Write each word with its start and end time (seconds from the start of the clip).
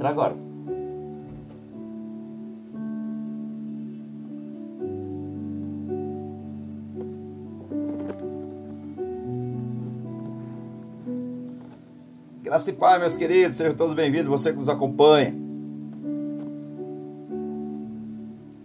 Entra 0.00 0.08
agora. 0.08 0.34
Graça 12.42 12.70
e 12.70 12.72
Pai, 12.72 12.98
meus 12.98 13.14
queridos, 13.18 13.58
sejam 13.58 13.74
todos 13.74 13.92
bem-vindos, 13.92 14.28
você 14.30 14.52
que 14.52 14.58
nos 14.58 14.70
acompanha. 14.70 15.34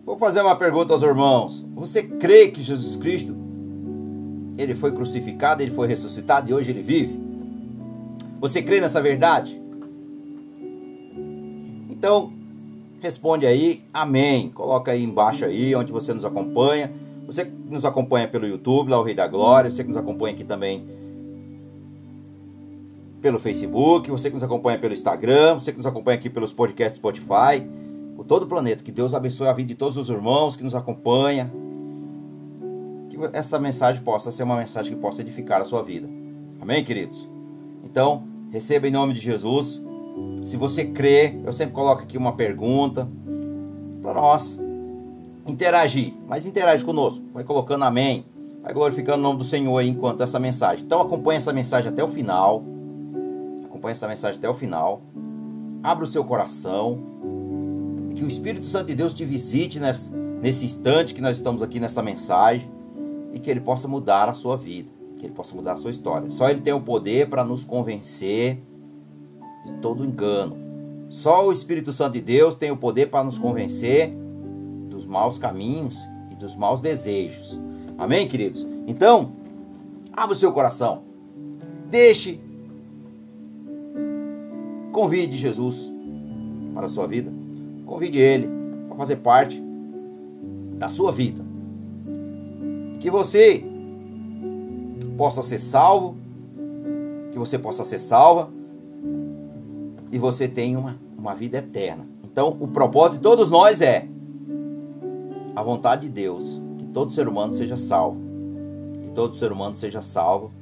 Vou 0.06 0.18
fazer 0.18 0.40
uma 0.40 0.56
pergunta 0.56 0.94
aos 0.94 1.04
irmãos. 1.04 1.68
Você 1.76 2.02
crê 2.02 2.48
que 2.48 2.62
Jesus 2.62 2.96
Cristo 2.96 3.36
ele 4.58 4.74
foi 4.74 4.94
crucificado, 4.94 5.62
ele 5.62 5.72
foi 5.72 5.86
ressuscitado 5.90 6.50
e 6.50 6.54
hoje 6.54 6.72
ele 6.72 6.82
vive? 6.82 7.20
Você 8.40 8.62
crê 8.62 8.80
nessa 8.80 9.02
verdade? 9.02 9.65
Então, 12.06 12.32
responde 13.02 13.48
aí, 13.48 13.84
amém. 13.92 14.52
Coloca 14.52 14.92
aí 14.92 15.04
embaixo 15.04 15.44
aí, 15.44 15.76
onde 15.76 15.92
você 15.92 16.14
nos 16.14 16.24
acompanha. 16.24 16.94
Você 17.26 17.46
que 17.46 17.52
nos 17.68 17.84
acompanha 17.84 18.28
pelo 18.28 18.46
YouTube, 18.46 18.92
lá 18.92 19.00
o 19.00 19.04
Rei 19.04 19.16
da 19.16 19.28
Glória. 19.28 19.72
Você 19.72 19.82
que 19.82 19.88
nos 19.88 19.98
acompanha 19.98 20.36
aqui 20.36 20.44
também 20.44 20.86
pelo 23.24 23.40
Facebook. 23.40 24.12
Você 24.12 24.30
que 24.30 24.36
nos 24.36 24.44
acompanha 24.44 24.78
pelo 24.78 24.94
Instagram. 24.94 25.56
Você 25.56 25.72
que 25.72 25.78
nos 25.78 25.88
acompanha 25.88 26.20
aqui 26.20 26.30
pelos 26.30 26.54
podcasts 26.54 26.98
Spotify. 26.98 27.68
Por 28.16 28.24
todo 28.24 28.44
o 28.44 28.46
planeta. 28.46 28.84
Que 28.84 28.92
Deus 28.92 29.16
abençoe 29.16 29.48
a 29.48 29.54
vida 29.54 29.70
de 29.70 29.76
todos 29.76 29.98
os 29.98 30.08
irmãos 30.08 30.56
que 30.56 30.64
nos 30.64 30.76
acompanham 30.76 31.50
que 33.10 33.18
essa 33.34 33.58
mensagem 33.58 34.04
possa 34.04 34.32
ser 34.32 34.44
uma 34.44 34.58
mensagem 34.58 34.94
que 34.94 35.02
possa 35.02 35.22
edificar 35.24 35.60
a 35.60 35.66
sua 35.66 35.82
vida. 35.82 36.08
Amém, 36.62 36.84
queridos? 36.84 37.28
Então, 37.84 38.28
receba 38.52 38.88
em 38.88 38.92
nome 38.92 39.14
de 39.14 39.22
Jesus. 39.22 39.84
Se 40.44 40.58
você 40.58 40.86
crê, 40.86 41.40
eu 41.44 41.52
sempre 41.52 41.74
coloco 41.74 42.04
aqui 42.04 42.18
uma 42.18 42.34
pergunta 42.34 43.08
para 44.02 44.14
nós 44.14 44.60
interagir, 45.48 46.14
mas 46.28 46.46
interage 46.46 46.84
conosco. 46.84 47.24
Vai 47.34 47.44
colocando 47.44 47.84
amém, 47.84 48.26
vai 48.62 48.74
glorificando 48.74 49.20
o 49.20 49.22
nome 49.22 49.40
do 49.40 49.44
Senhor 49.44 49.78
aí 49.78 49.90
enquanto 49.90 50.22
essa 50.22 50.40
mensagem. 50.40 50.86
Então 50.86 51.02
acompanhe 51.02 51.38
essa 51.38 51.52
mensagem 51.52 51.90
até 51.92 52.04
o 52.04 52.08
final. 52.08 52.64
Acompanhe 53.66 53.94
essa 53.94 54.08
mensagem 54.08 54.38
até 54.38 54.50
o 54.50 54.54
final. 54.54 55.02
Abra 55.84 56.04
o 56.04 56.08
seu 56.08 56.24
coração. 56.24 57.00
Que 58.16 58.24
o 58.24 58.28
Espírito 58.28 58.66
Santo 58.66 58.88
de 58.88 58.96
Deus 58.96 59.14
te 59.14 59.26
visite 59.26 59.80
nesse, 59.80 60.10
nesse 60.42 60.66
instante 60.66 61.14
que 61.14 61.22
nós 61.22 61.38
estamos 61.38 61.62
aqui 61.62 61.80
nessa 61.80 62.02
mensagem 62.02 62.70
e 63.34 63.40
que 63.40 63.52
ele 63.52 63.60
possa 63.60 63.88
mudar 63.88 64.30
a 64.30 64.34
sua 64.34 64.56
vida, 64.56 64.90
que 65.18 65.26
ele 65.26 65.34
possa 65.34 65.54
mudar 65.54 65.74
a 65.74 65.78
sua 65.78 65.92
história. 65.92 66.30
Só 66.30 66.50
ele 66.50 66.62
tem 66.62 66.74
o 66.74 66.80
poder 66.80 67.30
para 67.30 67.44
nos 67.44 67.66
convencer 67.66 68.62
de 69.66 69.74
todo 69.82 70.06
engano. 70.06 70.58
Só 71.10 71.48
o 71.48 71.52
Espírito 71.52 71.92
Santo 71.92 72.14
de 72.14 72.22
Deus 72.22 72.56
tem 72.56 72.72
o 72.72 72.78
poder 72.78 73.08
para 73.08 73.24
nos 73.24 73.38
convencer 73.38 74.14
dos 74.90 75.06
maus 75.06 75.38
caminhos 75.38 75.98
e 76.32 76.36
dos 76.36 76.56
maus 76.56 76.82
desejos. 76.82 77.60
Amém, 77.98 78.28
queridos? 78.28 78.66
Então, 78.88 79.34
abra 80.14 80.36
o 80.36 80.38
seu 80.38 80.52
coração. 80.52 81.04
Deixe 81.90 82.40
convide 84.92 85.38
Jesus 85.38 85.92
para 86.74 86.86
a 86.86 86.90
sua 86.90 87.06
vida. 87.06 87.32
Convide 87.86 88.18
ele 88.18 88.50
para 88.88 88.98
fazer 88.98 89.18
parte 89.18 89.62
da 90.78 90.90
sua 90.90 91.12
vida 91.12 91.44
que 93.00 93.12
você 93.12 93.64
possa 95.18 95.44
ser 95.44 95.60
salvo, 95.60 96.18
que 97.32 97.38
você 97.38 97.60
possa 97.60 97.84
ser 97.84 98.00
salva 98.00 98.50
e 100.16 100.18
você 100.18 100.48
tenha 100.48 100.80
uma, 100.80 100.98
uma 101.18 101.36
vida 101.36 101.58
eterna. 101.58 102.08
Então, 102.24 102.56
o 102.62 102.68
propósito 102.70 103.18
de 103.18 103.24
todos 103.24 103.50
nós 103.50 103.82
é 103.82 104.08
a 105.54 105.62
vontade 105.62 106.04
de 106.04 106.10
Deus, 106.10 106.62
que 106.78 106.86
todo 106.86 107.12
ser 107.12 107.28
humano 107.28 107.52
seja 107.52 107.76
salvo, 107.76 108.18
que 109.02 109.10
todo 109.10 109.36
ser 109.36 109.52
humano 109.52 109.76
seja 109.76 110.02
salvo 110.02 110.54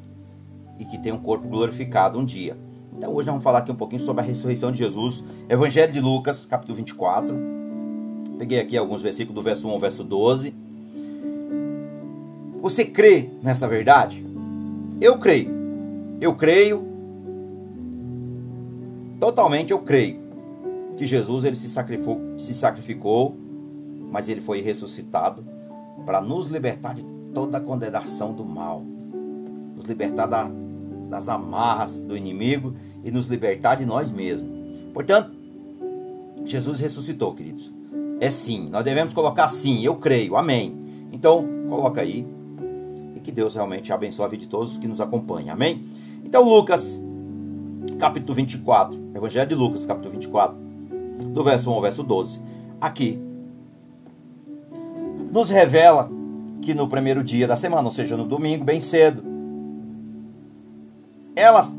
e 0.79 0.85
que 0.85 0.97
tenha 0.97 1.13
um 1.13 1.19
corpo 1.19 1.47
glorificado 1.47 2.17
um 2.17 2.25
dia. 2.25 2.57
Então, 2.97 3.13
hoje 3.13 3.27
vamos 3.27 3.43
falar 3.43 3.59
aqui 3.59 3.71
um 3.71 3.75
pouquinho 3.75 4.01
sobre 4.01 4.23
a 4.23 4.25
ressurreição 4.25 4.71
de 4.71 4.79
Jesus, 4.79 5.23
Evangelho 5.47 5.93
de 5.93 6.01
Lucas, 6.01 6.45
capítulo 6.45 6.75
24. 6.75 7.35
Peguei 8.39 8.59
aqui 8.59 8.75
alguns 8.75 9.03
versículos 9.03 9.35
do 9.35 9.43
verso 9.43 9.67
1 9.67 9.71
ao 9.71 9.79
verso 9.79 10.03
12 10.03 10.63
você 12.63 12.85
crê 12.85 13.29
nessa 13.41 13.67
verdade? 13.67 14.25
Eu 15.01 15.17
creio. 15.17 15.51
Eu 16.21 16.33
creio. 16.33 16.92
Totalmente 19.23 19.71
eu 19.71 19.79
creio 19.79 20.19
que 20.97 21.05
Jesus 21.05 21.45
ele 21.45 21.55
se 21.55 21.69
sacrificou, 21.69 22.19
se 22.37 22.53
sacrificou, 22.53 23.37
mas 24.11 24.27
ele 24.27 24.41
foi 24.41 24.59
ressuscitado 24.59 25.45
para 26.05 26.19
nos 26.19 26.49
libertar 26.49 26.93
de 26.93 27.05
toda 27.33 27.57
a 27.57 27.61
condenação 27.61 28.33
do 28.33 28.43
mal, 28.43 28.83
nos 29.77 29.85
libertar 29.85 30.25
da, 30.25 30.51
das 31.09 31.29
amarras 31.29 32.01
do 32.01 32.17
inimigo 32.17 32.75
e 33.01 33.11
nos 33.11 33.27
libertar 33.27 33.75
de 33.75 33.85
nós 33.85 34.11
mesmos. 34.11 34.51
Portanto, 34.93 35.31
Jesus 36.43 36.81
ressuscitou, 36.81 37.33
queridos. 37.33 37.71
É 38.19 38.29
sim, 38.29 38.67
nós 38.69 38.83
devemos 38.83 39.13
colocar 39.13 39.47
sim, 39.47 39.85
eu 39.85 39.95
creio, 39.95 40.35
amém. 40.35 40.77
Então, 41.13 41.47
coloca 41.69 42.01
aí 42.01 42.27
que 43.23 43.31
Deus 43.31 43.55
realmente 43.55 43.93
abençoe 43.93 44.25
a 44.25 44.27
vida 44.27 44.43
de 44.43 44.49
todos 44.49 44.77
que 44.77 44.85
nos 44.85 44.99
acompanham. 44.99 45.53
Amém? 45.53 45.85
Então, 46.25 46.43
Lucas, 46.43 47.01
capítulo 48.03 48.35
24, 48.35 49.11
Evangelho 49.15 49.47
de 49.47 49.55
Lucas, 49.55 49.85
capítulo 49.85 50.11
24, 50.11 50.57
do 51.29 51.41
verso 51.41 51.71
1 51.71 51.73
ao 51.73 51.81
verso 51.81 52.03
12. 52.03 52.41
Aqui 52.81 53.17
nos 55.31 55.49
revela 55.49 56.11
que 56.61 56.73
no 56.73 56.89
primeiro 56.89 57.23
dia 57.23 57.47
da 57.47 57.55
semana, 57.55 57.83
ou 57.83 57.91
seja, 57.91 58.17
no 58.17 58.25
domingo, 58.25 58.65
bem 58.65 58.81
cedo, 58.81 59.23
elas 61.33 61.73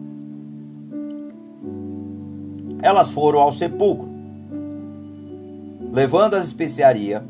elas 2.81 3.11
foram 3.11 3.41
ao 3.41 3.53
sepulcro, 3.53 4.09
levando 5.93 6.37
as 6.37 6.43
especiarias 6.43 7.23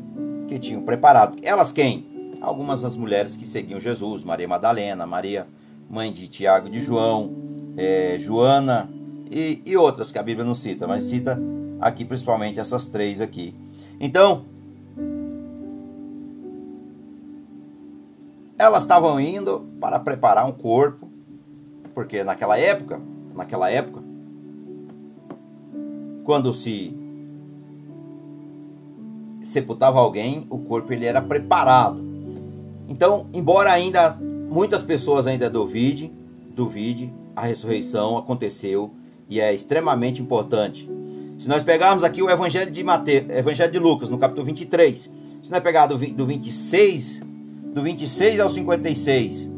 que 0.47 0.57
tinham 0.57 0.83
preparado. 0.83 1.35
Elas 1.43 1.73
quem? 1.73 2.15
algumas 2.39 2.81
das 2.81 2.95
mulheres 2.95 3.35
que 3.35 3.45
seguiam 3.45 3.79
Jesus, 3.79 4.23
Maria 4.23 4.47
Madalena, 4.47 5.05
Maria, 5.05 5.47
mãe 5.89 6.13
de 6.13 6.27
Tiago 6.29 6.69
de 6.69 6.79
João, 6.79 7.44
é, 7.77 8.17
Joana 8.19 8.89
e, 9.29 9.61
e 9.65 9.77
outras 9.77 10.11
que 10.11 10.17
a 10.17 10.23
Bíblia 10.23 10.45
não 10.45 10.53
cita, 10.53 10.87
mas 10.87 11.05
cita 11.05 11.39
aqui 11.79 12.05
principalmente 12.05 12.59
essas 12.59 12.87
três 12.87 13.21
aqui. 13.21 13.53
Então, 13.99 14.45
elas 18.57 18.83
estavam 18.83 19.19
indo 19.19 19.65
para 19.79 19.99
preparar 19.99 20.47
um 20.47 20.51
corpo, 20.51 21.09
porque 21.93 22.23
naquela 22.23 22.57
época, 22.57 22.99
naquela 23.33 23.69
época, 23.69 24.01
quando 26.23 26.53
se 26.53 26.95
sepultava 29.43 29.99
alguém, 29.99 30.47
o 30.49 30.57
corpo 30.57 30.91
ele 30.91 31.05
era 31.05 31.21
preparado. 31.21 32.03
Então, 32.87 33.27
embora 33.33 33.71
ainda 33.71 34.17
muitas 34.49 34.81
pessoas 34.81 35.27
ainda 35.27 35.49
duvidem, 35.49 36.11
duvide, 36.55 37.13
a 37.35 37.45
ressurreição 37.45 38.17
aconteceu 38.17 38.91
e 39.29 39.41
é 39.41 39.53
extremamente 39.53 40.21
importante. 40.21 40.89
Se 41.37 41.49
nós 41.49 41.63
pegarmos 41.63 42.03
aqui 42.03 42.21
o 42.21 42.29
Evangelho 42.29 42.71
de 42.71 42.83
Mateus, 42.83 43.29
Evangelho 43.29 43.71
de 43.71 43.79
Lucas, 43.79 44.09
no 44.09 44.17
capítulo 44.17 44.45
23, 44.45 45.11
se 45.43 45.51
nós 45.51 45.61
pegar 45.61 45.87
do, 45.87 45.97
do 45.97 46.25
26, 46.25 47.21
do 47.73 47.81
26 47.81 48.39
ao 48.39 48.49
56, 48.49 49.51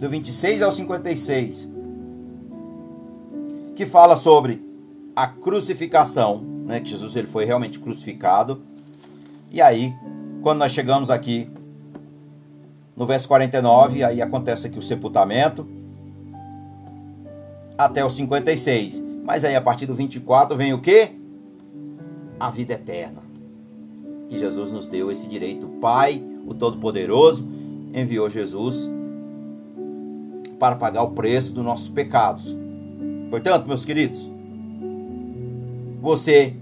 do 0.00 0.08
26 0.08 0.62
ao 0.62 0.70
56, 0.70 1.68
que 3.74 3.84
fala 3.84 4.14
sobre 4.14 4.62
a 5.16 5.26
crucificação, 5.26 6.40
né, 6.64 6.80
que 6.80 6.88
Jesus 6.88 7.16
ele 7.16 7.26
foi 7.26 7.44
realmente 7.44 7.80
crucificado. 7.80 8.62
E 9.50 9.60
aí, 9.60 9.92
quando 10.42 10.58
nós 10.58 10.70
chegamos 10.70 11.10
aqui 11.10 11.50
no 12.96 13.04
verso 13.04 13.26
49, 13.26 14.04
aí 14.04 14.22
acontece 14.22 14.68
aqui 14.68 14.78
o 14.78 14.82
sepultamento. 14.82 15.77
Até 17.78 18.04
o 18.04 18.10
56. 18.10 19.06
Mas 19.24 19.44
aí 19.44 19.54
a 19.54 19.60
partir 19.60 19.86
do 19.86 19.94
24 19.94 20.56
vem 20.56 20.74
o 20.74 20.80
que? 20.80 21.12
A 22.38 22.50
vida 22.50 22.74
eterna. 22.74 23.22
Que 24.28 24.36
Jesus 24.36 24.72
nos 24.72 24.88
deu 24.88 25.10
esse 25.12 25.28
direito. 25.28 25.66
O 25.66 25.78
Pai, 25.78 26.20
o 26.46 26.52
Todo-Poderoso, 26.52 27.48
enviou 27.94 28.28
Jesus 28.28 28.90
para 30.58 30.74
pagar 30.74 31.04
o 31.04 31.12
preço 31.12 31.52
dos 31.52 31.64
nossos 31.64 31.88
pecados. 31.88 32.56
Portanto, 33.30 33.68
meus 33.68 33.84
queridos, 33.84 34.28
você 36.00 36.56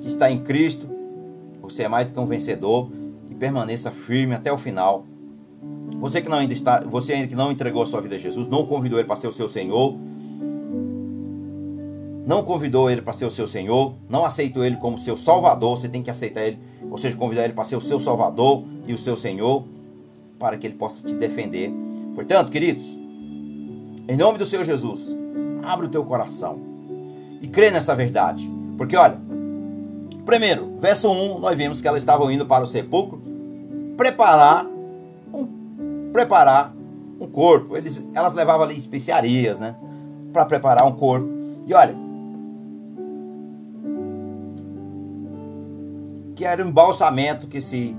que 0.00 0.08
está 0.08 0.30
em 0.30 0.40
Cristo, 0.40 0.86
você 1.62 1.84
é 1.84 1.88
mais 1.88 2.06
do 2.06 2.12
que 2.12 2.20
um 2.20 2.26
vencedor 2.26 2.90
e 3.30 3.34
permaneça 3.34 3.90
firme 3.90 4.34
até 4.34 4.52
o 4.52 4.58
final 4.58 5.06
você 6.00 6.22
que 6.22 6.28
não 6.28 6.38
ainda 6.38 6.52
está, 6.52 6.80
você 6.80 7.12
ainda 7.12 7.26
que 7.26 7.34
não 7.34 7.50
entregou 7.50 7.82
a 7.82 7.86
sua 7.86 8.00
vida 8.00 8.14
a 8.14 8.18
Jesus, 8.18 8.46
não 8.46 8.64
convidou 8.64 8.98
ele 8.98 9.06
para 9.06 9.16
ser 9.16 9.28
o 9.28 9.32
seu 9.32 9.48
Senhor, 9.48 9.96
não 12.26 12.42
convidou 12.42 12.90
ele 12.90 13.02
para 13.02 13.12
ser 13.12 13.24
o 13.24 13.30
seu 13.30 13.46
Senhor, 13.46 13.94
não 14.08 14.24
aceitou 14.24 14.64
ele 14.64 14.76
como 14.76 14.98
seu 14.98 15.16
Salvador, 15.16 15.76
você 15.76 15.88
tem 15.88 16.02
que 16.02 16.10
aceitar 16.10 16.42
ele, 16.42 16.58
ou 16.90 16.98
seja, 16.98 17.16
convidar 17.16 17.44
ele 17.44 17.52
para 17.52 17.64
ser 17.64 17.76
o 17.76 17.80
seu 17.80 17.98
Salvador 17.98 18.64
e 18.86 18.92
o 18.92 18.98
seu 18.98 19.16
Senhor, 19.16 19.64
para 20.38 20.56
que 20.56 20.66
ele 20.66 20.74
possa 20.74 21.06
te 21.06 21.14
defender. 21.14 21.72
Portanto, 22.14 22.50
queridos, 22.50 22.96
em 24.08 24.16
nome 24.16 24.38
do 24.38 24.44
Senhor 24.44 24.64
Jesus, 24.64 25.16
abre 25.62 25.86
o 25.86 25.88
teu 25.88 26.04
coração 26.04 26.58
e 27.40 27.48
crê 27.48 27.70
nessa 27.70 27.94
verdade. 27.94 28.50
Porque 28.76 28.96
olha, 28.96 29.18
primeiro, 30.24 30.78
verso 30.80 31.10
1, 31.10 31.38
nós 31.38 31.56
vimos 31.56 31.80
que 31.80 31.88
elas 31.88 32.02
estavam 32.02 32.30
indo 32.30 32.46
para 32.46 32.64
o 32.64 32.66
sepulcro 32.66 33.20
preparar 33.96 34.66
um, 35.32 36.10
preparar 36.12 36.74
um 37.20 37.26
corpo. 37.26 37.76
Eles, 37.76 38.04
elas 38.14 38.34
levavam 38.34 38.62
ali 38.62 38.76
especiarias, 38.76 39.58
né? 39.58 39.76
Para 40.32 40.44
preparar 40.44 40.86
um 40.86 40.92
corpo. 40.92 41.28
E 41.66 41.74
olha, 41.74 41.94
que 46.40 46.46
era 46.46 46.64
o 46.64 46.66
embalsamento 46.66 47.46
que 47.46 47.60
se, 47.60 47.94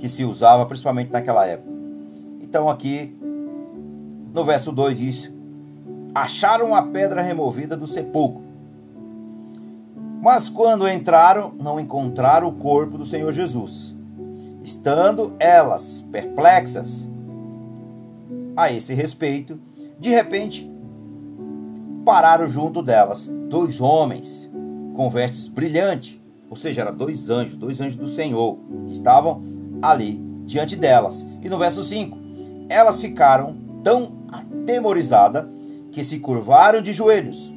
que 0.00 0.08
se 0.08 0.24
usava, 0.24 0.66
principalmente 0.66 1.12
naquela 1.12 1.46
época. 1.46 1.70
Então 2.40 2.68
aqui, 2.68 3.16
no 4.34 4.42
verso 4.42 4.72
2 4.72 4.98
diz, 4.98 5.34
acharam 6.12 6.74
a 6.74 6.82
pedra 6.82 7.22
removida 7.22 7.76
do 7.76 7.86
sepulcro. 7.86 8.42
Mas 10.20 10.48
quando 10.48 10.88
entraram, 10.88 11.54
não 11.62 11.78
encontraram 11.78 12.48
o 12.48 12.54
corpo 12.54 12.98
do 12.98 13.04
Senhor 13.04 13.30
Jesus. 13.30 13.94
Estando 14.64 15.36
elas 15.38 16.04
perplexas 16.10 17.08
a 18.56 18.72
esse 18.72 18.94
respeito, 18.94 19.60
de 19.96 20.08
repente 20.08 20.68
pararam 22.04 22.48
junto 22.48 22.82
delas 22.82 23.28
dois 23.48 23.80
homens 23.80 24.50
com 24.96 25.08
vestes 25.08 25.46
brilhantes, 25.46 26.25
ou 26.48 26.56
seja, 26.56 26.82
eram 26.82 26.94
dois 26.94 27.30
anjos, 27.30 27.56
dois 27.56 27.80
anjos 27.80 27.96
do 27.96 28.06
Senhor, 28.06 28.58
que 28.86 28.92
estavam 28.92 29.42
ali 29.82 30.20
diante 30.44 30.76
delas. 30.76 31.26
E 31.42 31.48
no 31.48 31.58
verso 31.58 31.82
5, 31.82 32.16
elas 32.68 33.00
ficaram 33.00 33.56
tão 33.82 34.24
atemorizadas 34.30 35.46
que 35.90 36.04
se 36.04 36.18
curvaram 36.18 36.80
de 36.80 36.92
joelhos, 36.92 37.52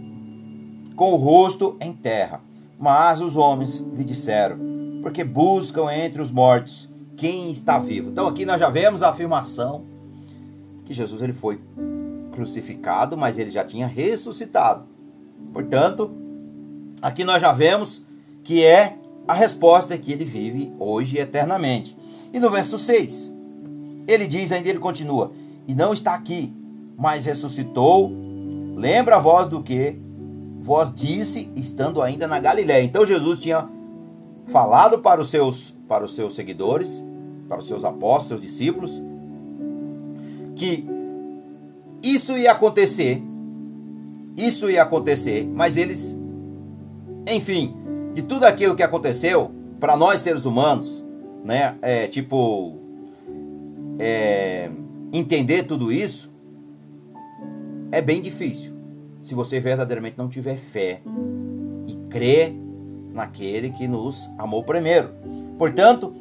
com 0.96 1.14
o 1.14 1.18
rosto 1.18 1.78
em 1.80 1.94
terra. 1.94 2.42
Mas 2.80 3.22
os 3.22 3.36
homens 3.36 3.80
lhe 3.94 4.04
disseram: 4.04 4.58
Porque 5.02 5.24
buscam 5.24 5.92
entre 5.92 6.22
os 6.22 6.32
mortos 6.32 6.90
quem 7.18 7.52
está 7.52 7.78
vivo. 7.78 8.10
Então 8.10 8.28
aqui 8.28 8.46
nós 8.46 8.60
já 8.60 8.70
vemos 8.70 9.04
a 9.04 9.10
afirmação 9.10 9.84
que 10.86 10.94
Jesus 10.94 11.22
ele 11.22 11.34
foi 11.34 11.60
crucificado, 12.32 13.18
mas 13.18 13.38
ele 13.38 13.50
já 13.50 13.64
tinha 13.66 13.86
ressuscitado. 13.86 14.86
Portanto, 15.52 16.12
aqui 17.02 17.26
nós 17.26 17.42
já 17.42 17.52
vemos 17.52 18.08
que 18.50 18.66
é 18.66 18.98
a 19.28 19.34
resposta 19.36 19.96
que 19.96 20.12
ele 20.12 20.26
vive 20.26 20.74
hoje 20.80 21.20
eternamente. 21.20 21.96
E 22.34 22.40
no 22.40 22.50
verso 22.50 22.80
6, 22.80 23.32
ele 24.08 24.26
diz 24.26 24.52
ainda, 24.52 24.68
ele 24.68 24.80
continua: 24.80 25.32
E 25.68 25.76
não 25.76 25.94
está 25.94 26.16
aqui, 26.16 26.52
mas 26.98 27.28
ressuscitou. 27.28 28.12
Lembra 28.76 29.18
a 29.18 29.20
voz 29.20 29.46
do 29.46 29.62
que 29.62 29.96
vós 30.62 30.92
disse 30.92 31.48
estando 31.56 32.02
ainda 32.02 32.28
na 32.28 32.40
Galiléia. 32.40 32.84
Então 32.84 33.06
Jesus 33.06 33.40
tinha 33.40 33.70
falado 34.48 34.98
para 34.98 35.22
os 35.22 35.30
seus 35.30 35.76
para 35.88 36.04
os 36.04 36.16
seus 36.16 36.34
seguidores 36.34 37.04
para 37.48 37.60
os 37.60 37.68
seus 37.68 37.84
apóstolos, 37.84 38.28
seus 38.28 38.42
discípulos, 38.42 39.00
que 40.56 40.88
isso 42.02 42.36
ia 42.36 42.52
acontecer, 42.52 43.22
isso 44.36 44.70
ia 44.72 44.82
acontecer, 44.84 45.48
mas 45.52 45.78
eles, 45.78 46.20
enfim, 47.28 47.79
de 48.20 48.24
tudo 48.24 48.44
aquilo 48.44 48.76
que 48.76 48.84
aconteceu, 48.84 49.52
para 49.80 49.96
nós 49.96 50.20
seres 50.20 50.46
humanos, 50.46 51.02
né, 51.42 51.78
é, 51.82 52.06
tipo, 52.06 52.78
é, 53.98 54.70
entender 55.14 55.64
tudo 55.64 55.90
isso, 55.90 56.30
é 57.92 58.02
bem 58.02 58.22
difícil. 58.22 58.74
Se 59.24 59.34
você 59.34 59.60
verdadeiramente 59.62 60.18
não 60.18 60.28
tiver 60.28 60.58
fé 60.58 61.02
e 61.88 61.96
crer 62.10 62.54
naquele 63.14 63.70
que 63.72 63.88
nos 63.88 64.30
amou 64.38 64.64
primeiro. 64.64 65.12
Portanto, 65.58 66.14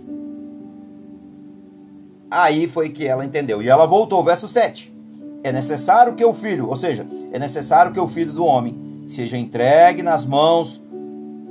Aí 2.31 2.69
foi 2.69 2.91
que 2.91 3.07
ela 3.07 3.25
entendeu. 3.25 3.63
E 3.63 3.71
ela 3.71 3.87
voltou, 3.87 4.23
verso 4.23 4.47
7. 4.47 4.95
É 5.43 5.51
necessário 5.51 6.15
que 6.15 6.23
o 6.23 6.35
filho, 6.35 6.69
ou 6.69 6.77
seja, 6.77 7.07
é 7.33 7.39
necessário 7.39 7.91
que 7.91 7.99
o 7.99 8.07
filho 8.07 8.35
do 8.35 8.45
homem 8.45 8.77
seja 9.09 9.39
entregue 9.39 10.03
nas 10.03 10.27
mãos 10.27 10.79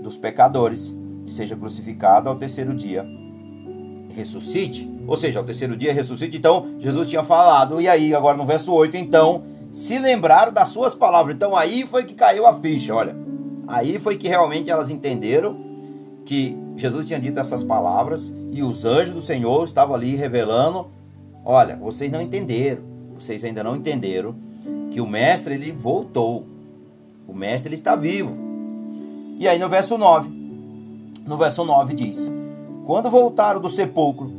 dos 0.08 0.18
pecadores, 0.18 0.96
seja 1.28 1.56
crucificado 1.56 2.30
ao 2.30 2.36
terceiro 2.36 2.74
dia, 2.74 3.06
ressuscite. 4.16 4.90
Ou 5.06 5.16
seja, 5.16 5.40
ao 5.40 5.46
terceiro 5.46 5.76
dia 5.76 5.94
ressuscite. 5.94 6.38
Então, 6.38 6.76
Jesus 6.80 7.08
tinha 7.08 7.24
falado, 7.24 7.80
e 7.80 7.88
aí, 7.88 8.16
agora 8.16 8.38
no 8.38 8.46
verso 8.46 8.74
8, 8.74 8.98
então, 8.98 9.44
se 9.72 10.00
lembraram 10.00 10.52
das 10.52 10.70
suas 10.70 10.94
palavras. 10.94 11.36
Então, 11.36 11.56
aí 11.56 11.86
foi 11.86 12.06
que 12.06 12.14
caiu 12.14 12.48
a 12.48 12.54
ficha, 12.54 12.96
olha. 12.96 13.16
Aí 13.68 14.00
foi 14.00 14.18
que 14.18 14.28
realmente 14.28 14.70
elas 14.70 14.90
entenderam 14.90 15.58
que 16.26 16.58
Jesus 16.78 17.06
tinha 17.06 17.20
dito 17.20 17.40
essas 17.40 17.64
palavras 17.64 18.34
e 18.52 18.64
os 18.64 18.86
anjos 18.86 19.14
do 19.14 19.22
Senhor 19.22 19.66
estavam 19.66 19.94
ali 19.94 20.16
revelando: 20.16 20.88
olha, 21.44 21.76
vocês 21.76 22.10
não 22.10 22.22
entenderam, 22.22 22.82
vocês 23.14 23.44
ainda 23.44 23.62
não 23.64 23.76
entenderam 23.76 24.36
que 24.90 25.02
o 25.02 25.08
mestre 25.08 25.56
ele 25.56 25.72
voltou. 25.72 26.46
O 27.28 27.34
mestre 27.34 27.68
ele 27.68 27.76
está 27.76 27.94
vivo. 27.94 28.47
E 29.40 29.48
aí 29.48 29.60
no 29.60 29.70
verso 29.70 29.98
9, 29.98 30.30
no 31.26 31.38
verso 31.38 31.64
9 31.64 31.94
diz: 31.94 32.32
Quando 32.86 33.10
voltaram 33.10 33.62
do 33.62 33.70
sepulcro, 33.70 34.32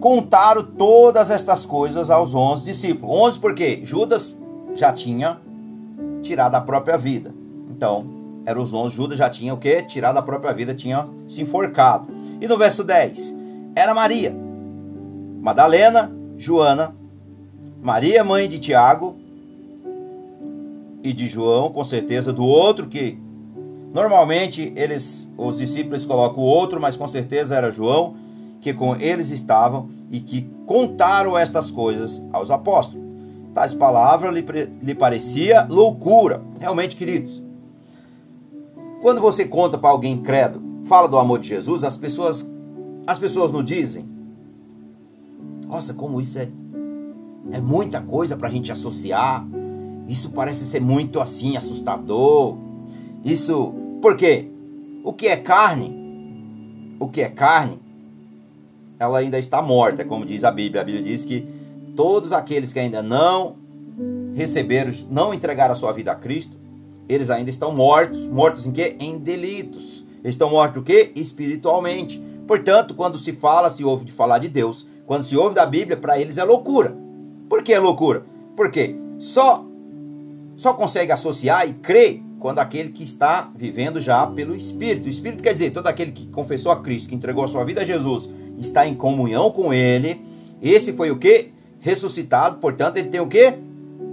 contaram 0.00 0.64
todas 0.64 1.30
estas 1.30 1.64
coisas 1.64 2.10
aos 2.10 2.34
onze 2.34 2.64
discípulos. 2.64 3.16
Onze 3.16 3.38
porque 3.38 3.84
Judas 3.84 4.36
já 4.74 4.92
tinha 4.92 5.38
tirado 6.20 6.56
a 6.56 6.60
própria 6.60 6.98
vida. 6.98 7.32
Então, 7.70 8.06
eram 8.44 8.60
os 8.60 8.74
onze. 8.74 8.96
Judas 8.96 9.18
já 9.18 9.30
tinha 9.30 9.54
o 9.54 9.56
que? 9.56 9.82
Tirado 9.82 10.18
a 10.18 10.22
própria 10.22 10.52
vida, 10.52 10.74
tinha 10.74 11.08
se 11.28 11.42
enforcado. 11.42 12.08
E 12.40 12.48
no 12.48 12.58
verso 12.58 12.82
10, 12.82 13.36
era 13.76 13.94
Maria, 13.94 14.34
Madalena, 15.40 16.10
Joana, 16.36 16.94
Maria, 17.80 18.24
mãe 18.24 18.48
de 18.48 18.58
Tiago 18.58 19.16
e 21.04 21.12
de 21.12 21.26
João, 21.26 21.70
com 21.70 21.84
certeza 21.84 22.32
do 22.32 22.46
outro 22.46 22.86
que 22.86 23.18
normalmente 23.92 24.72
eles, 24.74 25.30
os 25.36 25.58
discípulos 25.58 26.06
colocam 26.06 26.42
o 26.42 26.46
outro, 26.46 26.80
mas 26.80 26.96
com 26.96 27.06
certeza 27.06 27.54
era 27.54 27.70
João, 27.70 28.16
que 28.60 28.72
com 28.72 28.96
eles 28.96 29.30
estavam 29.30 29.90
e 30.10 30.18
que 30.18 30.48
contaram 30.66 31.36
estas 31.36 31.70
coisas 31.70 32.24
aos 32.32 32.50
apóstolos. 32.50 33.04
Tais 33.52 33.74
palavras 33.74 34.34
lhe, 34.34 34.44
lhe 34.82 34.94
parecia 34.94 35.66
loucura. 35.68 36.42
Realmente, 36.58 36.96
queridos, 36.96 37.44
quando 39.02 39.20
você 39.20 39.44
conta 39.44 39.76
para 39.76 39.90
alguém 39.90 40.16
credo, 40.16 40.62
fala 40.84 41.06
do 41.06 41.18
amor 41.18 41.38
de 41.38 41.48
Jesus, 41.48 41.84
as 41.84 41.96
pessoas 41.98 42.50
as 43.06 43.18
pessoas 43.18 43.52
não 43.52 43.62
dizem: 43.62 44.08
"Nossa, 45.68 45.92
como 45.92 46.20
isso 46.20 46.38
é 46.38 46.48
é 47.52 47.60
muita 47.60 48.00
coisa 48.00 48.36
para 48.36 48.48
a 48.48 48.50
gente 48.50 48.72
associar. 48.72 49.46
Isso 50.06 50.30
parece 50.30 50.66
ser 50.66 50.80
muito 50.80 51.20
assim 51.20 51.56
assustador. 51.56 52.56
Isso, 53.24 53.72
porque 54.02 54.48
o 55.02 55.12
que 55.12 55.28
é 55.28 55.36
carne? 55.36 56.96
O 56.98 57.08
que 57.08 57.22
é 57.22 57.28
carne? 57.28 57.78
Ela 58.98 59.18
ainda 59.18 59.38
está 59.38 59.60
morta, 59.60 60.04
como 60.04 60.24
diz 60.24 60.44
a 60.44 60.50
Bíblia. 60.50 60.82
A 60.82 60.84
Bíblia 60.84 61.04
diz 61.04 61.24
que 61.24 61.46
todos 61.96 62.32
aqueles 62.32 62.72
que 62.72 62.78
ainda 62.78 63.02
não 63.02 63.56
receberam, 64.34 64.92
não 65.10 65.32
entregaram 65.32 65.72
a 65.72 65.76
sua 65.76 65.92
vida 65.92 66.12
a 66.12 66.14
Cristo, 66.14 66.56
eles 67.08 67.30
ainda 67.30 67.50
estão 67.50 67.74
mortos. 67.74 68.26
Mortos 68.26 68.66
em 68.66 68.72
quê? 68.72 68.96
Em 68.98 69.18
delitos. 69.18 70.04
Eles 70.22 70.34
estão 70.34 70.50
mortos 70.50 70.80
o 70.80 70.84
quê? 70.84 71.12
Espiritualmente. 71.14 72.22
Portanto, 72.46 72.94
quando 72.94 73.18
se 73.18 73.32
fala, 73.32 73.70
se 73.70 73.84
ouve 73.84 74.04
de 74.04 74.12
falar 74.12 74.38
de 74.38 74.48
Deus, 74.48 74.86
quando 75.06 75.22
se 75.22 75.36
ouve 75.36 75.54
da 75.54 75.66
Bíblia, 75.66 75.96
para 75.96 76.18
eles 76.18 76.38
é 76.38 76.44
loucura. 76.44 76.96
Por 77.48 77.62
que 77.62 77.72
é 77.72 77.78
loucura? 77.78 78.24
Porque 78.56 78.96
só 79.18 79.64
só 80.56 80.72
consegue 80.72 81.12
associar 81.12 81.68
e 81.68 81.74
crer 81.74 82.22
quando 82.38 82.58
aquele 82.58 82.90
que 82.90 83.02
está 83.02 83.50
vivendo 83.56 83.98
já 83.98 84.26
pelo 84.26 84.54
Espírito. 84.54 85.06
O 85.06 85.08
Espírito 85.08 85.42
quer 85.42 85.52
dizer, 85.52 85.70
todo 85.70 85.86
aquele 85.86 86.12
que 86.12 86.26
confessou 86.26 86.70
a 86.70 86.80
Cristo, 86.80 87.08
que 87.08 87.14
entregou 87.14 87.44
a 87.44 87.48
sua 87.48 87.64
vida 87.64 87.80
a 87.80 87.84
Jesus, 87.84 88.28
está 88.58 88.86
em 88.86 88.94
comunhão 88.94 89.50
com 89.50 89.72
Ele. 89.72 90.20
Esse 90.60 90.92
foi 90.92 91.10
o 91.10 91.18
que? 91.18 91.52
Ressuscitado, 91.80 92.58
portanto, 92.58 92.96
ele 92.96 93.08
tem 93.08 93.20
o 93.20 93.26
que? 93.26 93.54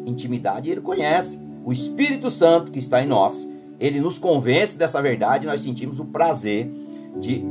Intimidade 0.05 0.69
ele 0.69 0.81
conhece 0.81 1.39
o 1.63 1.71
Espírito 1.71 2.29
Santo 2.29 2.71
que 2.71 2.79
está 2.79 3.03
em 3.03 3.07
nós, 3.07 3.47
ele 3.79 3.99
nos 3.99 4.17
convence 4.17 4.77
dessa 4.77 5.01
verdade 5.01 5.45
nós 5.45 5.61
sentimos 5.61 5.99
o 5.99 6.05
prazer 6.05 6.71
de 7.19 7.43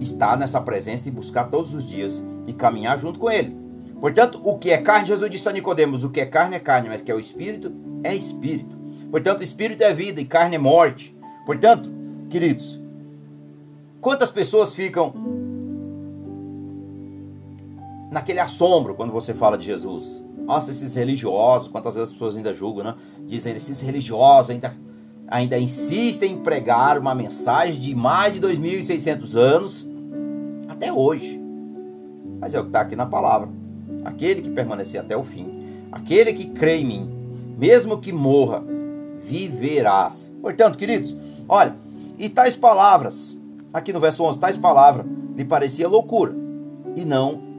estar 0.00 0.36
nessa 0.36 0.60
presença 0.60 1.08
e 1.08 1.12
buscar 1.12 1.44
todos 1.44 1.74
os 1.74 1.86
dias 1.86 2.24
e 2.46 2.52
caminhar 2.52 2.98
junto 2.98 3.18
com 3.18 3.30
ele. 3.30 3.56
Portanto, 4.00 4.40
o 4.42 4.58
que 4.58 4.70
é 4.70 4.78
carne, 4.78 5.06
Jesus 5.06 5.30
disse 5.30 5.48
a 5.48 5.52
Nicodemos, 5.52 6.04
o 6.04 6.10
que 6.10 6.20
é 6.20 6.26
carne 6.26 6.56
é 6.56 6.58
carne, 6.58 6.88
mas 6.88 7.02
o 7.02 7.04
que 7.04 7.12
é 7.12 7.14
o 7.14 7.20
espírito 7.20 7.70
é 8.02 8.14
espírito. 8.14 8.74
Portanto, 9.10 9.42
espírito 9.42 9.82
é 9.82 9.92
vida 9.92 10.20
e 10.20 10.24
carne 10.24 10.56
é 10.56 10.58
morte. 10.58 11.14
Portanto, 11.44 11.90
queridos, 12.30 12.80
quantas 14.00 14.30
pessoas 14.30 14.74
ficam 14.74 15.12
naquele 18.10 18.40
assombro 18.40 18.94
quando 18.94 19.12
você 19.12 19.34
fala 19.34 19.58
de 19.58 19.66
Jesus? 19.66 20.24
Nossa, 20.46 20.70
esses 20.70 20.94
religiosos, 20.94 21.68
quantas 21.68 21.94
vezes 21.94 22.08
as 22.08 22.12
pessoas 22.14 22.36
ainda 22.36 22.54
julgam, 22.54 22.84
né? 22.84 22.94
Dizem, 23.26 23.54
esses 23.54 23.82
religiosos 23.82 24.50
ainda, 24.50 24.74
ainda 25.28 25.58
insistem 25.58 26.32
em 26.32 26.38
pregar 26.38 26.98
uma 26.98 27.14
mensagem 27.14 27.78
de 27.78 27.94
mais 27.94 28.32
de 28.32 28.40
2.600 28.40 29.36
anos 29.36 29.88
até 30.68 30.90
hoje. 30.90 31.38
Mas 32.40 32.54
é 32.54 32.58
o 32.58 32.62
que 32.62 32.70
está 32.70 32.80
aqui 32.80 32.96
na 32.96 33.06
palavra. 33.06 33.59
Aquele 34.04 34.42
que 34.42 34.50
permanecer 34.50 35.00
até 35.00 35.16
o 35.16 35.24
fim, 35.24 35.48
aquele 35.92 36.32
que 36.32 36.46
crê 36.46 36.76
em 36.76 36.84
mim, 36.84 37.10
mesmo 37.58 37.98
que 37.98 38.12
morra, 38.12 38.62
viverás. 39.22 40.32
Portanto, 40.40 40.78
queridos, 40.78 41.16
olha, 41.48 41.74
e 42.18 42.28
tais 42.28 42.56
palavras, 42.56 43.38
aqui 43.72 43.92
no 43.92 44.00
verso 44.00 44.24
11, 44.24 44.38
tais 44.38 44.56
palavras 44.56 45.06
lhe 45.36 45.44
parecia 45.44 45.88
loucura, 45.88 46.34
e 46.96 47.04
não 47.04 47.50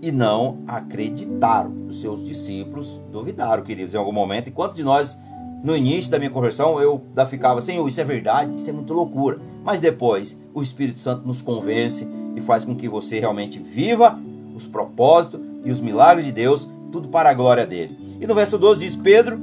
e 0.00 0.12
não 0.12 0.58
acreditaram. 0.68 1.72
Os 1.88 2.00
seus 2.00 2.24
discípulos 2.24 3.02
duvidaram, 3.10 3.62
queridos, 3.62 3.94
em 3.94 3.98
algum 3.98 4.12
momento. 4.12 4.48
Enquanto 4.48 4.74
de 4.74 4.82
nós, 4.82 5.18
no 5.64 5.74
início 5.76 6.10
da 6.10 6.18
minha 6.18 6.30
conversão, 6.30 6.80
eu 6.80 7.02
ficava, 7.28 7.60
Senhor, 7.60 7.86
isso 7.88 8.00
é 8.00 8.04
verdade, 8.04 8.54
isso 8.56 8.68
é 8.68 8.72
muito 8.72 8.92
loucura. 8.92 9.40
Mas 9.64 9.80
depois, 9.80 10.38
o 10.54 10.62
Espírito 10.62 11.00
Santo 11.00 11.26
nos 11.26 11.40
convence 11.40 12.08
e 12.36 12.40
faz 12.40 12.64
com 12.64 12.76
que 12.76 12.88
você 12.88 13.18
realmente 13.18 13.58
viva 13.58 14.18
os 14.54 14.66
propósitos 14.66 15.40
e 15.66 15.70
os 15.72 15.80
milagres 15.80 16.24
de 16.24 16.30
Deus, 16.30 16.68
tudo 16.92 17.08
para 17.08 17.28
a 17.28 17.34
glória 17.34 17.66
dele. 17.66 17.98
E 18.20 18.26
no 18.26 18.34
verso 18.34 18.56
12 18.56 18.80
diz: 18.80 18.94
Pedro, 18.94 19.38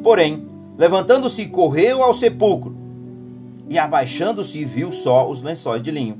porém, 0.00 0.46
levantando-se, 0.78 1.44
correu 1.46 2.04
ao 2.04 2.14
sepulcro 2.14 2.76
e 3.68 3.76
abaixando-se, 3.76 4.64
viu 4.64 4.92
só 4.92 5.28
os 5.28 5.42
lençóis 5.42 5.82
de 5.82 5.90
linho 5.90 6.16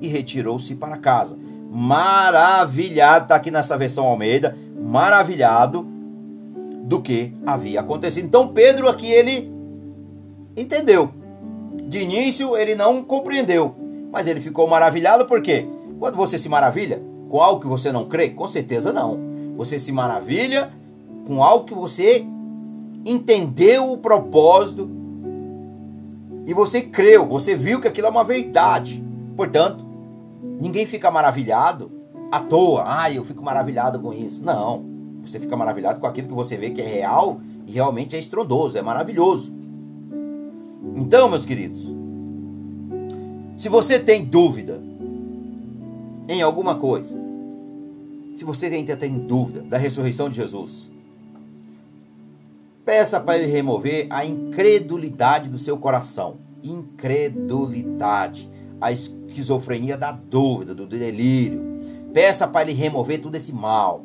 e 0.00 0.08
retirou-se 0.08 0.74
para 0.74 0.96
casa 0.96 1.38
maravilhado, 1.70 3.24
está 3.24 3.36
aqui 3.36 3.50
nessa 3.50 3.76
versão 3.76 4.06
Almeida, 4.06 4.56
maravilhado 4.80 5.86
do 6.82 7.00
que 7.02 7.32
havia 7.46 7.80
acontecido. 7.80 8.24
Então 8.24 8.48
Pedro 8.48 8.88
aqui 8.88 9.10
ele 9.10 9.52
entendeu. 10.56 11.10
De 11.84 11.98
início 11.98 12.56
ele 12.56 12.74
não 12.74 13.02
compreendeu, 13.02 13.76
mas 14.10 14.26
ele 14.26 14.40
ficou 14.40 14.66
maravilhado 14.66 15.26
porque 15.26 15.66
quando 15.98 16.16
você 16.16 16.38
se 16.38 16.48
maravilha 16.48 17.00
com 17.28 17.40
algo 17.40 17.60
que 17.60 17.66
você 17.66 17.90
não 17.90 18.06
crê, 18.06 18.30
com 18.30 18.46
certeza 18.46 18.92
não. 18.92 19.18
Você 19.56 19.78
se 19.78 19.92
maravilha 19.92 20.72
com 21.26 21.42
algo 21.42 21.64
que 21.64 21.74
você 21.74 22.24
entendeu 23.04 23.92
o 23.92 23.98
propósito 23.98 24.90
e 26.46 26.54
você 26.54 26.80
creu, 26.80 27.26
você 27.26 27.56
viu 27.56 27.80
que 27.80 27.88
aquilo 27.88 28.06
é 28.06 28.10
uma 28.10 28.24
verdade. 28.24 29.02
Portanto, 29.36 29.86
Ninguém 30.60 30.86
fica 30.86 31.10
maravilhado 31.10 31.90
à 32.30 32.40
toa. 32.40 32.84
Ah, 32.86 33.10
eu 33.10 33.24
fico 33.24 33.42
maravilhado 33.42 34.00
com 34.00 34.12
isso. 34.12 34.44
Não. 34.44 34.84
Você 35.22 35.38
fica 35.38 35.56
maravilhado 35.56 36.00
com 36.00 36.06
aquilo 36.06 36.28
que 36.28 36.34
você 36.34 36.56
vê 36.56 36.70
que 36.70 36.80
é 36.80 36.86
real 36.86 37.40
e 37.66 37.72
realmente 37.72 38.16
é 38.16 38.18
estrondoso, 38.18 38.78
é 38.78 38.82
maravilhoso. 38.82 39.52
Então, 40.94 41.28
meus 41.28 41.44
queridos, 41.44 41.86
se 43.56 43.68
você 43.68 43.98
tem 43.98 44.24
dúvida 44.24 44.80
em 46.28 46.42
alguma 46.42 46.74
coisa, 46.76 47.18
se 48.34 48.44
você 48.44 48.66
ainda 48.66 48.96
tem 48.96 49.18
dúvida 49.18 49.62
da 49.62 49.78
ressurreição 49.78 50.28
de 50.28 50.36
Jesus, 50.36 50.90
peça 52.84 53.18
para 53.20 53.38
ele 53.38 53.50
remover 53.50 54.06
a 54.10 54.24
incredulidade 54.24 55.48
do 55.48 55.58
seu 55.58 55.76
coração. 55.78 56.36
Incredulidade 56.62 58.50
a 58.80 58.92
esquizofrenia 58.92 59.96
da 59.96 60.12
dúvida, 60.12 60.74
do 60.74 60.86
delírio. 60.86 61.62
Peça 62.12 62.46
para 62.46 62.62
ele 62.62 62.78
remover 62.78 63.20
tudo 63.20 63.36
esse 63.36 63.52
mal. 63.52 64.04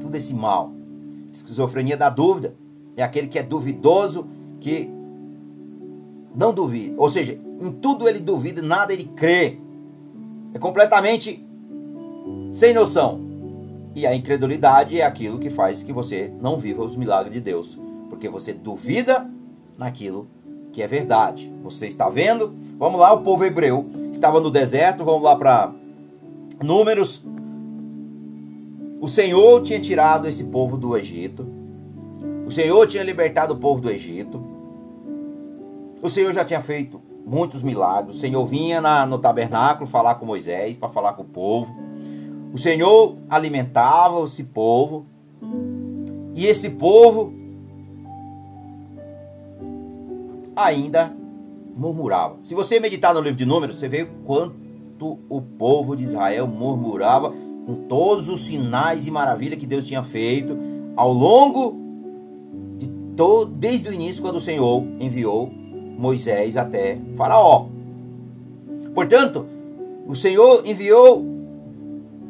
Tudo 0.00 0.16
esse 0.16 0.34
mal. 0.34 0.72
Esquizofrenia 1.32 1.96
da 1.96 2.08
dúvida 2.08 2.54
é 2.96 3.02
aquele 3.02 3.26
que 3.26 3.38
é 3.38 3.42
duvidoso, 3.42 4.26
que 4.60 4.90
não 6.34 6.52
duvida. 6.52 6.94
Ou 6.98 7.10
seja, 7.10 7.38
em 7.60 7.72
tudo 7.72 8.08
ele 8.08 8.20
duvida, 8.20 8.62
nada 8.62 8.92
ele 8.92 9.04
crê. 9.04 9.58
É 10.54 10.58
completamente 10.58 11.44
sem 12.52 12.74
noção. 12.74 13.20
E 13.94 14.06
a 14.06 14.14
incredulidade 14.14 15.00
é 15.00 15.04
aquilo 15.04 15.38
que 15.38 15.50
faz 15.50 15.82
que 15.82 15.92
você 15.92 16.32
não 16.40 16.58
viva 16.58 16.82
os 16.82 16.96
milagres 16.96 17.34
de 17.34 17.40
Deus. 17.40 17.78
Porque 18.08 18.28
você 18.28 18.52
duvida 18.52 19.28
naquilo 19.76 20.28
que 20.72 20.82
é 20.82 20.86
verdade. 20.86 21.52
Você 21.62 21.86
está 21.86 22.08
vendo? 22.08 22.54
Vamos 22.78 23.00
lá, 23.00 23.12
o 23.12 23.22
povo 23.22 23.44
hebreu 23.44 23.90
estava 24.12 24.40
no 24.40 24.50
deserto, 24.50 25.04
vamos 25.04 25.22
lá 25.22 25.36
para 25.36 25.72
Números. 26.62 27.22
O 29.00 29.08
Senhor 29.08 29.62
tinha 29.62 29.80
tirado 29.80 30.28
esse 30.28 30.44
povo 30.44 30.76
do 30.76 30.96
Egito. 30.96 31.46
O 32.46 32.50
Senhor 32.50 32.86
tinha 32.86 33.02
libertado 33.02 33.54
o 33.54 33.56
povo 33.56 33.80
do 33.80 33.90
Egito. 33.90 34.42
O 36.00 36.08
Senhor 36.08 36.32
já 36.32 36.44
tinha 36.44 36.60
feito 36.60 37.00
muitos 37.24 37.62
milagres. 37.62 38.16
O 38.16 38.18
Senhor 38.18 38.44
vinha 38.46 38.80
na, 38.80 39.06
no 39.06 39.18
tabernáculo 39.18 39.86
falar 39.86 40.16
com 40.16 40.26
Moisés, 40.26 40.76
para 40.76 40.88
falar 40.88 41.14
com 41.14 41.22
o 41.22 41.26
povo. 41.26 41.74
O 42.52 42.58
Senhor 42.58 43.16
alimentava 43.28 44.22
esse 44.24 44.44
povo. 44.44 45.06
E 46.34 46.46
esse 46.46 46.70
povo 46.70 47.32
ainda 50.56 51.14
murmurava. 51.76 52.36
Se 52.42 52.54
você 52.54 52.78
meditar 52.78 53.14
no 53.14 53.20
livro 53.20 53.36
de 53.36 53.46
Números, 53.46 53.76
você 53.76 53.88
vê 53.88 54.06
quanto 54.24 55.18
o 55.28 55.40
povo 55.40 55.96
de 55.96 56.04
Israel 56.04 56.46
murmurava 56.46 57.32
com 57.66 57.74
todos 57.88 58.28
os 58.28 58.40
sinais 58.40 59.06
e 59.06 59.10
maravilhas 59.10 59.58
que 59.58 59.66
Deus 59.66 59.86
tinha 59.86 60.02
feito 60.02 60.56
ao 60.96 61.12
longo 61.12 61.76
de 62.78 62.88
todo, 63.16 63.50
desde 63.50 63.88
o 63.88 63.92
início, 63.92 64.22
quando 64.22 64.36
o 64.36 64.40
Senhor 64.40 64.84
enviou 65.00 65.52
Moisés 65.98 66.56
até 66.56 66.98
Faraó. 67.16 67.66
Portanto, 68.94 69.46
o 70.06 70.14
Senhor 70.14 70.66
enviou 70.66 71.24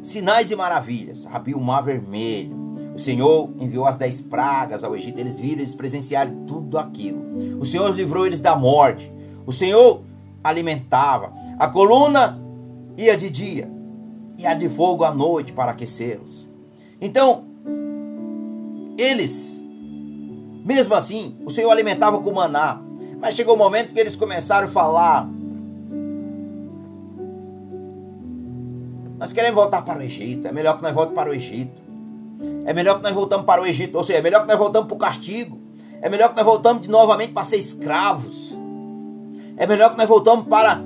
sinais 0.01 0.51
e 0.51 0.55
maravilhas, 0.55 1.27
abriu 1.31 1.57
o 1.57 1.63
mar 1.63 1.81
vermelho, 1.81 2.63
o 2.95 2.99
Senhor 2.99 3.49
enviou 3.59 3.85
as 3.85 3.97
dez 3.97 4.21
pragas 4.21 4.83
ao 4.83 4.95
Egito, 4.95 5.19
eles 5.19 5.39
viram, 5.39 5.59
eles 5.59 5.73
presenciaram 5.73 6.45
tudo 6.45 6.77
aquilo. 6.77 7.21
O 7.59 7.65
Senhor 7.65 7.89
livrou 7.89 8.27
eles 8.27 8.39
da 8.39 8.55
morte. 8.55 9.11
O 9.45 9.51
Senhor 9.51 10.01
alimentava. 10.43 11.33
A 11.57 11.67
coluna 11.67 12.39
ia 12.95 13.17
de 13.17 13.29
dia 13.29 13.69
e 14.37 14.45
a 14.45 14.53
de 14.53 14.69
fogo 14.69 15.03
à 15.03 15.13
noite 15.13 15.51
para 15.53 15.71
aquecê-los. 15.71 16.47
Então, 17.01 17.45
eles, 18.95 19.59
mesmo 20.63 20.93
assim, 20.93 21.35
o 21.43 21.49
Senhor 21.49 21.71
alimentava 21.71 22.21
com 22.21 22.31
maná. 22.31 22.79
Mas 23.23 23.35
chegou 23.35 23.53
o 23.53 23.55
um 23.55 23.59
momento 23.59 23.93
que 23.93 23.99
eles 24.01 24.17
começaram 24.17 24.67
a 24.67 24.69
falar. 24.69 25.25
Nós 29.17 29.31
queremos 29.31 29.55
voltar 29.55 29.81
para 29.81 29.99
o 29.99 30.01
Egito. 30.03 30.45
É 30.45 30.51
melhor 30.51 30.75
que 30.75 30.83
nós 30.83 30.93
voltemos 30.93 31.15
para 31.15 31.29
o 31.29 31.33
Egito. 31.33 31.81
É 32.65 32.73
melhor 32.73 32.97
que 32.97 33.03
nós 33.03 33.13
voltamos 33.13 33.45
para 33.45 33.61
o 33.61 33.65
Egito, 33.65 33.97
ou 33.97 34.03
seja, 34.03 34.19
é 34.19 34.21
melhor 34.21 34.41
que 34.41 34.49
nós 34.49 34.59
voltamos 34.59 34.89
para 34.89 34.95
o 34.95 34.99
castigo. 34.99 35.57
É 36.01 36.09
melhor 36.09 36.31
que 36.31 36.35
nós 36.35 36.45
voltamos 36.45 36.85
novamente 36.89 37.31
para 37.31 37.45
ser 37.45 37.55
escravos. 37.55 38.57
É 39.55 39.65
melhor 39.65 39.91
que 39.91 39.97
nós 39.97 40.09
voltamos 40.09 40.45
para 40.47 40.81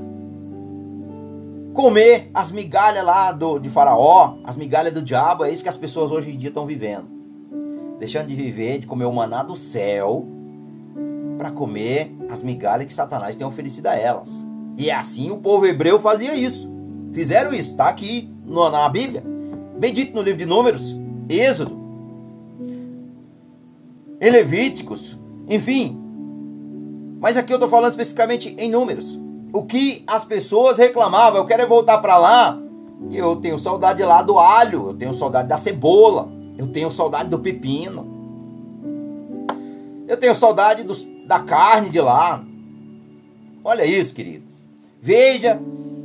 comer 1.74 2.30
as 2.36 2.52
migalhas 2.52 3.04
lá 3.04 3.32
do, 3.32 3.58
de 3.58 3.68
Faraó, 3.68 4.36
as 4.44 4.56
migalhas 4.56 4.94
do 4.94 5.02
diabo. 5.02 5.44
É 5.44 5.52
isso 5.52 5.64
que 5.64 5.70
as 5.70 5.78
pessoas 5.78 6.12
hoje 6.12 6.30
em 6.30 6.38
dia 6.38 6.50
estão 6.50 6.68
vivendo. 6.68 7.08
Deixando 7.98 8.28
de 8.28 8.36
viver, 8.36 8.78
de 8.78 8.86
comer 8.86 9.06
o 9.06 9.12
maná 9.12 9.42
do 9.42 9.56
céu, 9.56 10.37
para 11.38 11.52
comer 11.52 12.16
as 12.30 12.42
migalhas 12.42 12.88
que 12.88 12.94
Satanás 12.94 13.36
tem 13.36 13.46
oferecido 13.46 13.88
a 13.88 13.96
elas. 13.96 14.46
E 14.78 14.90
é 14.90 14.96
assim 14.96 15.32
o 15.32 15.38
povo 15.38 15.66
hebreu 15.66 16.00
fazia 16.00 16.36
isso. 16.36 16.70
Fizeram 17.14 17.54
isso, 17.54 17.72
está 17.72 17.88
aqui 17.88 18.30
na 18.46 18.88
Bíblia. 18.90 19.24
Bem 19.78 19.94
dito 19.94 20.16
no 20.16 20.22
livro 20.22 20.38
de 20.38 20.46
Números, 20.46 20.96
Êxodo, 21.30 21.78
em 24.20 24.30
Levíticos, 24.32 25.18
enfim. 25.48 26.00
Mas 27.20 27.38
aqui 27.38 27.52
eu 27.52 27.58
estou 27.58 27.70
falando 27.70 27.92
especificamente 27.92 28.56
em 28.58 28.70
números. 28.70 29.20
O 29.54 29.64
que 29.64 30.04
as 30.08 30.26
pessoas 30.26 30.78
reclamavam, 30.78 31.40
eu 31.40 31.46
quero 31.46 31.68
voltar 31.68 32.00
para 32.00 32.18
lá, 32.18 32.60
eu 33.12 33.36
tenho 33.36 33.58
saudade 33.58 34.04
lá 34.04 34.22
do 34.22 34.38
alho, 34.40 34.88
eu 34.88 34.94
tenho 34.94 35.14
saudade 35.14 35.48
da 35.48 35.58
cebola, 35.58 36.30
eu 36.58 36.68
tenho 36.68 36.92
saudade 36.92 37.30
do 37.30 37.40
pepino, 37.40 38.06
eu 40.08 40.18
tenho 40.18 40.34
saudade 40.36 40.84
dos, 40.84 41.06
da 41.28 41.40
carne 41.40 41.90
de 41.90 42.00
lá. 42.00 42.44
Olha 43.64 43.86
isso, 43.86 44.14
queridos. 44.14 44.66
Veja 45.02 45.60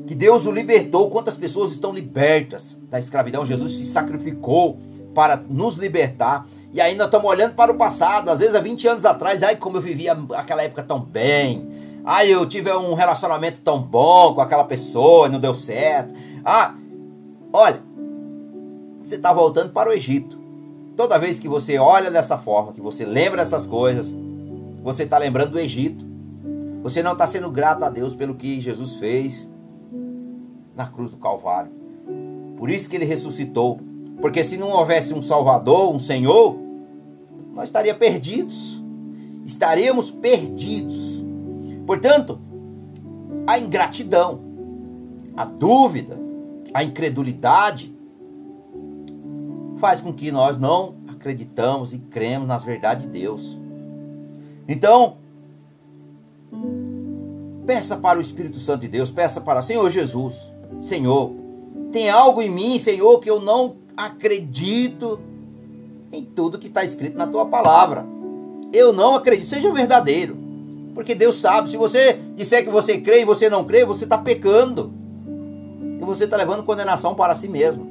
que 0.06 0.14
Deus 0.14 0.46
o 0.46 0.50
libertou, 0.50 1.08
quantas 1.08 1.36
pessoas 1.36 1.70
estão 1.70 1.92
libertas 1.92 2.78
da 2.90 2.98
escravidão. 2.98 3.46
Jesus 3.46 3.72
se 3.72 3.86
sacrificou 3.86 4.78
para 5.14 5.36
nos 5.36 5.76
libertar. 5.76 6.46
E 6.74 6.78
nós 6.94 7.06
estamos 7.06 7.30
olhando 7.30 7.54
para 7.54 7.70
o 7.70 7.76
passado, 7.76 8.30
às 8.30 8.40
vezes 8.40 8.54
há 8.54 8.60
20 8.60 8.88
anos 8.88 9.04
atrás, 9.04 9.42
ai 9.42 9.56
como 9.56 9.76
eu 9.76 9.80
vivia 9.80 10.16
aquela 10.34 10.62
época 10.62 10.82
tão 10.82 11.00
bem. 11.00 11.68
Ai, 12.04 12.32
eu 12.32 12.44
tive 12.46 12.72
um 12.72 12.94
relacionamento 12.94 13.60
tão 13.60 13.80
bom 13.80 14.34
com 14.34 14.40
aquela 14.40 14.64
pessoa, 14.64 15.28
não 15.28 15.38
deu 15.38 15.54
certo. 15.54 16.12
Ah, 16.44 16.74
olha, 17.52 17.80
você 19.04 19.14
está 19.16 19.32
voltando 19.32 19.70
para 19.70 19.88
o 19.88 19.92
Egito. 19.92 20.40
Toda 20.96 21.18
vez 21.18 21.38
que 21.38 21.46
você 21.46 21.78
olha 21.78 22.10
dessa 22.10 22.36
forma, 22.36 22.72
que 22.72 22.80
você 22.80 23.04
lembra 23.04 23.42
dessas 23.42 23.66
coisas, 23.66 24.14
você 24.82 25.04
está 25.04 25.16
lembrando 25.16 25.52
do 25.52 25.58
Egito. 25.58 26.04
Você 26.82 27.02
não 27.02 27.12
está 27.12 27.26
sendo 27.26 27.50
grato 27.50 27.84
a 27.84 27.90
Deus 27.90 28.14
pelo 28.14 28.34
que 28.34 28.60
Jesus 28.60 28.94
fez 28.94 29.50
na 30.74 30.86
cruz 30.86 31.12
do 31.12 31.16
Calvário. 31.16 31.70
Por 32.56 32.68
isso 32.68 32.90
que 32.90 32.96
ele 32.96 33.04
ressuscitou. 33.04 33.80
Porque 34.20 34.42
se 34.42 34.56
não 34.56 34.70
houvesse 34.70 35.14
um 35.14 35.22
Salvador, 35.22 35.94
um 35.94 36.00
Senhor, 36.00 36.58
nós 37.54 37.68
estaríamos 37.68 37.98
perdidos. 38.00 38.82
Estaríamos 39.44 40.10
perdidos. 40.10 41.22
Portanto, 41.86 42.40
a 43.46 43.58
ingratidão, 43.58 44.40
a 45.36 45.44
dúvida, 45.44 46.18
a 46.74 46.82
incredulidade 46.82 47.94
faz 49.76 50.00
com 50.00 50.12
que 50.12 50.30
nós 50.30 50.58
não 50.58 50.96
acreditamos 51.08 51.92
e 51.92 51.98
cremos 51.98 52.46
nas 52.48 52.64
verdades 52.64 53.06
de 53.06 53.12
Deus. 53.12 53.61
Então, 54.68 55.16
peça 57.66 57.96
para 57.96 58.18
o 58.18 58.22
Espírito 58.22 58.58
Santo 58.58 58.82
de 58.82 58.88
Deus, 58.88 59.10
peça 59.10 59.40
para 59.40 59.62
Senhor 59.62 59.88
Jesus, 59.90 60.52
Senhor, 60.80 61.32
tem 61.92 62.08
algo 62.08 62.40
em 62.40 62.50
mim, 62.50 62.78
Senhor, 62.78 63.18
que 63.20 63.30
eu 63.30 63.40
não 63.40 63.76
acredito 63.96 65.20
em 66.12 66.24
tudo 66.24 66.58
que 66.58 66.66
está 66.66 66.84
escrito 66.84 67.16
na 67.16 67.26
tua 67.26 67.46
palavra. 67.46 68.06
Eu 68.72 68.92
não 68.92 69.16
acredito, 69.16 69.46
seja 69.46 69.72
verdadeiro. 69.72 70.36
Porque 70.94 71.14
Deus 71.14 71.36
sabe, 71.36 71.70
se 71.70 71.76
você 71.76 72.18
disser 72.36 72.64
que 72.64 72.70
você 72.70 72.98
crê 72.98 73.22
e 73.22 73.24
você 73.24 73.48
não 73.48 73.64
crê, 73.64 73.84
você 73.84 74.04
está 74.04 74.18
pecando. 74.18 74.92
E 76.00 76.04
você 76.04 76.24
está 76.24 76.36
levando 76.36 76.62
condenação 76.62 77.14
para 77.14 77.34
si 77.34 77.48
mesmo. 77.48 77.86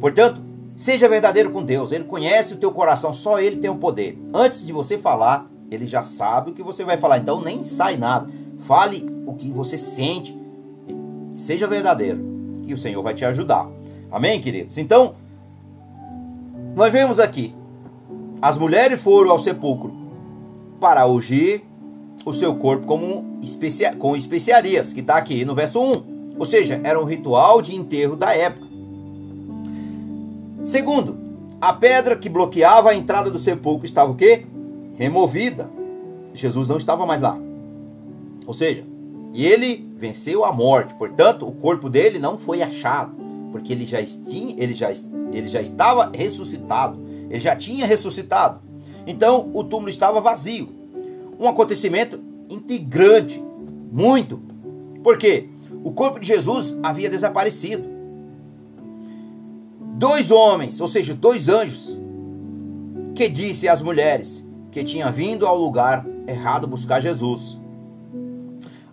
Portanto, 0.00 0.40
seja 0.76 1.08
verdadeiro 1.08 1.50
com 1.50 1.62
Deus. 1.62 1.92
Ele 1.92 2.04
conhece 2.04 2.54
o 2.54 2.56
teu 2.56 2.72
coração, 2.72 3.12
só 3.12 3.40
Ele 3.40 3.56
tem 3.56 3.70
o 3.70 3.76
poder. 3.76 4.18
Antes 4.32 4.64
de 4.64 4.72
você 4.72 4.98
falar, 4.98 5.50
Ele 5.72 5.86
já 5.86 6.04
sabe 6.04 6.50
o 6.50 6.54
que 6.54 6.62
você 6.62 6.84
vai 6.84 6.96
falar. 6.96 7.18
Então 7.18 7.40
nem 7.40 7.64
sai 7.64 7.96
nada. 7.96 8.28
Fale 8.58 9.06
o 9.26 9.34
que 9.34 9.50
você 9.50 9.78
sente. 9.78 10.36
Seja 11.36 11.66
verdadeiro, 11.66 12.20
que 12.64 12.74
o 12.74 12.78
Senhor 12.78 13.02
vai 13.02 13.14
te 13.14 13.24
ajudar. 13.24 13.68
Amém, 14.10 14.40
queridos? 14.40 14.76
Então, 14.76 15.14
nós 16.76 16.92
vemos 16.92 17.18
aqui, 17.18 17.54
as 18.40 18.58
mulheres 18.58 19.00
foram 19.00 19.30
ao 19.30 19.38
sepulcro 19.38 19.92
para 20.78 21.06
ungir 21.06 21.62
o 22.24 22.32
seu 22.32 22.54
corpo 22.54 22.86
como 22.86 23.38
especia, 23.40 23.96
com 23.96 24.14
especiarias, 24.14 24.92
que 24.92 25.00
está 25.00 25.16
aqui 25.16 25.44
no 25.44 25.54
verso 25.54 25.80
1. 25.80 26.36
Ou 26.38 26.44
seja, 26.44 26.80
era 26.84 27.00
um 27.00 27.04
ritual 27.04 27.62
de 27.62 27.74
enterro 27.74 28.14
da 28.14 28.34
época. 28.34 28.66
Segundo, 30.64 31.18
a 31.60 31.72
pedra 31.72 32.16
que 32.16 32.28
bloqueava 32.28 32.90
a 32.90 32.94
entrada 32.94 33.30
do 33.30 33.38
sepulcro 33.38 33.86
estava 33.86 34.10
o 34.10 34.14
quê? 34.14 34.44
Removida. 35.02 35.68
Jesus 36.32 36.68
não 36.68 36.76
estava 36.76 37.04
mais 37.04 37.20
lá. 37.20 37.36
Ou 38.46 38.54
seja, 38.54 38.86
ele 39.34 39.92
venceu 39.96 40.44
a 40.44 40.52
morte. 40.52 40.94
Portanto, 40.94 41.44
o 41.44 41.52
corpo 41.52 41.90
dele 41.90 42.20
não 42.20 42.38
foi 42.38 42.62
achado, 42.62 43.12
porque 43.50 43.72
ele 43.72 43.84
já 43.84 44.00
tinha, 44.00 44.54
ele 44.56 44.72
já, 44.72 44.92
ele 45.32 45.48
já 45.48 45.60
estava 45.60 46.12
ressuscitado. 46.14 47.00
Ele 47.28 47.40
já 47.40 47.56
tinha 47.56 47.84
ressuscitado. 47.84 48.60
Então, 49.04 49.50
o 49.52 49.64
túmulo 49.64 49.88
estava 49.88 50.20
vazio 50.20 50.68
um 51.36 51.48
acontecimento 51.48 52.22
integrante, 52.48 53.42
muito. 53.90 54.40
Porque 55.02 55.48
o 55.82 55.90
corpo 55.90 56.20
de 56.20 56.28
Jesus 56.28 56.78
havia 56.80 57.10
desaparecido. 57.10 57.82
Dois 59.96 60.30
homens, 60.30 60.80
ou 60.80 60.86
seja, 60.86 61.12
dois 61.12 61.48
anjos, 61.48 61.98
que 63.16 63.28
disse 63.28 63.68
às 63.68 63.82
mulheres 63.82 64.46
que 64.72 64.82
tinha 64.82 65.12
vindo 65.12 65.46
ao 65.46 65.56
lugar 65.56 66.04
errado 66.26 66.66
buscar 66.66 67.00
Jesus. 67.00 67.56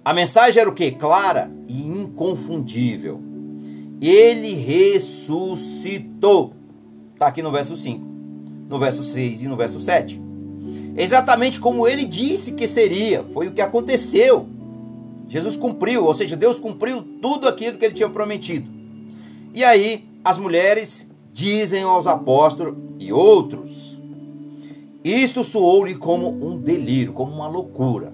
A 0.05 0.13
mensagem 0.13 0.61
era 0.61 0.69
o 0.69 0.73
que? 0.73 0.91
Clara 0.91 1.51
e 1.67 1.81
inconfundível. 1.81 3.19
Ele 3.99 4.53
ressuscitou. 4.53 6.53
Está 7.13 7.27
aqui 7.27 7.41
no 7.41 7.51
verso 7.51 7.75
5, 7.75 8.05
no 8.69 8.77
verso 8.77 9.03
6 9.03 9.41
e 9.41 9.47
no 9.47 9.55
verso 9.55 9.79
7 9.79 10.29
exatamente 10.97 11.59
como 11.59 11.87
ele 11.87 12.05
disse 12.05 12.53
que 12.53 12.67
seria. 12.67 13.23
Foi 13.33 13.47
o 13.47 13.51
que 13.51 13.61
aconteceu. 13.61 14.47
Jesus 15.27 15.55
cumpriu, 15.55 16.05
ou 16.05 16.13
seja, 16.13 16.35
Deus 16.35 16.59
cumpriu 16.59 17.03
tudo 17.21 17.47
aquilo 17.47 17.77
que 17.77 17.85
ele 17.85 17.93
tinha 17.93 18.09
prometido. 18.09 18.67
E 19.53 19.63
aí, 19.63 20.05
as 20.23 20.39
mulheres 20.39 21.07
dizem 21.31 21.83
aos 21.83 22.07
apóstolos 22.07 22.75
e 22.97 23.13
outros: 23.13 23.98
Isto 25.03 25.43
soou-lhe 25.43 25.95
como 25.95 26.27
um 26.27 26.57
delírio, 26.57 27.13
como 27.13 27.31
uma 27.31 27.47
loucura. 27.47 28.13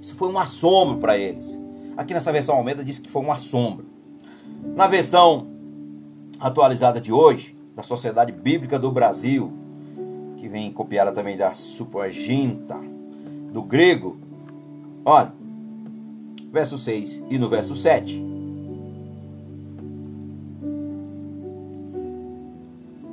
Isso 0.00 0.14
foi 0.14 0.28
um 0.28 0.38
assombro 0.38 0.98
para 0.98 1.18
eles. 1.18 1.58
Aqui 1.96 2.14
nessa 2.14 2.30
versão 2.30 2.56
Almeida 2.56 2.84
diz 2.84 2.98
que 2.98 3.10
foi 3.10 3.22
um 3.22 3.32
assombro. 3.32 3.84
Na 4.76 4.86
versão 4.86 5.48
atualizada 6.38 7.00
de 7.00 7.12
hoje, 7.12 7.56
da 7.74 7.82
Sociedade 7.82 8.30
Bíblica 8.30 8.78
do 8.78 8.90
Brasil, 8.92 9.52
que 10.36 10.48
vem 10.48 10.72
copiada 10.72 11.10
também 11.10 11.36
da 11.36 11.52
Supaginta, 11.54 12.78
do 13.52 13.62
grego. 13.62 14.16
Olha, 15.04 15.32
verso 16.52 16.78
6 16.78 17.24
e 17.28 17.36
no 17.36 17.48
verso 17.48 17.74
7. 17.74 18.24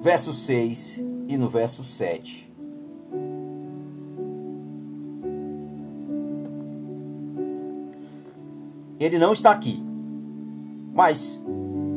Verso 0.04 0.32
6 0.32 1.15
e 1.28 1.38
no 1.38 1.50
verso 1.50 1.84
7. 1.84 2.52
Ele 9.00 9.18
não 9.18 9.34
está 9.34 9.52
aqui, 9.52 9.84
mas 10.94 11.42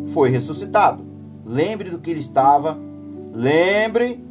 foi 0.09 0.31
ressuscitado. 0.31 1.07
Lembre 1.45 1.91
do 1.91 1.99
que 1.99 2.11
ele 2.11 2.21
estava. 2.21 2.77
Lembre 3.33 4.29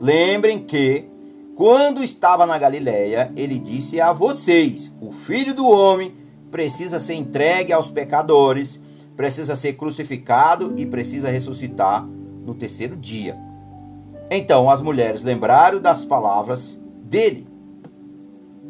Lembrem 0.00 0.58
que, 0.58 1.06
quando 1.54 2.04
estava 2.04 2.44
na 2.44 2.58
Galiléia, 2.58 3.32
ele 3.34 3.58
disse 3.58 4.00
a 4.00 4.12
vocês: 4.12 4.92
o 5.00 5.10
filho 5.10 5.54
do 5.54 5.66
homem 5.66 6.14
precisa 6.50 7.00
ser 7.00 7.14
entregue 7.14 7.72
aos 7.72 7.88
pecadores, 7.88 8.80
precisa 9.16 9.56
ser 9.56 9.72
crucificado 9.74 10.74
e 10.76 10.84
precisa 10.84 11.30
ressuscitar 11.30 12.04
no 12.04 12.54
terceiro 12.54 12.94
dia. 12.94 13.36
Então 14.30 14.70
as 14.70 14.82
mulheres 14.82 15.22
lembraram 15.22 15.80
das 15.80 16.04
palavras 16.04 16.80
dele. 17.02 17.46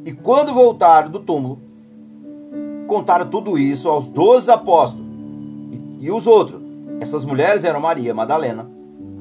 E 0.05 0.12
quando 0.12 0.53
voltaram 0.53 1.11
do 1.11 1.21
túmulo, 1.21 1.61
contaram 2.87 3.29
tudo 3.29 3.59
isso 3.59 3.88
aos 3.88 4.07
doze 4.07 4.51
apóstolos. 4.51 5.07
E, 6.01 6.11
os 6.11 6.27
outros. 6.27 6.62
Essas 7.01 7.25
mulheres 7.25 7.64
eram 7.64 7.81
Maria 7.81 8.14
Madalena, 8.14 8.71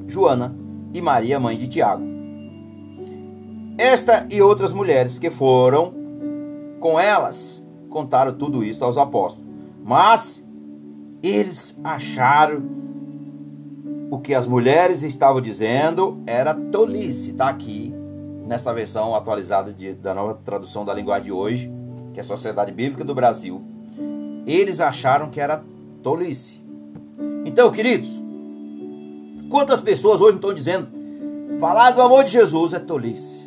Joana, 0.08 0.56
e 0.94 1.02
Maria, 1.02 1.40
mãe 1.40 1.58
de 1.58 1.68
Tiago. 1.68 2.04
Esta 3.78 4.28
e 4.30 4.42
outras 4.42 4.72
mulheres 4.72 5.20
que 5.20 5.30
foram 5.30 5.94
com 6.80 7.00
elas 7.00 7.66
contaram 7.90 8.34
tudo 8.34 8.64
isso 8.64 8.84
aos 8.86 8.98
apóstolos. 8.98 9.46
Mas 9.84 10.48
eles 11.22 11.80
acharam 11.84 12.64
o 14.12 14.20
que 14.20 14.34
as 14.34 14.46
mulheres 14.46 15.04
estavam 15.04 15.42
dizendo 15.42 16.22
era 16.26 16.54
tolice. 16.54 17.32
Está 17.32 17.50
aqui 17.50 17.94
nessa 18.46 18.74
versão 18.74 19.16
atualizada 19.16 19.74
de, 19.74 19.94
da 19.94 20.14
nova 20.14 20.40
tradução 20.44 20.86
da 20.86 20.94
linguagem 20.94 21.26
de 21.26 21.32
hoje, 21.32 21.72
que 22.14 22.20
é 22.20 22.22
a 22.22 22.26
Sociedade 22.26 22.72
Bíblica 22.72 23.04
do 23.04 23.16
Brasil. 23.16 23.62
Eles 24.46 24.80
acharam 24.80 25.30
que 25.30 25.42
era 25.42 25.64
tolice. 26.04 26.62
Então, 27.46 27.72
queridos, 27.72 28.26
Quantas 29.50 29.80
pessoas 29.80 30.22
hoje 30.22 30.38
estão 30.38 30.54
dizendo 30.54 30.88
falar 31.60 31.92
do 31.92 32.02
amor 32.02 32.24
de 32.24 32.32
Jesus 32.32 32.74
é 32.74 32.80
tolice. 32.80 33.46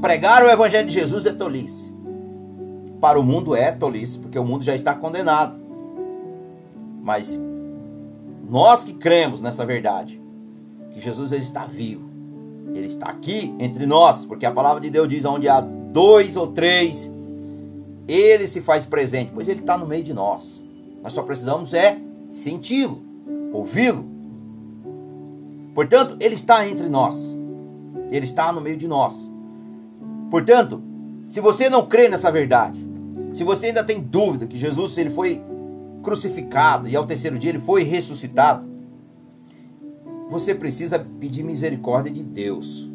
Pregar 0.00 0.42
o 0.42 0.48
evangelho 0.48 0.86
de 0.86 0.94
Jesus 0.94 1.26
é 1.26 1.32
tolice. 1.32 1.92
Para 3.00 3.18
o 3.18 3.22
mundo 3.22 3.54
é 3.54 3.72
tolice, 3.72 4.18
porque 4.18 4.38
o 4.38 4.44
mundo 4.44 4.64
já 4.64 4.74
está 4.74 4.94
condenado. 4.94 5.58
Mas 7.02 7.40
nós 8.48 8.84
que 8.84 8.94
cremos 8.94 9.40
nessa 9.40 9.64
verdade, 9.66 10.20
que 10.90 11.00
Jesus 11.00 11.32
ele 11.32 11.44
está 11.44 11.64
vivo, 11.64 12.08
ele 12.74 12.86
está 12.86 13.06
aqui 13.06 13.54
entre 13.58 13.86
nós, 13.86 14.24
porque 14.24 14.46
a 14.46 14.50
palavra 14.50 14.80
de 14.80 14.90
Deus 14.90 15.08
diz: 15.08 15.24
onde 15.24 15.48
há 15.48 15.60
dois 15.60 16.36
ou 16.36 16.48
três, 16.48 17.12
ele 18.06 18.46
se 18.46 18.60
faz 18.60 18.84
presente, 18.84 19.32
pois 19.34 19.48
ele 19.48 19.60
está 19.60 19.76
no 19.76 19.86
meio 19.86 20.04
de 20.04 20.14
nós. 20.14 20.64
Nós 21.02 21.12
só 21.12 21.22
precisamos 21.22 21.74
é 21.74 21.98
senti-lo, 22.30 23.00
ouvi-lo 23.52 24.18
Portanto, 25.78 26.16
ele 26.18 26.34
está 26.34 26.68
entre 26.68 26.88
nós. 26.88 27.36
Ele 28.10 28.24
está 28.24 28.52
no 28.52 28.60
meio 28.60 28.76
de 28.76 28.88
nós. 28.88 29.30
Portanto, 30.28 30.82
se 31.28 31.40
você 31.40 31.70
não 31.70 31.86
crê 31.86 32.08
nessa 32.08 32.32
verdade, 32.32 32.84
se 33.32 33.44
você 33.44 33.68
ainda 33.68 33.84
tem 33.84 34.00
dúvida 34.00 34.48
que 34.48 34.58
Jesus 34.58 34.98
ele 34.98 35.10
foi 35.10 35.40
crucificado 36.02 36.88
e 36.88 36.96
ao 36.96 37.06
terceiro 37.06 37.38
dia 37.38 37.50
ele 37.50 37.60
foi 37.60 37.82
ressuscitado, 37.82 38.66
você 40.30 40.54
precisa 40.54 40.98
pedir 40.98 41.42
misericórdia 41.42 42.12
de 42.12 42.22
Deus. 42.22 42.88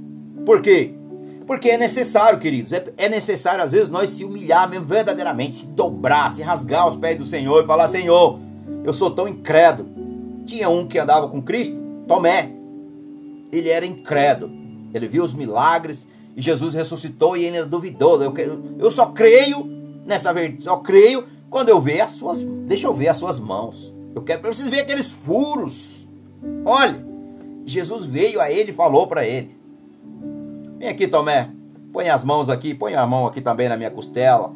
Por 0.46 0.62
quê? 0.62 0.94
Porque 1.46 1.70
é 1.70 1.78
necessário, 1.78 2.40
queridos, 2.40 2.72
é, 2.72 2.84
é, 2.98 3.10
necessário 3.10 3.64
às 3.64 3.72
vezes 3.72 3.90
nós 3.90 4.10
se 4.12 4.24
humilhar 4.24 4.70
mesmo 4.70 4.86
verdadeiramente, 4.86 5.58
se 5.58 5.66
dobrar, 5.66 6.32
se 6.32 6.42
rasgar 6.42 6.84
aos 6.84 6.96
pés 6.96 7.18
do 7.18 7.26
Senhor 7.26 7.64
e 7.64 7.68
falar: 7.68 7.88
Senhor, 7.88 8.40
eu 8.84 8.94
sou 8.94 9.12
tão 9.12 9.28
incrédulo. 9.28 9.90
Tinha 10.46 10.70
um 10.70 10.88
que 10.88 11.00
andava 11.00 11.28
com 11.28 11.42
Cristo, 11.42 11.76
Tomé. 12.08 12.52
Ele 13.52 13.70
era 13.70 13.86
incrédulo. 13.86 14.54
Ele 14.94 15.08
viu 15.08 15.24
os 15.24 15.34
milagres 15.34 16.08
e 16.36 16.42
Jesus 16.42 16.74
ressuscitou 16.74 17.36
e 17.36 17.46
ele 17.46 17.64
duvidou. 17.66 18.22
Eu, 18.22 18.34
eu 18.80 18.92
só 18.92 19.08
creio 19.08 19.66
nessa 20.06 20.34
verdade, 20.34 20.64
só 20.64 20.78
creio 20.78 21.26
quando 21.54 21.70
eu 21.70 21.80
ver 21.80 22.02
as 22.02 22.14
suas, 22.14 22.42
deixa 22.42 22.88
eu 22.88 22.96
ver 22.96 23.10
as 23.10 23.18
suas 23.18 23.40
mãos. 23.40 23.94
Eu 24.16 24.24
quero 24.24 24.42
para 24.42 24.52
vocês 24.52 24.68
verem 24.68 24.86
aqueles 24.86 25.12
furos. 25.12 26.10
Olha, 26.66 27.06
Jesus 27.64 28.06
veio 28.06 28.42
a 28.42 28.52
ele 28.52 28.72
e 28.72 28.74
falou 28.74 29.06
para 29.06 29.24
ele: 29.24 29.56
Vem 30.80 30.90
aqui, 30.90 31.08
Tomé. 31.08 31.52
Põe 31.92 32.10
as 32.10 32.24
mãos 32.24 32.50
aqui, 32.50 32.74
põe 32.74 32.96
a 32.96 33.06
mão 33.06 33.28
aqui 33.28 33.40
também 33.40 33.70
na 33.70 33.78
minha 33.78 33.92
costela. 33.92 34.52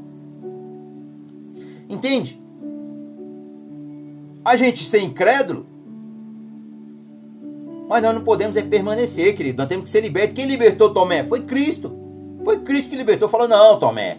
Entende? 1.87 2.41
A 4.43 4.55
gente 4.55 4.83
ser 4.83 5.01
incrédulo, 5.01 5.67
mas 7.87 8.01
nós 8.01 8.15
não 8.15 8.23
podemos 8.23 8.57
é 8.57 8.63
permanecer, 8.63 9.35
querido. 9.35 9.59
Nós 9.59 9.67
temos 9.67 9.83
que 9.83 9.91
ser 9.91 10.01
libertos. 10.01 10.35
Quem 10.35 10.47
libertou 10.47 10.91
Tomé? 10.91 11.23
Foi 11.23 11.41
Cristo. 11.41 11.95
Foi 12.43 12.57
Cristo 12.57 12.89
que 12.89 12.95
libertou. 12.95 13.29
Falou: 13.29 13.47
Não, 13.47 13.77
Tomé. 13.77 14.17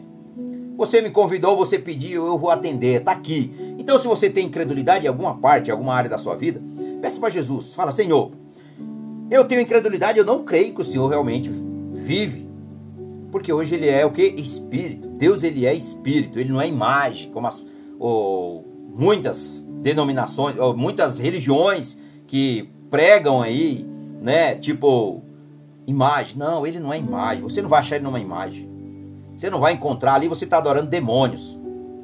Você 0.79 1.03
me 1.03 1.11
convidou, 1.11 1.57
você 1.57 1.77
pediu, 1.77 2.25
eu 2.25 2.39
vou 2.39 2.51
atender. 2.51 3.01
Está 3.01 3.11
aqui. 3.11 3.53
Então, 3.77 3.99
se 3.99 4.07
você 4.07 4.31
tem 4.31 4.47
incredulidade 4.47 5.05
em 5.05 5.09
alguma 5.09 5.37
parte, 5.37 5.69
em 5.69 5.73
alguma 5.73 5.93
área 5.93 6.09
da 6.09 6.19
sua 6.19 6.37
vida, 6.37 6.63
peça 7.03 7.19
para 7.19 7.31
Jesus. 7.31 7.73
Fala: 7.75 7.91
Senhor, 7.91 8.31
eu 9.29 9.45
tenho 9.45 9.61
incredulidade, 9.61 10.19
eu 10.19 10.25
não 10.25 10.45
creio 10.45 10.73
que 10.73 10.81
o 10.81 10.85
Senhor 10.85 11.09
realmente 11.09 11.51
vive. 11.93 12.49
Porque 13.33 13.53
hoje 13.53 13.75
ele 13.75 13.89
é 13.89 14.07
o 14.07 14.13
que? 14.13 14.23
Espírito. 14.23 15.09
Deus 15.09 15.43
ele 15.43 15.67
é 15.67 15.75
espírito, 15.75 16.39
ele 16.39 16.53
não 16.53 16.61
é 16.61 16.69
imagem, 16.69 17.33
como 17.33 17.49
as, 17.49 17.67
ou, 17.99 18.65
muitas 18.97 19.67
denominações, 19.83 20.57
ou, 20.59 20.77
muitas 20.77 21.19
religiões 21.19 21.99
que 22.25 22.71
pregam 22.89 23.43
aí, 23.43 23.85
né? 24.23 24.55
Tipo, 24.55 25.25
imagem. 25.89 26.37
Não, 26.39 26.65
ele 26.65 26.79
não 26.79 26.93
é 26.93 26.99
imagem. 27.01 27.43
Você 27.43 27.61
não 27.61 27.69
vai 27.69 27.81
achar 27.81 27.97
ele 27.97 28.05
numa 28.05 28.21
imagem. 28.21 28.78
Você 29.39 29.49
não 29.49 29.61
vai 29.61 29.73
encontrar 29.73 30.15
ali, 30.15 30.27
você 30.27 30.45
está 30.45 30.59
adorando 30.59 30.91
demônios. 30.91 31.57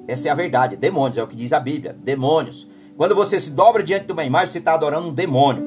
Essa 0.06 0.28
é 0.28 0.30
a 0.30 0.36
verdade. 0.36 0.76
Demônios, 0.76 1.18
é 1.18 1.22
o 1.22 1.26
que 1.26 1.34
diz 1.34 1.52
a 1.52 1.58
Bíblia. 1.58 1.96
Demônios. 2.00 2.68
Quando 2.96 3.12
você 3.12 3.40
se 3.40 3.50
dobra 3.50 3.82
diante 3.82 4.06
de 4.06 4.12
uma 4.12 4.22
imagem, 4.22 4.52
você 4.52 4.58
está 4.58 4.74
adorando 4.74 5.08
um 5.08 5.12
demônio 5.12 5.64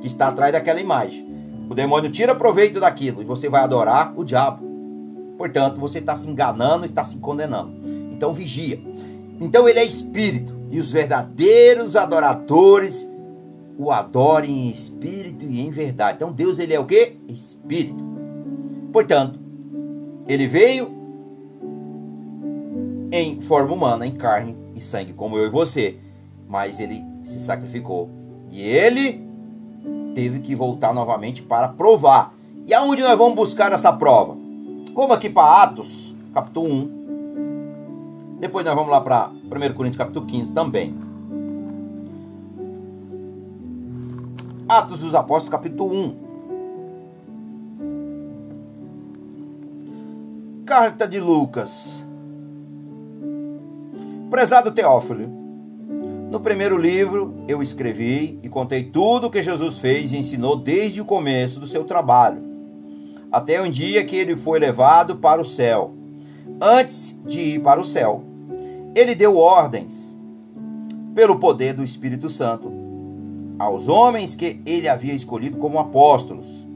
que 0.00 0.06
está 0.06 0.28
atrás 0.28 0.54
daquela 0.54 0.80
imagem. 0.80 1.28
O 1.68 1.74
demônio 1.74 2.10
tira 2.10 2.34
proveito 2.34 2.80
daquilo 2.80 3.20
e 3.20 3.26
você 3.26 3.46
vai 3.46 3.62
adorar 3.62 4.14
o 4.16 4.24
diabo. 4.24 4.64
Portanto, 5.36 5.78
você 5.78 5.98
está 5.98 6.16
se 6.16 6.30
enganando, 6.30 6.86
está 6.86 7.04
se 7.04 7.18
condenando. 7.18 7.74
Então 8.10 8.32
vigia. 8.32 8.80
Então 9.38 9.68
ele 9.68 9.80
é 9.80 9.84
espírito 9.84 10.56
e 10.70 10.78
os 10.78 10.90
verdadeiros 10.90 11.94
adoradores 11.94 13.06
o 13.78 13.92
adorem 13.92 14.68
em 14.68 14.70
espírito 14.70 15.44
e 15.44 15.60
em 15.60 15.70
verdade. 15.70 16.16
Então 16.16 16.32
Deus 16.32 16.58
ele 16.58 16.72
é 16.72 16.80
o 16.80 16.86
que? 16.86 17.18
Espírito. 17.28 18.02
Portanto, 18.90 19.45
ele 20.26 20.46
veio 20.46 20.90
em 23.12 23.40
forma 23.40 23.72
humana, 23.72 24.06
em 24.06 24.12
carne 24.12 24.56
e 24.74 24.80
sangue, 24.80 25.12
como 25.12 25.36
eu 25.36 25.46
e 25.46 25.50
você, 25.50 25.98
mas 26.48 26.80
ele 26.80 27.02
se 27.24 27.40
sacrificou. 27.40 28.10
E 28.50 28.60
ele 28.60 29.24
teve 30.14 30.40
que 30.40 30.54
voltar 30.54 30.92
novamente 30.92 31.42
para 31.42 31.68
provar. 31.68 32.34
E 32.66 32.74
aonde 32.74 33.02
nós 33.02 33.16
vamos 33.16 33.34
buscar 33.34 33.72
essa 33.72 33.92
prova? 33.92 34.36
Vamos 34.94 35.12
aqui 35.12 35.28
para 35.28 35.62
Atos, 35.62 36.14
capítulo 36.34 36.66
1. 36.66 38.36
Depois 38.40 38.64
nós 38.66 38.74
vamos 38.74 38.90
lá 38.90 39.00
para 39.00 39.30
1 39.44 39.74
Coríntios, 39.74 39.96
capítulo 39.96 40.26
15 40.26 40.52
também. 40.52 40.94
Atos 44.68 45.00
dos 45.00 45.14
Apóstolos, 45.14 45.48
capítulo 45.48 45.94
1. 45.94 46.25
Carta 50.78 51.08
de 51.08 51.18
Lucas. 51.18 52.04
Prezado 54.28 54.70
Teófilo, 54.70 55.26
no 56.30 56.38
primeiro 56.38 56.76
livro, 56.76 57.34
eu 57.48 57.62
escrevi 57.62 58.38
e 58.42 58.48
contei 58.50 58.84
tudo 58.84 59.28
o 59.28 59.30
que 59.30 59.42
Jesus 59.42 59.78
fez 59.78 60.12
e 60.12 60.18
ensinou 60.18 60.54
desde 60.54 61.00
o 61.00 61.06
começo 61.06 61.58
do 61.58 61.66
seu 61.66 61.84
trabalho, 61.84 62.42
até 63.32 63.58
o 63.58 63.70
dia 63.70 64.04
que 64.04 64.16
ele 64.16 64.36
foi 64.36 64.58
levado 64.58 65.16
para 65.16 65.40
o 65.40 65.46
céu. 65.46 65.94
Antes 66.60 67.18
de 67.24 67.40
ir 67.40 67.62
para 67.62 67.80
o 67.80 67.84
céu, 67.84 68.22
ele 68.94 69.14
deu 69.14 69.38
ordens, 69.38 70.14
pelo 71.14 71.38
poder 71.38 71.72
do 71.72 71.82
Espírito 71.82 72.28
Santo, 72.28 72.70
aos 73.58 73.88
homens 73.88 74.34
que 74.34 74.60
ele 74.66 74.90
havia 74.90 75.14
escolhido 75.14 75.56
como 75.56 75.78
apóstolos. 75.78 76.66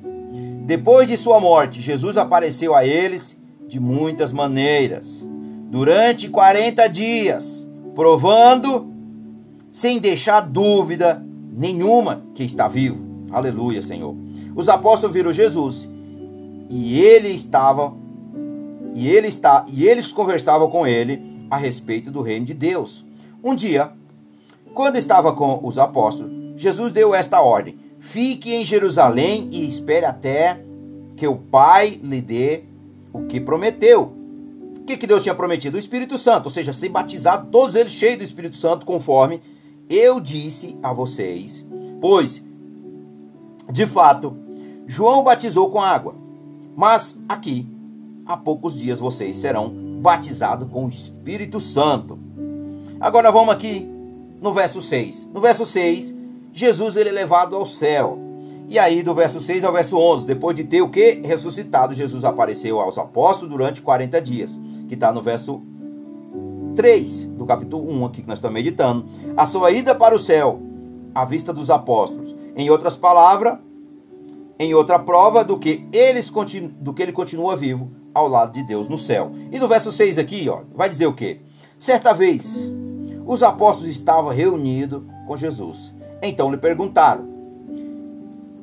Depois 0.65 1.07
de 1.07 1.19
sua 1.19 1.39
morte, 1.39 1.83
Jesus 1.83 2.17
apareceu 2.17 2.75
a 2.75 2.83
eles 2.83 3.39
de 3.71 3.79
muitas 3.79 4.33
maneiras, 4.33 5.25
durante 5.71 6.29
40 6.29 6.89
dias, 6.89 7.65
provando 7.95 8.93
sem 9.71 10.01
deixar 10.01 10.41
dúvida 10.41 11.25
nenhuma 11.53 12.25
que 12.35 12.43
está 12.43 12.67
vivo. 12.67 12.99
Aleluia, 13.31 13.81
Senhor. 13.81 14.17
Os 14.57 14.69
apóstolos 14.69 15.15
viram 15.15 15.33
Jesus 15.33 15.89
e 16.69 17.01
ele 17.01 17.29
estava 17.29 17.95
e 18.93 19.09
ele 19.09 19.29
está 19.29 19.65
e 19.69 19.87
eles 19.87 20.11
conversavam 20.11 20.69
com 20.69 20.85
ele 20.85 21.23
a 21.49 21.57
respeito 21.57 22.11
do 22.11 22.23
reino 22.23 22.47
de 22.47 22.55
Deus. 22.55 23.05
Um 23.43 23.55
dia, 23.55 23.93
quando 24.75 24.97
estava 24.97 25.33
com 25.33 25.61
os 25.63 25.79
apóstolos, 25.79 26.33
Jesus 26.57 26.93
deu 26.93 27.15
esta 27.15 27.41
ordem: 27.41 27.79
Fique 28.01 28.53
em 28.53 28.65
Jerusalém 28.65 29.49
e 29.53 29.65
espere 29.65 30.07
até 30.07 30.61
que 31.17 31.29
o 31.29 31.37
Pai 31.37 32.01
lhe 32.03 32.21
dê 32.21 32.65
o 33.13 33.23
que 33.27 33.41
prometeu. 33.41 34.13
O 34.79 34.85
que, 34.85 34.97
que 34.97 35.07
Deus 35.07 35.23
tinha 35.23 35.35
prometido? 35.35 35.77
O 35.77 35.81
Espírito 35.81 36.19
Santo, 36.19 36.47
ou 36.47 36.51
seja, 36.51 36.73
ser 36.73 36.89
batizado, 36.89 37.49
todos 37.51 37.75
eles 37.75 37.93
cheios 37.93 38.19
do 38.19 38.25
Espírito 38.25 38.57
Santo, 38.57 38.87
conforme 38.87 39.41
eu 39.89 40.21
disse 40.21 40.79
a 40.83 40.93
vocês, 40.93 41.67
pois, 42.01 42.45
de 43.71 43.87
fato, 43.87 44.37
João 44.87 45.23
batizou 45.23 45.71
com 45.71 45.81
água, 45.81 46.15
mas 46.77 47.23
aqui, 47.29 47.69
há 48.27 48.37
poucos 48.37 48.77
dias, 48.77 48.99
vocês 48.99 49.37
serão 49.37 49.69
batizados 50.01 50.69
com 50.71 50.87
o 50.87 50.89
Espírito 50.89 51.61
Santo. 51.61 52.19
Agora 53.01 53.31
vamos 53.31 53.55
aqui 53.55 53.89
no 54.41 54.53
verso 54.53 54.81
6. 54.81 55.31
No 55.33 55.41
verso 55.41 55.67
6, 55.67 56.17
Jesus 56.53 56.97
ele 56.97 57.09
é 57.09 57.13
levado 57.13 57.55
ao 57.55 57.67
céu. 57.67 58.19
E 58.71 58.79
aí, 58.79 59.03
do 59.03 59.13
verso 59.13 59.41
6 59.41 59.65
ao 59.65 59.73
verso 59.73 59.99
11, 59.99 60.25
depois 60.25 60.55
de 60.55 60.63
ter 60.63 60.81
o 60.81 60.89
que? 60.89 61.21
Ressuscitado, 61.25 61.93
Jesus 61.93 62.25
apareceu 62.25 62.79
aos 62.79 62.97
apóstolos 62.97 63.51
durante 63.51 63.83
40 63.83 64.23
dias, 64.23 64.57
que 64.87 64.95
está 64.95 65.13
no 65.13 65.21
verso 65.21 65.61
3 66.77 67.27
do 67.33 67.45
capítulo 67.45 67.91
1 67.91 68.07
aqui 68.07 68.23
que 68.23 68.29
nós 68.29 68.39
estamos 68.39 68.55
meditando, 68.55 69.07
a 69.37 69.45
sua 69.45 69.73
ida 69.73 69.93
para 69.93 70.15
o 70.15 70.19
céu, 70.19 70.61
à 71.13 71.25
vista 71.25 71.53
dos 71.53 71.69
apóstolos. 71.69 72.33
Em 72.55 72.71
outras 72.71 72.95
palavras, 72.95 73.59
em 74.57 74.73
outra 74.73 75.01
prova 75.01 75.43
do 75.43 75.59
que, 75.59 75.85
eles 75.93 76.33
do 76.81 76.95
que 76.95 77.03
ele 77.03 77.11
continua 77.11 77.57
vivo 77.57 77.91
ao 78.15 78.29
lado 78.29 78.53
de 78.53 78.63
Deus 78.63 78.89
no 78.89 78.97
céu. 78.97 79.33
E 79.51 79.59
no 79.59 79.67
verso 79.67 79.91
6 79.91 80.17
aqui, 80.17 80.49
ó, 80.49 80.61
vai 80.77 80.89
dizer 80.89 81.09
o 81.09 81.13
que? 81.13 81.41
Certa 81.77 82.13
vez, 82.13 82.71
os 83.27 83.43
apóstolos 83.43 83.91
estavam 83.91 84.31
reunidos 84.33 85.03
com 85.27 85.37
Jesus. 85.37 85.93
Então 86.23 86.53
lhe 86.53 86.57
perguntaram: 86.57 87.30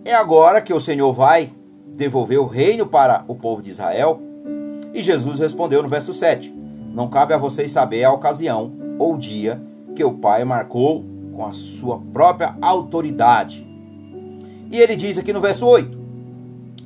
É 0.08 0.14
agora 0.14 0.62
que 0.62 0.74
o 0.74 0.80
Senhor 0.80 1.12
vai 1.12 1.52
devolver 1.86 2.40
o 2.40 2.46
reino 2.46 2.88
para 2.88 3.26
o 3.28 3.36
povo 3.36 3.62
de 3.62 3.72
Israel? 3.72 4.22
E 4.94 5.02
Jesus 5.02 5.38
respondeu 5.38 5.84
no 5.84 5.90
verso 5.90 6.14
7: 6.14 6.50
não 6.94 7.10
cabe 7.10 7.34
a 7.34 7.38
vocês 7.38 7.72
saber 7.74 8.06
a 8.06 8.14
ocasião 8.14 8.72
ou 8.98 9.18
dia 9.18 9.62
que 9.94 10.06
o 10.06 10.14
Pai 10.14 10.46
marcou 10.46 11.04
com 11.34 11.46
a 11.46 11.52
sua 11.52 12.00
própria 12.00 12.56
autoridade. 12.62 13.68
E 14.72 14.80
ele 14.80 14.96
diz 14.96 15.18
aqui 15.18 15.34
no 15.34 15.42
verso 15.42 15.68
8: 15.68 16.00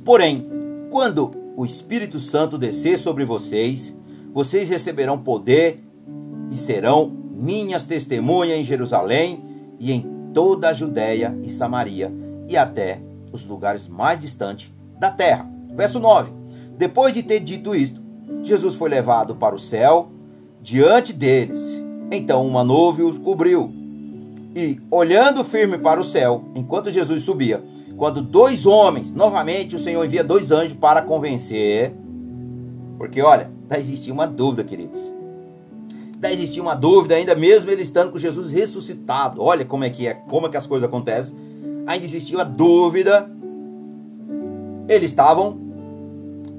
Porém, 0.04 0.44
quando 0.90 1.30
o 1.56 1.64
Espírito 1.64 2.18
Santo 2.18 2.58
descer 2.58 2.98
sobre 2.98 3.24
vocês, 3.24 3.96
vocês 4.34 4.68
receberão 4.68 5.16
poder 5.16 5.80
e 6.50 6.56
serão 6.56 7.08
minhas 7.30 7.84
testemunhas 7.84 8.58
em 8.58 8.64
Jerusalém 8.64 9.44
e 9.78 9.92
em 9.92 10.04
toda 10.34 10.70
a 10.70 10.72
Judéia 10.72 11.38
e 11.40 11.48
Samaria 11.48 12.12
e 12.48 12.56
até 12.56 13.11
os 13.32 13.46
lugares 13.46 13.88
mais 13.88 14.20
distantes 14.20 14.72
da 14.98 15.10
terra. 15.10 15.48
Verso 15.74 15.98
9. 15.98 16.32
Depois 16.76 17.14
de 17.14 17.22
ter 17.22 17.40
dito 17.40 17.74
isto, 17.74 18.00
Jesus 18.42 18.74
foi 18.74 18.90
levado 18.90 19.34
para 19.36 19.54
o 19.54 19.58
céu 19.58 20.10
diante 20.60 21.12
deles. 21.12 21.82
Então 22.10 22.46
uma 22.46 22.62
nuvem 22.62 23.06
os 23.06 23.18
cobriu. 23.18 23.72
E, 24.54 24.78
olhando 24.90 25.42
firme 25.42 25.78
para 25.78 25.98
o 25.98 26.04
céu, 26.04 26.44
enquanto 26.54 26.90
Jesus 26.90 27.22
subia, 27.22 27.64
quando 27.96 28.20
dois 28.20 28.66
homens, 28.66 29.14
novamente 29.14 29.74
o 29.74 29.78
Senhor 29.78 30.04
envia 30.04 30.22
dois 30.22 30.50
anjos 30.50 30.74
para 30.74 31.00
convencer, 31.00 31.94
porque 32.98 33.22
olha, 33.22 33.50
ainda 33.62 33.78
existia 33.78 34.12
uma 34.12 34.26
dúvida, 34.26 34.62
queridos. 34.62 34.98
Ainda 36.14 36.32
existia 36.32 36.62
uma 36.62 36.74
dúvida, 36.74 37.14
ainda 37.14 37.34
mesmo 37.34 37.70
ele 37.70 37.82
estando 37.82 38.12
com 38.12 38.18
Jesus 38.18 38.52
ressuscitado. 38.52 39.42
Olha 39.42 39.64
como 39.64 39.84
é 39.84 39.90
que 39.90 40.06
é, 40.06 40.14
como 40.14 40.46
é 40.46 40.50
que 40.50 40.56
as 40.56 40.66
coisas 40.66 40.88
acontecem. 40.88 41.36
Ainda 41.86 42.04
existia 42.04 42.38
uma 42.38 42.44
dúvida. 42.44 43.30
Eles 44.88 45.10
estavam 45.10 45.58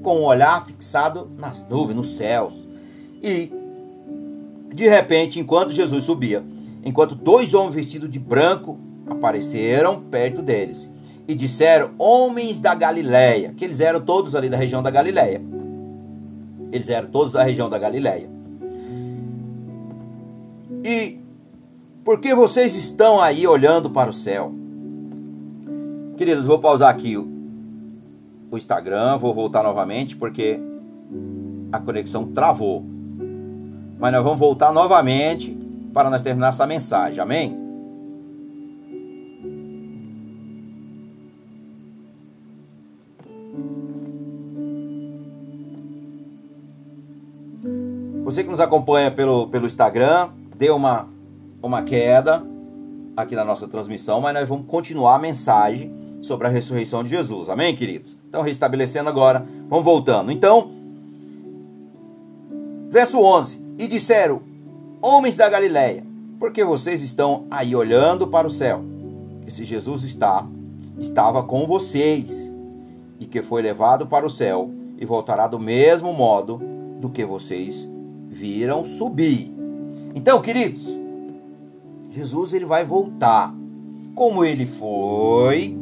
com 0.02 0.18
o 0.18 0.24
olhar 0.24 0.66
fixado 0.66 1.30
nas 1.38 1.66
nuvens, 1.68 1.96
nos 1.96 2.16
céus. 2.16 2.52
E 3.22 3.50
de 4.74 4.88
repente, 4.88 5.40
enquanto 5.40 5.72
Jesus 5.72 6.04
subia, 6.04 6.44
enquanto 6.84 7.14
dois 7.14 7.54
homens 7.54 7.74
vestidos 7.74 8.10
de 8.10 8.18
branco 8.18 8.78
apareceram 9.08 10.02
perto 10.02 10.42
deles 10.42 10.90
e 11.26 11.34
disseram: 11.34 11.92
Homens 11.98 12.60
da 12.60 12.74
Galileia, 12.74 13.54
que 13.56 13.64
eles 13.64 13.80
eram 13.80 14.00
todos 14.00 14.34
ali 14.36 14.48
da 14.48 14.56
região 14.56 14.82
da 14.82 14.90
Galileia. 14.90 15.40
Eles 16.70 16.88
eram 16.90 17.08
todos 17.08 17.32
da 17.32 17.42
região 17.42 17.70
da 17.70 17.78
Galileia. 17.78 18.28
E 20.84 21.18
por 22.04 22.20
que 22.20 22.34
vocês 22.34 22.76
estão 22.76 23.20
aí 23.20 23.46
olhando 23.46 23.88
para 23.88 24.10
o 24.10 24.12
céu? 24.12 24.52
Queridos, 26.16 26.44
vou 26.44 26.60
pausar 26.60 26.90
aqui 26.90 27.16
o, 27.16 28.56
Instagram, 28.56 29.16
vou 29.18 29.34
voltar 29.34 29.64
novamente 29.64 30.14
porque 30.14 30.60
a 31.72 31.80
conexão 31.80 32.26
travou. 32.28 32.84
Mas 33.98 34.12
nós 34.12 34.22
vamos 34.22 34.38
voltar 34.38 34.72
novamente 34.72 35.58
para 35.92 36.08
nós 36.08 36.22
terminar 36.22 36.50
essa 36.50 36.64
mensagem. 36.68 37.20
Amém? 37.20 37.58
Você 48.24 48.44
que 48.44 48.50
nos 48.50 48.60
acompanha 48.60 49.10
pelo, 49.10 49.48
pelo 49.48 49.66
Instagram, 49.66 50.28
deu 50.56 50.76
uma, 50.76 51.08
uma 51.60 51.82
queda 51.82 52.40
aqui 53.16 53.34
na 53.34 53.44
nossa 53.44 53.66
transmissão, 53.66 54.20
mas 54.20 54.32
nós 54.32 54.48
vamos 54.48 54.66
continuar 54.68 55.16
a 55.16 55.18
mensagem 55.18 56.03
sobre 56.24 56.46
a 56.46 56.50
ressurreição 56.50 57.04
de 57.04 57.10
Jesus. 57.10 57.48
Amém, 57.48 57.76
queridos? 57.76 58.16
Então, 58.28 58.42
restabelecendo 58.42 59.08
agora, 59.08 59.46
vamos 59.68 59.84
voltando. 59.84 60.32
Então, 60.32 60.70
verso 62.90 63.20
11: 63.20 63.62
E 63.78 63.86
disseram, 63.86 64.42
homens 65.02 65.36
da 65.36 65.48
Galileia, 65.48 66.04
por 66.38 66.50
que 66.50 66.64
vocês 66.64 67.02
estão 67.02 67.44
aí 67.50 67.76
olhando 67.76 68.26
para 68.26 68.46
o 68.46 68.50
céu? 68.50 68.82
Esse 69.46 69.64
Jesus 69.64 70.02
está, 70.04 70.46
estava 70.98 71.42
com 71.42 71.66
vocês, 71.66 72.50
e 73.20 73.26
que 73.26 73.42
foi 73.42 73.60
levado 73.60 74.06
para 74.06 74.24
o 74.24 74.30
céu, 74.30 74.70
e 74.98 75.04
voltará 75.04 75.46
do 75.46 75.58
mesmo 75.58 76.12
modo 76.14 76.60
do 77.00 77.10
que 77.10 77.24
vocês 77.24 77.86
viram 78.28 78.84
subir. 78.84 79.52
Então, 80.14 80.40
queridos, 80.40 80.88
Jesus 82.10 82.54
ele 82.54 82.64
vai 82.64 82.84
voltar. 82.84 83.54
Como 84.14 84.44
ele 84.44 84.64
foi, 84.64 85.76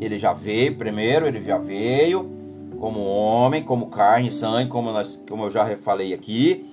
ele 0.00 0.18
já 0.18 0.32
veio 0.32 0.76
primeiro, 0.76 1.26
ele 1.26 1.42
já 1.42 1.58
veio 1.58 2.30
como 2.78 3.00
homem, 3.00 3.62
como 3.62 3.86
carne 3.86 4.30
sangue, 4.30 4.68
como, 4.68 4.92
nós, 4.92 5.22
como 5.28 5.44
eu 5.44 5.50
já 5.50 5.76
falei 5.78 6.12
aqui. 6.12 6.64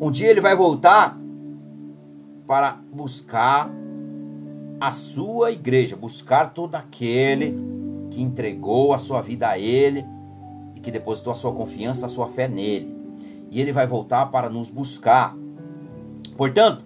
Um 0.00 0.10
dia 0.10 0.28
ele 0.28 0.40
vai 0.40 0.54
voltar 0.54 1.18
para 2.46 2.78
buscar 2.92 3.70
a 4.80 4.92
sua 4.92 5.52
igreja, 5.52 5.96
buscar 5.96 6.52
todo 6.52 6.74
aquele 6.74 7.56
que 8.10 8.22
entregou 8.22 8.92
a 8.92 8.98
sua 8.98 9.20
vida 9.22 9.48
a 9.48 9.58
ele 9.58 10.04
e 10.74 10.80
que 10.80 10.90
depositou 10.90 11.32
a 11.32 11.36
sua 11.36 11.52
confiança, 11.52 12.06
a 12.06 12.08
sua 12.08 12.28
fé 12.28 12.48
nele 12.48 12.98
e 13.50 13.60
ele 13.60 13.72
vai 13.72 13.86
voltar 13.86 14.26
para 14.26 14.48
nos 14.48 14.68
buscar. 14.68 15.34
Portanto, 16.36 16.84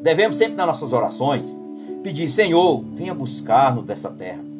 devemos 0.00 0.36
sempre 0.36 0.54
nas 0.54 0.66
nossas 0.66 0.92
orações 0.92 1.56
pedir: 2.02 2.28
Senhor, 2.28 2.82
venha 2.92 3.14
buscar-nos 3.14 3.84
dessa 3.84 4.10
terra. 4.10 4.51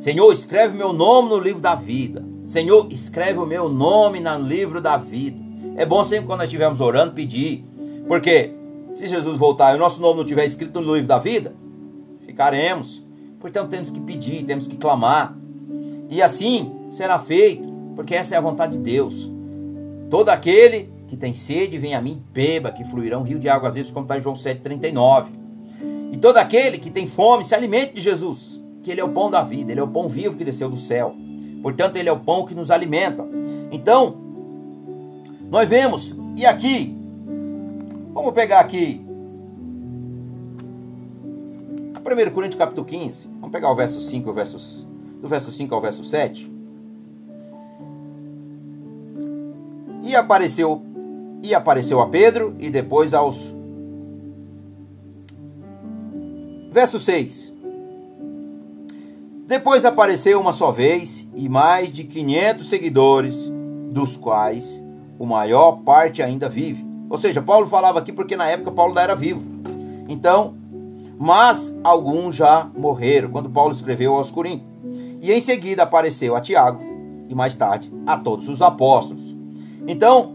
Senhor, 0.00 0.32
escreve 0.32 0.74
meu 0.74 0.94
nome 0.94 1.28
no 1.28 1.38
livro 1.38 1.60
da 1.60 1.74
vida. 1.74 2.24
Senhor, 2.46 2.88
escreve 2.90 3.38
o 3.38 3.44
meu 3.44 3.68
nome 3.68 4.18
no 4.18 4.38
livro 4.38 4.80
da 4.80 4.96
vida. 4.96 5.38
É 5.76 5.84
bom 5.84 6.02
sempre 6.02 6.26
quando 6.26 6.38
nós 6.38 6.46
estivermos 6.46 6.80
orando 6.80 7.12
pedir, 7.12 7.62
porque 8.08 8.50
se 8.94 9.06
Jesus 9.06 9.36
voltar 9.36 9.72
e 9.72 9.76
o 9.76 9.78
nosso 9.78 10.00
nome 10.00 10.16
não 10.16 10.24
estiver 10.24 10.46
escrito 10.46 10.80
no 10.80 10.94
livro 10.94 11.06
da 11.06 11.18
vida, 11.18 11.54
ficaremos. 12.24 13.04
Portanto, 13.38 13.68
temos 13.68 13.90
que 13.90 14.00
pedir, 14.00 14.42
temos 14.44 14.66
que 14.66 14.76
clamar. 14.76 15.36
E 16.08 16.22
assim 16.22 16.72
será 16.90 17.18
feito, 17.18 17.68
porque 17.94 18.14
essa 18.14 18.34
é 18.34 18.38
a 18.38 18.40
vontade 18.40 18.78
de 18.78 18.82
Deus. 18.82 19.30
Todo 20.08 20.30
aquele 20.30 20.90
que 21.08 21.16
tem 21.16 21.34
sede, 21.34 21.76
vem 21.76 21.94
a 21.94 22.00
mim, 22.00 22.22
beba, 22.32 22.72
que 22.72 22.84
fluirão 22.84 23.22
rio 23.22 23.38
de 23.38 23.50
águas 23.50 23.74
vivas, 23.74 23.90
como 23.90 24.04
está 24.04 24.16
em 24.16 24.22
João 24.22 24.34
7,39. 24.34 25.26
E 26.12 26.16
todo 26.16 26.38
aquele 26.38 26.78
que 26.78 26.90
tem 26.90 27.06
fome, 27.06 27.44
se 27.44 27.54
alimente 27.54 27.92
de 27.92 28.00
Jesus, 28.00 28.59
que 28.82 28.90
Ele 28.90 29.00
é 29.00 29.04
o 29.04 29.08
pão 29.08 29.30
da 29.30 29.42
vida, 29.42 29.72
Ele 29.72 29.80
é 29.80 29.82
o 29.82 29.88
pão 29.88 30.08
vivo 30.08 30.36
que 30.36 30.44
desceu 30.44 30.68
do 30.68 30.76
céu. 30.76 31.14
Portanto, 31.62 31.96
Ele 31.96 32.08
é 32.08 32.12
o 32.12 32.18
pão 32.18 32.44
que 32.44 32.54
nos 32.54 32.70
alimenta. 32.70 33.26
Então, 33.70 34.16
nós 35.50 35.68
vemos, 35.68 36.14
e 36.36 36.46
aqui, 36.46 36.96
vamos 38.12 38.32
pegar 38.32 38.60
aqui, 38.60 39.04
1 42.00 42.30
Coríntios 42.32 42.58
capítulo 42.58 42.86
15, 42.86 43.28
vamos 43.34 43.50
pegar 43.50 43.70
o 43.70 43.74
verso 43.74 44.00
5, 44.00 44.30
o 44.30 44.32
verso, 44.32 44.88
do 45.20 45.28
verso 45.28 45.52
5 45.52 45.74
ao 45.74 45.80
verso 45.80 46.02
7. 46.02 46.50
E 50.02 50.16
apareceu 50.16 50.82
e 51.42 51.54
apareceu 51.54 52.00
a 52.00 52.06
Pedro 52.08 52.54
e 52.58 52.68
depois 52.68 53.14
aos 53.14 53.54
Verso 56.70 57.00
6. 57.00 57.49
Depois 59.50 59.84
apareceu 59.84 60.40
uma 60.40 60.52
só 60.52 60.70
vez 60.70 61.28
e 61.34 61.48
mais 61.48 61.92
de 61.92 62.04
500 62.04 62.68
seguidores, 62.68 63.52
dos 63.90 64.16
quais 64.16 64.80
o 65.18 65.26
maior 65.26 65.80
parte 65.84 66.22
ainda 66.22 66.48
vive. 66.48 66.86
Ou 67.08 67.16
seja, 67.16 67.42
Paulo 67.42 67.66
falava 67.66 67.98
aqui 67.98 68.12
porque 68.12 68.36
na 68.36 68.46
época 68.46 68.70
Paulo 68.70 68.92
ainda 68.92 69.02
era 69.02 69.16
vivo. 69.16 69.44
Então, 70.08 70.54
mas 71.18 71.76
alguns 71.82 72.36
já 72.36 72.70
morreram 72.78 73.28
quando 73.28 73.50
Paulo 73.50 73.72
escreveu 73.72 74.14
aos 74.14 74.30
Coríntios. 74.30 74.70
E 75.20 75.32
em 75.32 75.40
seguida 75.40 75.82
apareceu 75.82 76.36
a 76.36 76.40
Tiago 76.40 76.80
e 77.28 77.34
mais 77.34 77.56
tarde 77.56 77.92
a 78.06 78.16
todos 78.16 78.48
os 78.48 78.62
apóstolos. 78.62 79.34
Então, 79.84 80.32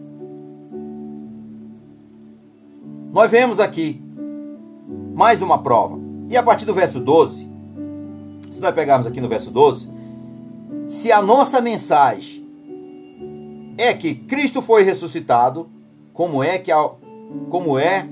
nós 3.13 3.31
vemos 3.31 3.61
aqui 3.61 4.03
mais 5.13 5.41
uma 5.41 5.57
prova. 5.63 5.97
E 6.29 6.35
a 6.35 6.43
partir 6.43 6.65
do 6.65 6.73
verso 6.73 6.99
12, 6.99 7.45
se 7.45 7.54
nós 8.65 8.75
pegarmos 8.75 9.07
aqui 9.07 9.21
no 9.21 9.29
verso 9.29 9.51
12, 9.51 9.89
se 10.87 11.11
a 11.11 11.21
nossa 11.21 11.61
mensagem 11.61 12.45
é 13.77 13.93
que 13.93 14.15
Cristo 14.15 14.61
foi 14.61 14.83
ressuscitado, 14.83 15.69
como 16.13 16.43
é 16.43 16.57
que 16.57 16.71
como 17.49 17.77
é 17.77 18.07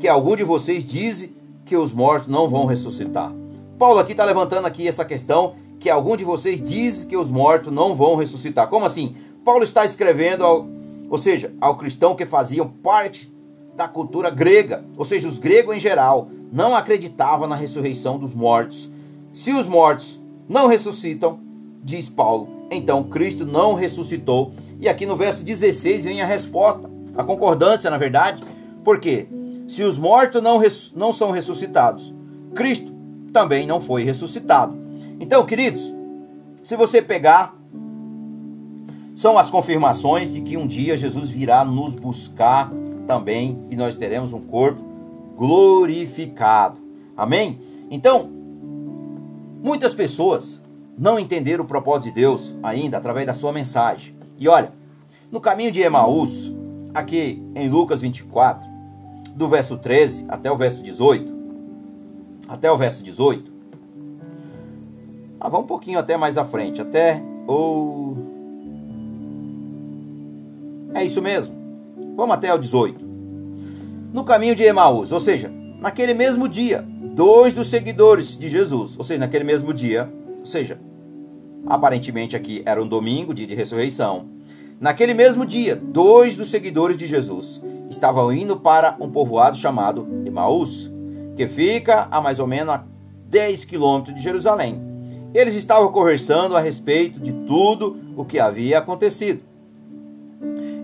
que 0.00 0.08
algum 0.08 0.36
de 0.36 0.44
vocês 0.44 0.84
diz 0.84 1.32
que 1.64 1.76
os 1.76 1.92
mortos 1.92 2.28
não 2.28 2.48
vão 2.48 2.66
ressuscitar? 2.66 3.32
Paulo 3.78 3.98
aqui 3.98 4.12
está 4.12 4.24
levantando 4.24 4.66
aqui 4.66 4.86
essa 4.86 5.04
questão 5.04 5.54
que 5.80 5.90
algum 5.90 6.16
de 6.16 6.24
vocês 6.24 6.62
diz 6.62 7.04
que 7.04 7.16
os 7.16 7.30
mortos 7.30 7.72
não 7.72 7.94
vão 7.94 8.16
ressuscitar. 8.16 8.68
Como 8.68 8.86
assim? 8.86 9.16
Paulo 9.44 9.62
está 9.62 9.84
escrevendo, 9.84 10.44
ao, 10.44 10.66
ou 11.10 11.18
seja, 11.18 11.52
ao 11.60 11.76
cristão 11.76 12.14
que 12.14 12.24
faziam 12.24 12.68
parte 12.68 13.32
da 13.76 13.88
cultura 13.88 14.30
grega, 14.30 14.84
ou 14.96 15.04
seja, 15.04 15.28
os 15.28 15.38
gregos 15.38 15.76
em 15.76 15.80
geral, 15.80 16.28
não 16.52 16.74
acreditavam 16.74 17.48
na 17.48 17.56
ressurreição 17.56 18.18
dos 18.18 18.32
mortos. 18.32 18.88
Se 19.34 19.52
os 19.52 19.66
mortos 19.66 20.20
não 20.48 20.68
ressuscitam, 20.68 21.40
diz 21.82 22.08
Paulo, 22.08 22.68
então 22.70 23.02
Cristo 23.02 23.44
não 23.44 23.74
ressuscitou. 23.74 24.52
E 24.80 24.88
aqui 24.88 25.04
no 25.04 25.16
verso 25.16 25.42
16 25.42 26.04
vem 26.04 26.22
a 26.22 26.26
resposta, 26.26 26.88
a 27.16 27.24
concordância, 27.24 27.90
na 27.90 27.98
verdade, 27.98 28.40
porque 28.84 29.26
se 29.66 29.82
os 29.82 29.98
mortos 29.98 30.40
não, 30.40 30.62
não 30.94 31.10
são 31.10 31.32
ressuscitados, 31.32 32.14
Cristo 32.54 32.92
também 33.32 33.66
não 33.66 33.80
foi 33.80 34.04
ressuscitado. 34.04 34.78
Então, 35.18 35.44
queridos, 35.44 35.92
se 36.62 36.76
você 36.76 37.02
pegar 37.02 37.58
são 39.16 39.36
as 39.36 39.50
confirmações 39.50 40.32
de 40.32 40.42
que 40.42 40.56
um 40.56 40.66
dia 40.66 40.96
Jesus 40.96 41.28
virá 41.28 41.64
nos 41.64 41.92
buscar 41.94 42.70
também 43.04 43.64
e 43.68 43.74
nós 43.74 43.96
teremos 43.96 44.32
um 44.32 44.40
corpo 44.40 44.80
glorificado. 45.36 46.80
Amém? 47.16 47.58
Então, 47.90 48.30
muitas 49.64 49.94
pessoas 49.94 50.62
não 50.96 51.18
entender 51.18 51.58
o 51.58 51.64
propósito 51.64 52.04
de 52.04 52.20
Deus 52.20 52.54
ainda 52.62 52.98
através 52.98 53.26
da 53.26 53.32
sua 53.32 53.50
mensagem. 53.50 54.14
E 54.38 54.46
olha, 54.46 54.70
no 55.32 55.40
caminho 55.40 55.72
de 55.72 55.80
Emaús, 55.80 56.52
aqui 56.92 57.42
em 57.54 57.70
Lucas 57.70 58.02
24, 58.02 58.68
do 59.34 59.48
verso 59.48 59.78
13 59.78 60.26
até 60.28 60.52
o 60.52 60.56
verso 60.56 60.82
18, 60.82 61.32
até 62.46 62.70
o 62.70 62.76
verso 62.76 63.02
18. 63.02 63.50
Ah, 65.40 65.48
vamos 65.48 65.64
um 65.64 65.68
pouquinho 65.68 65.98
até 65.98 66.14
mais 66.14 66.36
à 66.36 66.44
frente, 66.44 66.82
até 66.82 67.22
o 67.48 68.16
É 70.94 71.02
isso 71.02 71.22
mesmo. 71.22 71.54
Vamos 72.14 72.34
até 72.34 72.52
o 72.52 72.58
18. 72.58 73.02
No 74.12 74.24
caminho 74.24 74.54
de 74.54 74.62
Emaús, 74.62 75.10
ou 75.10 75.18
seja, 75.18 75.50
naquele 75.80 76.12
mesmo 76.12 76.48
dia, 76.48 76.86
dois 77.14 77.54
dos 77.54 77.68
seguidores 77.68 78.36
de 78.36 78.48
Jesus, 78.48 78.96
ou 78.98 79.04
seja, 79.04 79.20
naquele 79.20 79.44
mesmo 79.44 79.72
dia, 79.72 80.12
ou 80.40 80.46
seja, 80.46 80.80
aparentemente 81.64 82.34
aqui 82.34 82.60
era 82.66 82.82
um 82.82 82.88
domingo, 82.88 83.32
dia 83.32 83.46
de 83.46 83.54
ressurreição. 83.54 84.26
Naquele 84.80 85.14
mesmo 85.14 85.46
dia, 85.46 85.76
dois 85.76 86.36
dos 86.36 86.48
seguidores 86.48 86.96
de 86.96 87.06
Jesus 87.06 87.62
estavam 87.88 88.32
indo 88.32 88.56
para 88.56 88.96
um 89.00 89.08
povoado 89.08 89.56
chamado 89.56 90.08
Emaús, 90.26 90.92
que 91.36 91.46
fica 91.46 92.08
a 92.10 92.20
mais 92.20 92.40
ou 92.40 92.48
menos 92.48 92.74
a 92.74 92.84
10 93.28 93.64
quilômetros 93.64 94.16
de 94.16 94.20
Jerusalém. 94.20 94.82
Eles 95.32 95.54
estavam 95.54 95.92
conversando 95.92 96.56
a 96.56 96.60
respeito 96.60 97.20
de 97.20 97.32
tudo 97.32 97.96
o 98.16 98.24
que 98.24 98.40
havia 98.40 98.78
acontecido. 98.78 99.40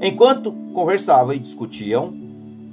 Enquanto 0.00 0.52
conversavam 0.72 1.34
e 1.34 1.38
discutiam, 1.40 2.14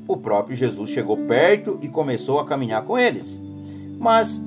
o 0.07 0.15
próprio 0.15 0.55
Jesus 0.55 0.91
chegou 0.91 1.17
perto 1.17 1.79
e 1.81 1.89
começou 1.89 2.39
a 2.39 2.45
caminhar 2.45 2.83
com 2.83 2.97
eles. 2.97 3.46
Mas 3.99 4.43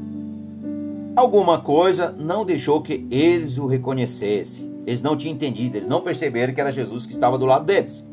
alguma 1.17 1.61
coisa 1.61 2.15
não 2.19 2.45
deixou 2.45 2.81
que 2.81 3.07
eles 3.11 3.59
o 3.59 3.67
reconhecessem. 3.67 4.71
Eles 4.87 5.03
não 5.03 5.17
tinham 5.17 5.35
entendido, 5.35 5.77
eles 5.77 5.89
não 5.89 6.01
perceberam 6.01 6.55
que 6.55 6.61
era 6.61 6.73
Jesus 6.73 7.07
que 7.07 7.13
estava 7.13 7.39
do 7.39 7.47
lado 7.47 7.65
deles. 7.65 8.05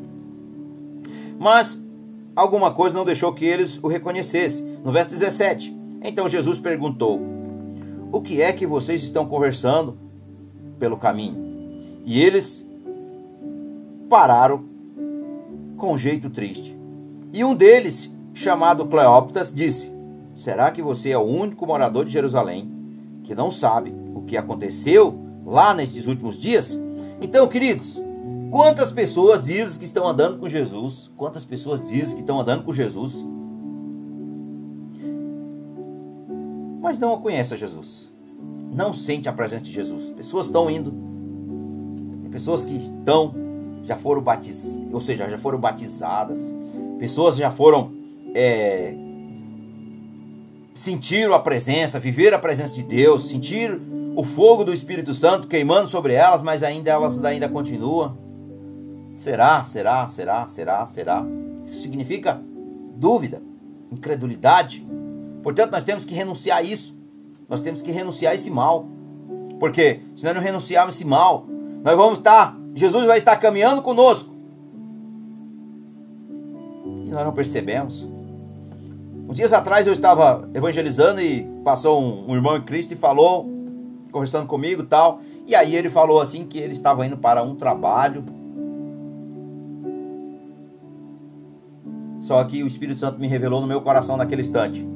Mas 1.40 1.84
alguma 2.36 2.72
coisa 2.72 2.98
não 2.98 3.06
deixou 3.06 3.34
que 3.34 3.46
eles 3.46 3.80
o 3.82 3.88
reconhecessem. 3.88 4.78
No 4.84 4.92
verso 4.92 5.12
17, 5.12 5.76
então 6.04 6.28
Jesus 6.28 6.60
perguntou: 6.60 7.22
O 8.12 8.22
que 8.22 8.42
é 8.42 8.52
que 8.52 8.68
vocês 8.68 9.04
estão 9.04 9.26
conversando 9.26 9.98
pelo 10.80 10.98
caminho? 10.98 11.48
E 12.06 12.22
eles 12.22 12.68
pararam 14.10 14.64
com 15.78 15.94
um 15.94 15.98
jeito 15.98 16.30
triste. 16.30 16.76
E 17.34 17.44
um 17.44 17.54
deles, 17.54 18.16
chamado 18.34 18.86
Cleópatas, 18.86 19.54
disse: 19.54 19.97
Será 20.38 20.70
que 20.70 20.84
você 20.84 21.10
é 21.10 21.18
o 21.18 21.24
único 21.24 21.66
morador 21.66 22.06
de 22.06 22.12
Jerusalém 22.12 22.72
que 23.24 23.34
não 23.34 23.50
sabe 23.50 23.92
o 24.14 24.22
que 24.22 24.38
aconteceu 24.38 25.18
lá 25.44 25.74
nesses 25.74 26.06
últimos 26.06 26.38
dias? 26.38 26.80
Então, 27.20 27.48
queridos, 27.48 28.00
quantas 28.52 28.92
pessoas 28.92 29.46
dizem 29.46 29.80
que 29.80 29.86
estão 29.86 30.08
andando 30.08 30.38
com 30.38 30.48
Jesus? 30.48 31.10
Quantas 31.18 31.44
pessoas 31.44 31.82
dizem 31.84 32.14
que 32.14 32.22
estão 32.22 32.40
andando 32.40 32.64
com 32.64 32.72
Jesus? 32.72 33.26
Mas 36.84 37.00
não 37.00 37.20
conhecem 37.20 37.58
Jesus. 37.58 38.12
Não 38.72 38.94
sente 38.94 39.28
a 39.28 39.34
presença 39.34 39.64
de 39.64 39.72
Jesus. 39.72 40.12
Pessoas 40.12 40.46
estão 40.46 40.70
indo. 40.70 40.94
Tem 42.22 42.30
pessoas 42.30 42.64
que 42.64 42.78
estão, 42.78 43.34
já 43.84 43.98
foram 43.98 44.22
batizadas, 44.22 44.94
ou 44.94 45.02
seja, 45.02 45.28
já 45.28 45.40
foram 45.40 45.60
batizadas 45.60 46.40
Pessoas 47.00 47.38
já 47.38 47.52
foram 47.52 47.92
é, 48.34 48.96
sentiram 50.78 51.34
a 51.34 51.40
presença, 51.40 52.00
viver 52.00 52.34
a 52.34 52.40
presença 52.40 52.74
de 52.74 52.84
Deus, 52.84 53.28
sentir 53.28 53.82
o 54.16 54.24
fogo 54.24 54.64
do 54.64 54.72
Espírito 54.72 55.14
Santo 55.14 55.48
queimando 55.48 55.88
sobre 55.88 56.14
elas, 56.14 56.42
mas 56.42 56.62
ainda 56.62 56.92
elas 56.92 57.24
ainda 57.24 57.50
continuam. 57.50 58.18
Será? 59.16 59.64
Será? 59.64 60.08
Será? 60.08 60.48
Será? 60.48 60.86
Será? 60.86 61.26
Isso 61.64 61.82
significa 61.82 62.40
dúvida, 62.96 63.42
incredulidade. 63.92 64.86
Portanto, 65.42 65.72
nós 65.72 65.84
temos 65.84 66.06
que 66.06 66.14
renunciar 66.14 66.60
a 66.60 66.64
isso. 66.64 66.96
Nós 67.50 67.62
temos 67.62 67.82
que 67.82 67.92
renunciar 67.92 68.34
a 68.34 68.36
esse 68.36 68.52
mal. 68.52 68.88
Porque 69.60 70.02
se 70.16 70.26
nós 70.26 70.36
não 70.36 70.42
renunciarmos 70.42 70.94
a 70.94 70.96
esse 70.96 71.06
mal, 71.06 71.48
nós 71.84 71.98
vamos 71.98 72.20
estar, 72.20 72.56
Jesus 72.76 73.06
vai 73.08 73.18
estar 73.18 73.36
caminhando 73.38 73.82
conosco 73.82 74.36
e 77.08 77.10
nós 77.10 77.26
não 77.26 77.34
percebemos. 77.34 78.08
Uns 79.28 79.36
dias 79.36 79.52
atrás 79.52 79.86
eu 79.86 79.92
estava 79.92 80.50
evangelizando 80.54 81.20
e 81.20 81.44
passou 81.64 82.02
um, 82.02 82.32
um 82.32 82.36
irmão 82.36 82.56
em 82.56 82.62
Cristo 82.62 82.94
e 82.94 82.98
falou, 82.98 83.46
conversando 84.10 84.48
comigo 84.48 84.84
tal. 84.84 85.20
E 85.46 85.54
aí 85.54 85.76
ele 85.76 85.90
falou 85.90 86.22
assim 86.22 86.46
que 86.46 86.58
ele 86.58 86.72
estava 86.72 87.06
indo 87.06 87.18
para 87.18 87.44
um 87.44 87.54
trabalho. 87.54 88.24
Só 92.22 92.42
que 92.46 92.64
o 92.64 92.68
Espírito 92.68 93.00
Santo 93.00 93.20
me 93.20 93.28
revelou 93.28 93.60
no 93.60 93.68
meu 93.68 93.82
coração 93.82 94.16
naquele 94.16 94.42
instante. 94.42 94.88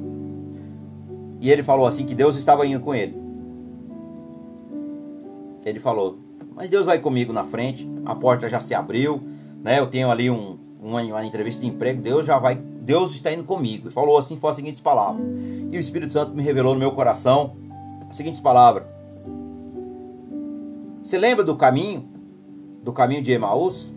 E 1.40 1.50
ele 1.50 1.62
falou 1.62 1.86
assim 1.86 2.06
que 2.06 2.14
Deus 2.14 2.36
estava 2.36 2.66
indo 2.66 2.80
com 2.80 2.94
ele. 2.94 3.20
Ele 5.64 5.78
falou: 5.78 6.18
"Mas 6.56 6.70
Deus 6.70 6.86
vai 6.86 6.98
comigo 6.98 7.32
na 7.32 7.44
frente, 7.44 7.88
a 8.04 8.14
porta 8.14 8.48
já 8.48 8.60
se 8.60 8.74
abriu, 8.74 9.22
né? 9.62 9.78
Eu 9.78 9.86
tenho 9.86 10.10
ali 10.10 10.30
um, 10.30 10.58
uma, 10.80 11.02
uma 11.02 11.24
entrevista 11.24 11.60
de 11.62 11.68
emprego, 11.68 12.00
Deus 12.00 12.26
já 12.26 12.38
vai, 12.38 12.58
Deus 12.82 13.14
está 13.14 13.32
indo 13.32 13.44
comigo. 13.44 13.90
Falou 13.90 14.18
assim, 14.18 14.36
foi 14.36 14.50
as 14.50 14.56
seguintes 14.56 14.80
palavras. 14.80 15.24
E 15.70 15.76
o 15.76 15.80
Espírito 15.80 16.12
Santo 16.12 16.34
me 16.34 16.42
revelou 16.42 16.74
no 16.74 16.80
meu 16.80 16.90
coração 16.90 17.54
as 18.10 18.16
seguintes 18.16 18.40
palavras. 18.40 18.84
Você 21.00 21.16
lembra 21.16 21.44
do 21.44 21.54
caminho? 21.56 22.08
Do 22.82 22.92
caminho 22.92 23.22
de 23.22 23.30
Emaús? 23.30 23.92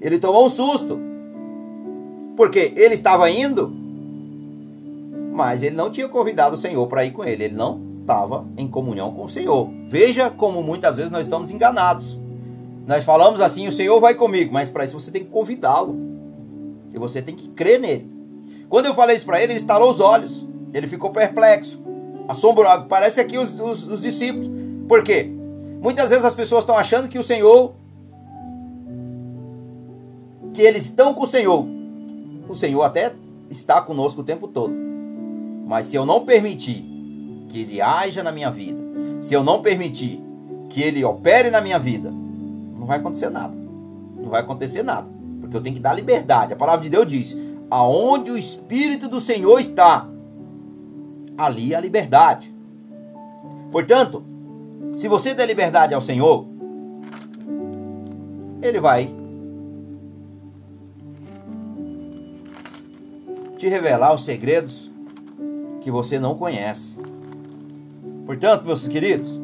Ele 0.00 0.18
tomou 0.18 0.44
um 0.44 0.50
susto. 0.50 1.00
Porque 2.36 2.72
ele 2.76 2.94
estava 2.94 3.28
indo, 3.30 3.72
mas 5.32 5.62
ele 5.62 5.74
não 5.74 5.90
tinha 5.90 6.08
convidado 6.08 6.54
o 6.54 6.58
Senhor 6.58 6.86
para 6.86 7.04
ir 7.04 7.10
com 7.10 7.24
ele. 7.24 7.44
Ele 7.44 7.54
não 7.54 7.80
estava 8.02 8.46
em 8.56 8.68
comunhão 8.68 9.12
com 9.12 9.24
o 9.24 9.28
Senhor. 9.28 9.68
Veja 9.88 10.30
como 10.30 10.62
muitas 10.62 10.98
vezes 10.98 11.10
nós 11.10 11.26
estamos 11.26 11.50
enganados. 11.50 12.18
Nós 12.86 13.04
falamos 13.04 13.40
assim: 13.40 13.66
o 13.66 13.72
Senhor 13.72 13.98
vai 13.98 14.14
comigo, 14.14 14.52
mas 14.52 14.70
para 14.70 14.84
isso 14.84 15.00
você 15.00 15.10
tem 15.10 15.24
que 15.24 15.30
convidá-lo. 15.30 16.07
E 16.92 16.98
você 16.98 17.22
tem 17.22 17.34
que 17.34 17.48
crer 17.48 17.78
nele. 17.78 18.10
Quando 18.68 18.86
eu 18.86 18.94
falei 18.94 19.16
isso 19.16 19.24
para 19.26 19.42
ele, 19.42 19.52
ele 19.52 19.60
estalou 19.60 19.88
os 19.88 20.00
olhos. 20.00 20.46
Ele 20.72 20.86
ficou 20.86 21.10
perplexo, 21.10 21.80
assombrado. 22.28 22.86
Parece 22.86 23.20
aqui 23.20 23.38
os, 23.38 23.58
os, 23.58 23.86
os 23.86 24.02
discípulos. 24.02 24.48
Por 24.86 25.02
quê? 25.02 25.30
Muitas 25.80 26.10
vezes 26.10 26.24
as 26.24 26.34
pessoas 26.34 26.64
estão 26.64 26.76
achando 26.76 27.08
que 27.08 27.18
o 27.18 27.22
Senhor, 27.22 27.74
que 30.52 30.62
eles 30.62 30.84
estão 30.84 31.14
com 31.14 31.24
o 31.24 31.26
Senhor. 31.26 31.66
O 32.48 32.54
Senhor 32.54 32.82
até 32.82 33.12
está 33.48 33.80
conosco 33.80 34.20
o 34.20 34.24
tempo 34.24 34.48
todo. 34.48 34.74
Mas 35.66 35.86
se 35.86 35.96
eu 35.96 36.04
não 36.04 36.24
permitir 36.24 36.84
que 37.48 37.60
Ele 37.60 37.80
haja 37.80 38.22
na 38.22 38.32
minha 38.32 38.50
vida, 38.50 38.80
se 39.20 39.34
eu 39.34 39.44
não 39.44 39.62
permitir 39.62 40.22
que 40.68 40.82
Ele 40.82 41.04
opere 41.04 41.50
na 41.50 41.60
minha 41.60 41.78
vida, 41.78 42.12
vai 42.88 42.98
acontecer 42.98 43.28
nada. 43.28 43.54
Não 44.16 44.30
vai 44.30 44.40
acontecer 44.40 44.82
nada. 44.82 45.06
Porque 45.48 45.56
eu 45.56 45.62
tenho 45.62 45.74
que 45.74 45.80
dar 45.82 45.94
liberdade. 45.94 46.52
A 46.52 46.56
palavra 46.56 46.82
de 46.82 46.90
Deus 46.90 47.06
diz: 47.06 47.36
aonde 47.70 48.30
o 48.30 48.36
Espírito 48.36 49.08
do 49.08 49.18
Senhor 49.18 49.58
está, 49.58 50.06
ali 51.36 51.74
a 51.74 51.80
liberdade. 51.80 52.54
Portanto, 53.72 54.22
se 54.96 55.08
você 55.08 55.34
der 55.34 55.46
liberdade 55.46 55.94
ao 55.94 56.00
Senhor, 56.00 56.46
Ele 58.62 58.80
vai 58.80 59.10
te 63.56 63.68
revelar 63.68 64.14
os 64.14 64.24
segredos 64.24 64.90
que 65.80 65.90
você 65.90 66.18
não 66.18 66.34
conhece. 66.34 66.96
Portanto, 68.26 68.64
meus 68.64 68.86
queridos, 68.86 69.40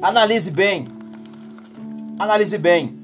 analise 0.00 0.50
bem 0.50 0.86
analise 2.22 2.56
bem. 2.56 3.01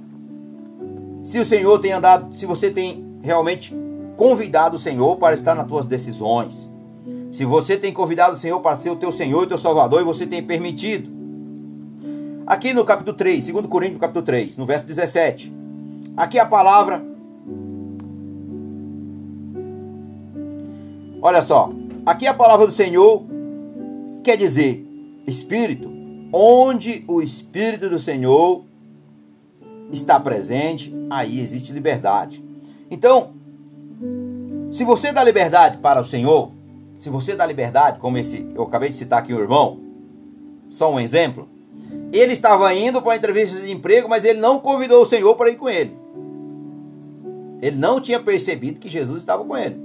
Se 1.29 1.39
o 1.39 1.45
Senhor 1.45 1.79
tem 1.79 1.93
andado, 1.93 2.35
se 2.35 2.47
você 2.47 2.70
tem 2.70 3.05
realmente 3.20 3.76
convidado 4.16 4.76
o 4.76 4.79
Senhor 4.79 5.14
para 5.16 5.35
estar 5.35 5.55
nas 5.55 5.66
tuas 5.66 5.87
decisões. 5.87 6.66
Se 7.31 7.45
você 7.45 7.76
tem 7.76 7.93
convidado 7.93 8.33
o 8.33 8.39
Senhor 8.39 8.59
para 8.61 8.74
ser 8.76 8.89
o 8.89 8.97
teu 8.97 9.12
Senhor 9.12 9.45
e 9.45 9.47
teu 9.47 9.59
Salvador 9.59 10.01
e 10.01 10.05
você 10.05 10.26
tem 10.26 10.43
permitido. 10.43 11.11
Aqui 12.47 12.72
no 12.72 12.83
capítulo 12.83 13.14
3, 13.14 13.47
2 13.47 13.66
Coríntios 13.66 14.01
capítulo 14.01 14.24
3, 14.24 14.57
no 14.57 14.64
verso 14.64 14.87
17. 14.87 15.53
Aqui 16.16 16.39
a 16.39 16.47
palavra 16.47 17.05
Olha 21.20 21.43
só, 21.43 21.70
aqui 22.07 22.26
a 22.26 22.33
palavra 22.33 22.64
do 22.64 22.72
Senhor 22.72 23.22
quer 24.24 24.39
dizer 24.39 24.83
espírito, 25.26 25.93
onde 26.33 27.05
o 27.07 27.20
espírito 27.20 27.91
do 27.91 27.99
Senhor 27.99 28.64
está 29.91 30.18
presente, 30.20 30.95
aí 31.11 31.41
existe 31.41 31.72
liberdade. 31.72 32.43
Então, 32.91 33.30
se 34.70 34.84
você 34.84 35.12
dá 35.12 35.22
liberdade 35.24 35.78
para 35.78 36.01
o 36.01 36.05
Senhor, 36.05 36.51
se 36.99 37.09
você 37.09 37.34
dá 37.34 37.47
liberdade, 37.47 37.99
como 37.99 38.18
esse 38.18 38.47
eu 38.55 38.62
acabei 38.62 38.89
de 38.89 38.97
citar 38.97 39.20
aqui 39.20 39.32
o 39.32 39.41
irmão, 39.41 39.80
Só 40.68 40.93
um 40.93 41.01
exemplo. 41.01 41.49
Ele 42.12 42.32
estava 42.32 42.72
indo 42.74 43.01
para 43.01 43.11
uma 43.11 43.16
entrevista 43.16 43.61
de 43.61 43.70
emprego, 43.70 44.07
mas 44.07 44.24
ele 44.26 44.39
não 44.39 44.59
convidou 44.59 45.01
o 45.03 45.07
Senhor 45.07 45.34
para 45.34 45.51
ir 45.51 45.57
com 45.57 45.68
ele. 45.68 45.97
Ele 47.62 47.76
não 47.76 48.01
tinha 48.01 48.20
percebido 48.20 48.78
que 48.78 48.89
Jesus 48.89 49.20
estava 49.20 49.43
com 49.43 49.57
ele. 49.57 49.80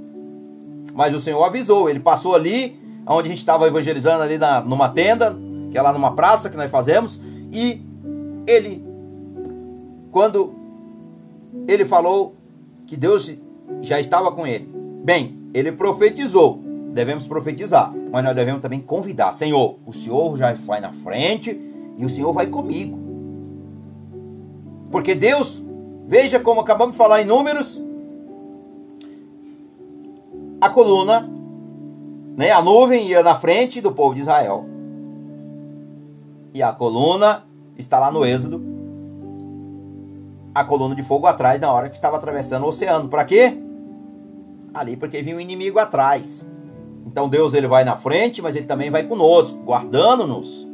Mas 0.93 1.13
o 1.13 1.19
Senhor 1.19 1.41
avisou. 1.41 1.89
Ele 1.89 1.99
passou 1.99 2.35
ali, 2.35 2.77
onde 3.07 3.27
a 3.27 3.29
gente 3.29 3.39
estava 3.39 3.65
evangelizando, 3.65 4.23
ali 4.23 4.37
na, 4.37 4.61
numa 4.61 4.89
tenda, 4.89 5.37
que 5.71 5.77
é 5.77 5.81
lá 5.81 5.93
numa 5.93 6.13
praça 6.13 6.49
que 6.49 6.57
nós 6.57 6.69
fazemos, 6.69 7.19
e 7.51 7.81
ele, 8.45 8.85
quando 10.13 10.53
ele 11.67 11.83
falou 11.83 12.35
que 12.85 12.95
Deus 12.95 13.35
já 13.81 13.99
estava 13.99 14.31
com 14.31 14.45
ele. 14.45 14.69
Bem, 15.03 15.35
ele 15.53 15.71
profetizou. 15.71 16.59
Devemos 16.93 17.25
profetizar, 17.25 17.91
mas 18.11 18.23
nós 18.23 18.35
devemos 18.35 18.61
também 18.61 18.79
convidar. 18.79 19.33
Senhor, 19.33 19.79
o 19.83 19.91
Senhor 19.91 20.37
já 20.37 20.53
vai 20.53 20.79
na 20.79 20.93
frente 20.93 21.59
e 21.97 22.05
o 22.05 22.09
Senhor 22.09 22.31
vai 22.31 22.45
comigo. 22.45 22.99
Porque 24.91 25.15
Deus, 25.15 25.59
veja 26.07 26.39
como 26.39 26.61
acabamos 26.61 26.91
de 26.91 26.99
falar 26.99 27.23
em 27.23 27.25
números, 27.25 27.81
a 30.61 30.69
coluna, 30.69 31.27
né, 32.37 32.51
a 32.51 32.61
nuvem 32.61 33.07
ia 33.07 33.23
na 33.23 33.33
frente 33.33 33.81
do 33.81 33.91
povo 33.91 34.13
de 34.13 34.21
Israel. 34.21 34.65
E 36.53 36.61
a 36.61 36.71
coluna 36.71 37.43
está 37.75 37.97
lá 37.97 38.11
no 38.11 38.23
Êxodo. 38.23 38.72
A 40.53 40.63
coluna 40.63 40.95
de 40.95 41.01
fogo 41.01 41.25
atrás 41.25 41.59
na 41.59 41.71
hora 41.71 41.89
que 41.89 41.95
estava 41.95 42.17
atravessando 42.17 42.63
o 42.63 42.67
oceano. 42.67 43.09
Para 43.09 43.25
quê? 43.25 43.57
Ali 44.73 44.95
porque 44.95 45.21
vinha 45.21 45.35
um 45.35 45.39
inimigo 45.39 45.79
atrás. 45.79 46.45
Então 47.05 47.29
Deus 47.29 47.53
ele 47.53 47.67
vai 47.67 47.83
na 47.83 47.95
frente, 47.95 48.41
mas 48.41 48.55
ele 48.55 48.65
também 48.65 48.89
vai 48.89 49.03
conosco, 49.03 49.59
guardando-nos. 49.59 50.67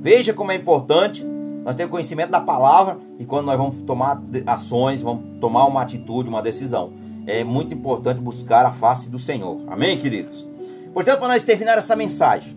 Veja 0.00 0.34
como 0.34 0.52
é 0.52 0.54
importante 0.54 1.24
nós 1.64 1.74
ter 1.74 1.88
conhecimento 1.88 2.30
da 2.30 2.40
palavra 2.40 2.98
e 3.18 3.24
quando 3.24 3.46
nós 3.46 3.56
vamos 3.56 3.80
tomar 3.80 4.22
ações, 4.46 5.00
vamos 5.00 5.40
tomar 5.40 5.64
uma 5.64 5.80
atitude, 5.80 6.28
uma 6.28 6.42
decisão. 6.42 6.92
É 7.26 7.42
muito 7.42 7.72
importante 7.72 8.20
buscar 8.20 8.66
a 8.66 8.72
face 8.72 9.08
do 9.08 9.18
Senhor. 9.18 9.62
Amém, 9.66 9.96
queridos? 9.96 10.46
Portanto, 10.92 11.18
para 11.20 11.28
nós 11.28 11.42
terminar 11.42 11.78
essa 11.78 11.96
mensagem, 11.96 12.54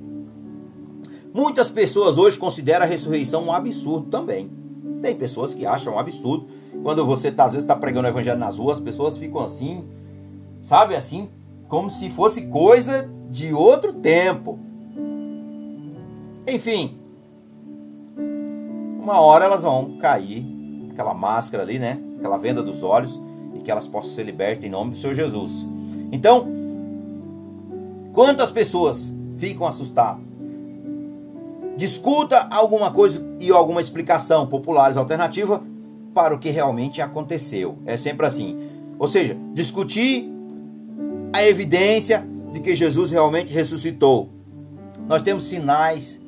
muitas 1.34 1.70
pessoas 1.70 2.18
hoje 2.18 2.38
consideram 2.38 2.86
a 2.86 2.88
ressurreição 2.88 3.46
um 3.46 3.54
absurdo 3.54 4.10
também. 4.10 4.52
Tem 5.02 5.16
pessoas 5.16 5.54
que 5.54 5.66
acham 5.66 5.94
um 5.94 6.00
absurdo. 6.00 6.48
Quando 6.84 7.06
você 7.06 7.32
tá, 7.32 7.46
às 7.46 7.54
vezes 7.54 7.64
está 7.64 7.76
pregando 7.76 8.08
o 8.08 8.12
evangelho 8.12 8.40
nas 8.40 8.58
ruas, 8.58 8.78
as 8.78 8.84
pessoas 8.84 9.18
ficam 9.18 9.42
assim, 9.42 9.86
sabe 10.62 10.96
assim, 10.96 11.30
como 11.68 11.90
se 11.90 12.10
fosse 12.10 12.48
coisa 12.48 13.10
de 13.30 13.54
outro 13.54 13.94
tempo. 13.94 14.60
Enfim, 16.48 16.98
uma 19.02 19.20
hora 19.20 19.46
elas 19.46 19.64
vão 19.64 19.98
cair, 19.98 20.46
aquela 20.92 21.14
máscara 21.14 21.64
ali, 21.64 21.80
né? 21.80 22.00
Aquela 22.18 22.38
venda 22.38 22.64
dos 22.64 22.84
olhos, 22.84 23.20
e 23.54 23.60
que 23.60 23.72
elas 23.72 23.88
possam 23.88 24.12
ser 24.12 24.24
libertas 24.24 24.64
em 24.64 24.70
nome 24.70 24.92
do 24.92 24.98
Senhor 24.98 25.14
Jesus. 25.14 25.68
Então, 26.12 26.48
quantas 28.14 28.52
pessoas 28.52 29.16
ficam 29.36 29.68
assustadas? 29.68 30.27
Discuta 31.78 32.48
alguma 32.50 32.90
coisa 32.90 33.24
e 33.40 33.52
alguma 33.52 33.80
explicação 33.80 34.48
populares 34.48 34.98
alternativa 34.98 35.64
para 36.12 36.34
o 36.34 36.40
que 36.40 36.50
realmente 36.50 37.04
aconteceu. 37.04 37.78
É 37.86 37.96
sempre 37.96 38.26
assim. 38.26 38.58
Ou 38.98 39.08
seja, 39.08 39.38
discutir 39.54 40.28
a 41.32 41.46
evidência 41.46 42.28
de 42.52 42.60
que 42.60 42.74
Jesus 42.74 43.12
realmente 43.12 43.54
ressuscitou. 43.54 44.30
Nós 45.08 45.22
temos 45.22 45.44
sinais. 45.44 46.20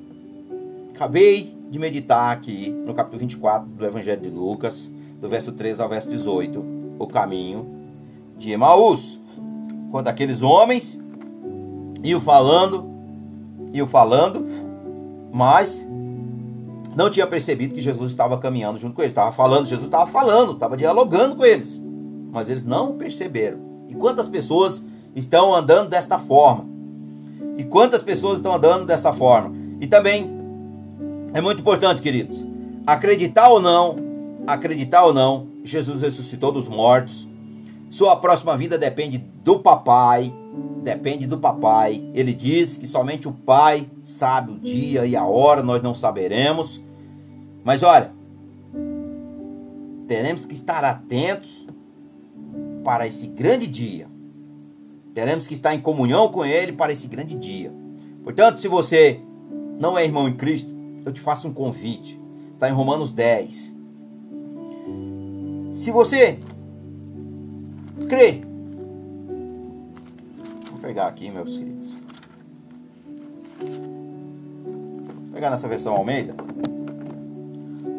Acabei 0.94 1.58
de 1.72 1.80
meditar 1.80 2.32
aqui 2.32 2.70
no 2.70 2.94
capítulo 2.94 3.20
24 3.22 3.68
do 3.68 3.84
Evangelho 3.84 4.22
de 4.22 4.30
Lucas, 4.30 4.88
do 5.20 5.28
verso 5.28 5.52
13 5.54 5.82
ao 5.82 5.90
verso 5.90 6.10
18, 6.10 6.64
o 7.00 7.08
caminho 7.08 7.66
de 8.38 8.52
Emaús. 8.52 9.20
Quando 9.90 10.10
aqueles 10.10 10.44
homens 10.44 11.02
iam 12.04 12.22
falando, 12.22 12.88
iam 13.74 13.88
falando, 13.88 14.69
mas 15.32 15.86
não 16.96 17.10
tinha 17.10 17.28
percebido 17.28 17.74
que 17.74 17.82
Jesus 17.82 18.12
estava 18.12 18.38
caminhando 18.38 18.78
junto 18.78 18.96
com 18.96 19.02
eles, 19.02 19.12
estava 19.12 19.32
falando, 19.32 19.68
Jesus 19.68 19.86
estava 19.86 20.06
falando, 20.06 20.54
estava 20.54 20.76
dialogando 20.76 21.36
com 21.36 21.46
eles, 21.46 21.82
mas 22.32 22.50
eles 22.50 22.64
não 22.64 22.98
perceberam. 22.98 23.60
E 23.88 23.96
quantas 23.96 24.28
pessoas 24.28 24.84
estão 25.16 25.56
andando 25.56 25.90
desta 25.90 26.20
forma? 26.20 26.66
E 27.58 27.64
quantas 27.64 28.02
pessoas 28.02 28.38
estão 28.38 28.54
andando 28.54 28.86
dessa 28.86 29.14
forma? 29.14 29.56
E 29.80 29.88
também 29.88 30.30
é 31.34 31.42
muito 31.42 31.60
importante, 31.60 32.02
queridos, 32.02 32.44
acreditar 32.86 33.50
ou 33.50 33.62
não, 33.62 33.96
acreditar 34.48 35.06
ou 35.06 35.14
não, 35.14 35.48
Jesus 35.64 36.02
ressuscitou 36.02 36.52
dos 36.52 36.68
mortos. 36.68 37.28
Sua 37.90 38.16
próxima 38.16 38.58
vida 38.58 38.78
depende 38.78 39.18
do 39.44 39.60
papai, 39.60 40.34
depende 40.84 41.28
do 41.28 41.38
papai. 41.38 42.10
Ele 42.14 42.34
diz 42.34 42.78
que 42.78 42.88
somente 42.88 43.28
o 43.28 43.32
pai 43.32 43.90
sabe 44.04 44.52
o 44.52 44.60
dia 44.60 45.06
e 45.06 45.16
a 45.16 45.26
hora, 45.26 45.62
nós 45.62 45.82
não 45.82 45.94
saberemos. 45.94 46.82
Mas 47.64 47.84
olha, 47.84 48.12
teremos 50.08 50.46
que 50.46 50.54
estar 50.54 50.84
atentos 50.84 51.66
para 52.84 53.08
esse 53.08 53.28
grande 53.28 53.68
dia. 53.68 54.08
Teremos 55.14 55.48
que 55.48 55.54
estar 55.54 55.76
em 55.76 55.82
comunhão 55.82 56.30
com 56.30 56.46
Ele 56.46 56.72
para 56.72 56.94
esse 56.94 57.08
grande 57.08 57.36
dia. 57.36 57.74
Portanto, 58.24 58.60
se 58.60 58.68
você 58.68 59.20
não 59.80 59.98
é 59.98 60.04
irmão 60.06 60.28
em 60.28 60.36
Cristo, 60.36 60.74
eu 61.06 61.12
te 61.12 61.20
faço 61.20 61.48
um 61.48 61.54
convite. 61.54 62.20
Está 62.54 62.70
em 62.70 62.74
Romanos 62.74 63.12
10. 63.12 63.76
Se 65.72 65.92
você 65.92 66.40
crê, 68.08 68.42
pegar 70.90 71.06
aqui, 71.06 71.30
meus 71.30 71.56
queridos. 71.56 71.94
Vou 73.62 75.34
pegar 75.34 75.52
nessa 75.52 75.68
versão 75.68 75.94
Almeida. 75.96 76.34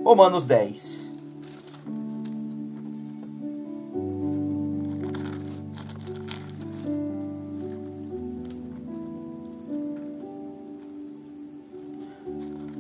Romanos 0.04 0.42
10. 0.42 1.12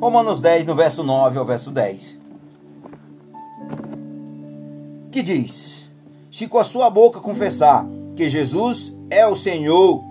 Romanos 0.00 0.40
10, 0.40 0.66
no 0.66 0.74
verso 0.74 1.04
9 1.04 1.38
ao 1.38 1.44
verso 1.44 1.70
10. 1.70 2.18
Que 5.12 5.22
diz: 5.22 5.88
Se 6.32 6.48
com 6.48 6.58
a 6.58 6.64
sua 6.64 6.90
boca 6.90 7.20
confessar 7.20 7.86
que 8.16 8.28
Jesus 8.28 8.98
é 9.10 9.26
o 9.26 9.34
Senhor, 9.34 10.02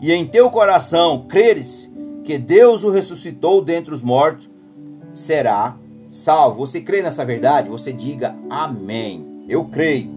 e 0.00 0.12
em 0.12 0.26
teu 0.26 0.50
coração 0.50 1.26
creres 1.28 1.90
que 2.24 2.36
Deus 2.36 2.84
o 2.84 2.90
ressuscitou 2.90 3.62
dentre 3.64 3.94
os 3.94 4.02
mortos, 4.02 4.50
será 5.14 5.76
salvo. 6.08 6.66
Você 6.66 6.80
crê 6.80 7.00
nessa 7.02 7.24
verdade? 7.24 7.68
Você 7.68 7.92
diga 7.92 8.36
amém. 8.50 9.44
Eu 9.48 9.64
creio. 9.64 10.10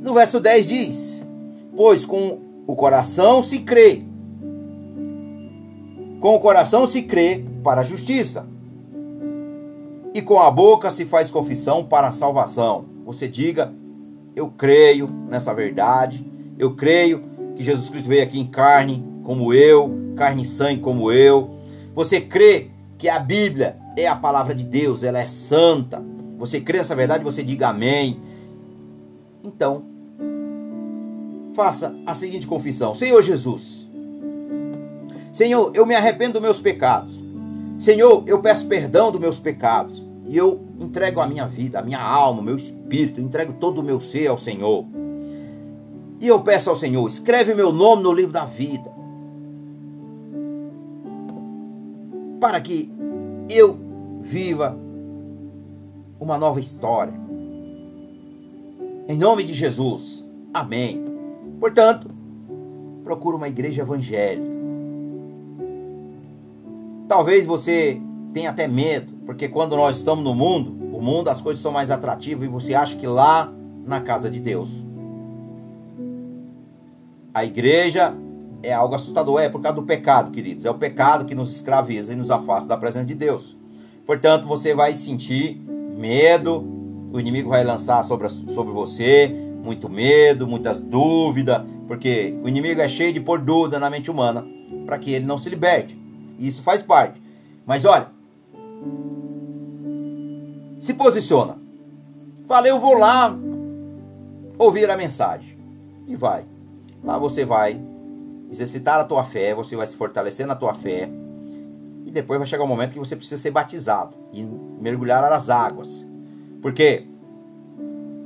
No 0.00 0.14
verso 0.14 0.40
10 0.40 0.66
diz: 0.66 1.26
Pois 1.76 2.04
com 2.04 2.40
o 2.66 2.74
coração 2.74 3.42
se 3.42 3.60
crê. 3.60 4.02
Com 6.20 6.34
o 6.34 6.40
coração 6.40 6.86
se 6.86 7.02
crê 7.02 7.44
para 7.62 7.82
a 7.82 7.84
justiça. 7.84 8.48
E 10.14 10.20
com 10.20 10.40
a 10.40 10.50
boca 10.50 10.90
se 10.90 11.04
faz 11.04 11.30
confissão 11.30 11.84
para 11.84 12.08
a 12.08 12.12
salvação. 12.12 12.84
Você 13.04 13.28
diga: 13.28 13.72
Eu 14.34 14.48
creio 14.50 15.08
nessa 15.28 15.54
verdade. 15.54 16.26
Eu 16.58 16.74
creio 16.74 17.31
que 17.62 17.66
Jesus 17.66 17.88
Cristo 17.88 18.08
veio 18.08 18.24
aqui 18.24 18.38
em 18.38 18.46
carne, 18.46 19.04
como 19.22 19.54
eu, 19.54 19.90
carne 20.16 20.42
e 20.42 20.44
sangue, 20.44 20.80
como 20.80 21.12
eu. 21.12 21.50
Você 21.94 22.20
crê 22.20 22.70
que 22.98 23.08
a 23.08 23.18
Bíblia 23.18 23.76
é 23.96 24.06
a 24.06 24.16
palavra 24.16 24.54
de 24.54 24.64
Deus, 24.64 25.04
ela 25.04 25.20
é 25.20 25.28
santa. 25.28 26.02
Você 26.38 26.60
crê 26.60 26.78
nessa 26.78 26.96
verdade, 26.96 27.22
você 27.22 27.42
diga 27.42 27.68
amém. 27.68 28.20
Então, 29.44 29.84
faça 31.54 31.94
a 32.04 32.14
seguinte 32.14 32.46
confissão: 32.46 32.94
Senhor 32.94 33.22
Jesus, 33.22 33.88
Senhor, 35.32 35.70
eu 35.74 35.86
me 35.86 35.94
arrependo 35.94 36.34
dos 36.34 36.42
meus 36.42 36.60
pecados. 36.60 37.12
Senhor, 37.78 38.24
eu 38.26 38.40
peço 38.40 38.66
perdão 38.66 39.10
dos 39.10 39.20
meus 39.20 39.38
pecados. 39.38 40.04
E 40.26 40.36
eu 40.36 40.62
entrego 40.80 41.20
a 41.20 41.26
minha 41.26 41.46
vida, 41.46 41.78
a 41.78 41.82
minha 41.82 42.00
alma, 42.00 42.40
o 42.40 42.44
meu 42.44 42.56
espírito, 42.56 43.20
entrego 43.20 43.52
todo 43.54 43.80
o 43.80 43.84
meu 43.84 44.00
ser 44.00 44.28
ao 44.28 44.38
Senhor. 44.38 44.86
E 46.22 46.28
eu 46.28 46.40
peço 46.40 46.70
ao 46.70 46.76
Senhor, 46.76 47.06
escreve 47.06 47.52
meu 47.54 47.72
nome 47.72 48.02
no 48.02 48.12
livro 48.12 48.32
da 48.32 48.46
vida. 48.46 48.90
Para 52.40 52.60
que 52.60 52.90
eu 53.50 53.78
viva 54.22 54.78
uma 56.18 56.38
nova 56.38 56.60
história. 56.60 57.12
Em 59.06 59.18
nome 59.18 59.44
de 59.44 59.52
Jesus. 59.52 60.24
Amém. 60.54 61.04
Portanto, 61.60 62.08
procura 63.04 63.36
uma 63.36 63.48
igreja 63.48 63.82
evangélica 63.82 64.52
talvez 67.12 67.44
você 67.44 68.00
tenha 68.32 68.48
até 68.48 68.66
medo, 68.66 69.12
porque 69.26 69.46
quando 69.46 69.76
nós 69.76 69.98
estamos 69.98 70.24
no 70.24 70.34
mundo, 70.34 70.96
o 70.96 71.02
mundo 71.02 71.28
as 71.28 71.42
coisas 71.42 71.62
são 71.62 71.70
mais 71.70 71.90
atrativas 71.90 72.44
e 72.44 72.48
você 72.48 72.74
acha 72.74 72.96
que 72.96 73.06
lá 73.06 73.52
na 73.84 74.00
casa 74.00 74.30
de 74.30 74.40
Deus 74.40 74.70
a 77.34 77.44
igreja 77.44 78.14
é 78.62 78.72
algo 78.72 78.94
assustador, 78.94 79.40
é 79.40 79.48
por 79.48 79.60
causa 79.60 79.76
do 79.76 79.82
pecado, 79.82 80.30
queridos. 80.30 80.64
É 80.64 80.70
o 80.70 80.74
pecado 80.74 81.24
que 81.24 81.34
nos 81.34 81.54
escraviza 81.54 82.12
e 82.12 82.16
nos 82.16 82.30
afasta 82.30 82.68
da 82.68 82.76
presença 82.76 83.06
de 83.06 83.14
Deus. 83.14 83.56
Portanto, 84.06 84.46
você 84.46 84.74
vai 84.74 84.94
sentir 84.94 85.60
medo, 85.96 86.64
o 87.12 87.18
inimigo 87.18 87.50
vai 87.50 87.64
lançar 87.64 88.04
sobre, 88.04 88.28
sobre 88.28 88.72
você 88.72 89.28
muito 89.62 89.88
medo, 89.88 90.46
muitas 90.46 90.80
dúvidas, 90.80 91.62
porque 91.86 92.36
o 92.42 92.48
inimigo 92.48 92.80
é 92.80 92.88
cheio 92.88 93.12
de 93.12 93.20
pôr 93.20 93.40
dúvida 93.40 93.78
na 93.78 93.88
mente 93.88 94.10
humana 94.10 94.44
para 94.84 94.98
que 94.98 95.12
ele 95.12 95.24
não 95.24 95.38
se 95.38 95.48
liberte. 95.48 95.96
Isso 96.38 96.62
faz 96.62 96.82
parte. 96.82 97.22
Mas 97.64 97.84
olha, 97.84 98.08
se 100.80 100.94
posiciona. 100.94 101.56
Fala, 102.48 102.66
eu 102.66 102.80
vou 102.80 102.98
lá 102.98 103.36
ouvir 104.58 104.90
a 104.90 104.96
mensagem. 104.96 105.56
E 106.08 106.16
vai. 106.16 106.44
Lá 107.02 107.18
você 107.18 107.44
vai 107.44 107.80
exercitar 108.50 109.00
a 109.00 109.04
tua 109.04 109.24
fé, 109.24 109.54
você 109.54 109.74
vai 109.74 109.86
se 109.86 109.96
fortalecer 109.96 110.46
na 110.46 110.54
tua 110.54 110.74
fé. 110.74 111.08
E 112.04 112.10
depois 112.10 112.38
vai 112.38 112.46
chegar 112.46 112.62
o 112.62 112.66
um 112.66 112.68
momento 112.68 112.92
que 112.92 112.98
você 112.98 113.16
precisa 113.16 113.40
ser 113.40 113.50
batizado 113.50 114.14
e 114.32 114.44
mergulhar 114.44 115.22
nas 115.22 115.48
águas. 115.48 116.06
Porque 116.60 117.06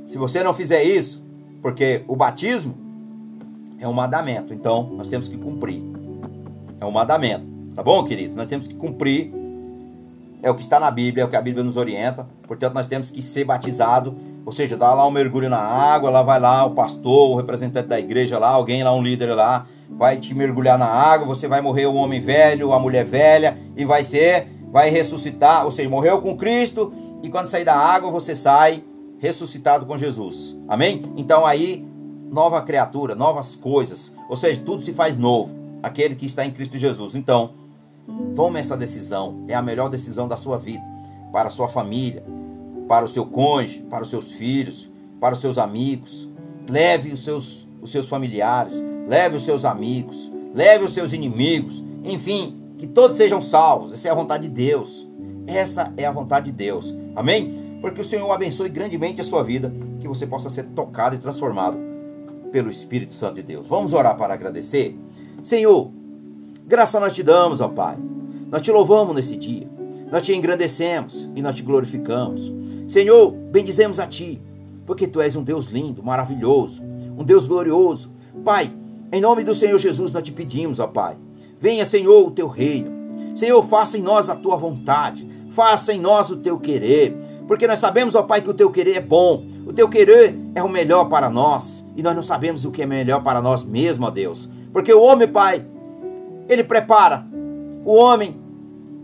se 0.05 0.17
você 0.17 0.43
não 0.43 0.53
fizer 0.53 0.83
isso, 0.83 1.23
porque 1.61 2.03
o 2.07 2.15
batismo 2.15 2.75
é 3.79 3.87
um 3.87 3.93
mandamento, 3.93 4.53
então 4.53 4.89
nós 4.93 5.07
temos 5.07 5.27
que 5.27 5.37
cumprir. 5.37 5.81
É 6.79 6.85
um 6.85 6.91
mandamento, 6.91 7.45
tá 7.73 7.81
bom, 7.81 8.03
queridos? 8.03 8.35
Nós 8.35 8.47
temos 8.47 8.67
que 8.67 8.75
cumprir. 8.75 9.31
É 10.41 10.51
o 10.51 10.55
que 10.55 10.61
está 10.61 10.79
na 10.79 10.91
Bíblia, 10.91 11.23
é 11.23 11.25
o 11.25 11.29
que 11.29 11.35
a 11.35 11.41
Bíblia 11.41 11.63
nos 11.63 11.77
orienta. 11.77 12.27
Portanto, 12.47 12.73
nós 12.73 12.87
temos 12.87 13.09
que 13.09 13.21
ser 13.21 13.43
batizado, 13.43 14.15
ou 14.45 14.51
seja, 14.51 14.77
dar 14.77 14.93
lá 14.93 15.05
um 15.07 15.11
mergulho 15.11 15.49
na 15.49 15.59
água, 15.59 16.09
lá 16.09 16.21
vai 16.21 16.39
lá 16.39 16.65
o 16.65 16.71
pastor, 16.71 17.31
o 17.31 17.35
representante 17.35 17.87
da 17.87 17.99
igreja 17.99 18.37
lá, 18.37 18.49
alguém 18.49 18.83
lá, 18.83 18.93
um 18.93 19.01
líder 19.01 19.33
lá, 19.33 19.65
vai 19.89 20.17
te 20.17 20.33
mergulhar 20.33 20.77
na 20.77 20.85
água, 20.85 21.27
você 21.27 21.47
vai 21.47 21.61
morrer 21.61 21.85
o 21.85 21.95
homem 21.95 22.19
velho, 22.19 22.71
a 22.71 22.79
mulher 22.79 23.03
velha 23.03 23.57
e 23.75 23.83
vai 23.83 24.03
ser, 24.03 24.47
vai 24.71 24.89
ressuscitar, 24.89 25.65
ou 25.65 25.71
seja, 25.71 25.89
morreu 25.89 26.21
com 26.21 26.37
Cristo 26.37 26.93
e 27.23 27.29
quando 27.29 27.47
sair 27.47 27.65
da 27.65 27.75
água 27.75 28.11
você 28.11 28.35
sai 28.35 28.83
ressuscitado 29.19 29.85
com 29.85 29.97
Jesus. 29.97 30.57
Amém? 30.67 31.01
Então 31.17 31.45
aí 31.45 31.85
nova 32.29 32.61
criatura, 32.61 33.15
novas 33.15 33.55
coisas, 33.55 34.13
ou 34.29 34.35
seja, 34.35 34.61
tudo 34.63 34.81
se 34.81 34.93
faz 34.93 35.17
novo, 35.17 35.55
aquele 35.81 36.15
que 36.15 36.25
está 36.25 36.45
em 36.45 36.51
Cristo 36.51 36.77
Jesus. 36.77 37.15
Então, 37.15 37.51
tome 38.35 38.59
essa 38.59 38.77
decisão, 38.77 39.43
é 39.47 39.53
a 39.53 39.61
melhor 39.61 39.89
decisão 39.89 40.27
da 40.27 40.37
sua 40.37 40.57
vida, 40.57 40.83
para 41.31 41.47
a 41.47 41.51
sua 41.51 41.67
família, 41.67 42.23
para 42.87 43.05
o 43.05 43.07
seu 43.07 43.25
cônjuge, 43.25 43.81
para 43.89 44.03
os 44.03 44.09
seus 44.09 44.31
filhos, 44.31 44.89
para 45.19 45.33
os 45.33 45.41
seus 45.41 45.57
amigos. 45.57 46.29
Leve 46.69 47.11
os 47.11 47.23
seus, 47.23 47.67
os 47.81 47.91
seus 47.91 48.07
familiares, 48.07 48.83
leve 49.07 49.35
os 49.35 49.43
seus 49.43 49.65
amigos, 49.65 50.31
leve 50.53 50.85
os 50.85 50.93
seus 50.93 51.13
inimigos, 51.13 51.83
enfim, 52.03 52.61
que 52.77 52.87
todos 52.87 53.17
sejam 53.17 53.41
salvos. 53.41 53.93
Essa 53.93 54.07
é 54.07 54.11
a 54.11 54.15
vontade 54.15 54.47
de 54.47 54.53
Deus. 54.53 55.07
Essa 55.45 55.93
é 55.95 56.05
a 56.05 56.11
vontade 56.11 56.47
de 56.47 56.51
Deus. 56.51 56.93
Amém? 57.15 57.79
Porque 57.81 58.01
o 58.01 58.03
Senhor 58.03 58.29
abençoe 58.31 58.69
grandemente 58.69 59.21
a 59.21 59.23
sua 59.23 59.43
vida, 59.43 59.73
que 59.99 60.07
você 60.07 60.27
possa 60.27 60.49
ser 60.49 60.63
tocado 60.75 61.15
e 61.15 61.19
transformado 61.19 61.77
pelo 62.51 62.69
Espírito 62.69 63.13
Santo 63.13 63.35
de 63.35 63.43
Deus. 63.43 63.67
Vamos 63.67 63.93
orar 63.93 64.17
para 64.17 64.33
agradecer? 64.33 64.97
Senhor, 65.41 65.91
graça 66.67 66.99
nós 66.99 67.13
te 67.13 67.23
damos, 67.23 67.61
ó 67.61 67.67
Pai. 67.67 67.97
Nós 68.51 68.61
te 68.61 68.71
louvamos 68.71 69.15
nesse 69.15 69.35
dia. 69.35 69.67
Nós 70.11 70.23
te 70.23 70.33
engrandecemos 70.33 71.29
e 71.35 71.41
nós 71.41 71.55
te 71.55 71.63
glorificamos. 71.63 72.53
Senhor, 72.87 73.31
bendizemos 73.31 73.99
a 73.99 74.07
ti, 74.07 74.41
porque 74.85 75.07
tu 75.07 75.19
és 75.19 75.35
um 75.35 75.43
Deus 75.43 75.65
lindo, 75.65 76.03
maravilhoso, 76.03 76.81
um 77.17 77.23
Deus 77.23 77.47
glorioso. 77.47 78.11
Pai, 78.43 78.71
em 79.11 79.19
nome 79.19 79.43
do 79.43 79.53
Senhor 79.53 79.77
Jesus, 79.77 80.11
nós 80.11 80.23
te 80.23 80.31
pedimos, 80.31 80.79
ó 80.79 80.87
Pai. 80.87 81.17
Venha, 81.59 81.83
Senhor, 81.83 82.25
o 82.25 82.31
teu 82.31 82.47
reino. 82.47 82.91
Senhor, 83.35 83.61
faça 83.63 83.97
em 83.97 84.01
nós 84.01 84.29
a 84.29 84.35
tua 84.35 84.55
vontade. 84.55 85.27
Faça 85.49 85.93
em 85.93 85.99
nós 85.99 86.29
o 86.29 86.37
teu 86.37 86.59
querer. 86.59 87.15
Porque 87.47 87.67
nós 87.67 87.79
sabemos, 87.79 88.15
ó 88.15 88.23
Pai, 88.23 88.41
que 88.41 88.49
o 88.49 88.53
teu 88.53 88.69
querer 88.69 88.95
é 88.95 89.01
bom. 89.01 89.45
O 89.65 89.73
teu 89.73 89.89
querer 89.89 90.37
é 90.53 90.61
o 90.61 90.69
melhor 90.69 91.05
para 91.05 91.29
nós. 91.29 91.85
E 91.95 92.03
nós 92.03 92.15
não 92.15 92.23
sabemos 92.23 92.63
o 92.63 92.71
que 92.71 92.81
é 92.81 92.85
melhor 92.85 93.23
para 93.23 93.41
nós 93.41 93.63
mesmo, 93.63 94.05
ó 94.05 94.11
Deus. 94.11 94.49
Porque 94.71 94.93
o 94.93 95.01
homem, 95.01 95.27
Pai, 95.27 95.65
ele 96.47 96.63
prepara. 96.63 97.25
O 97.85 97.95
homem 97.95 98.39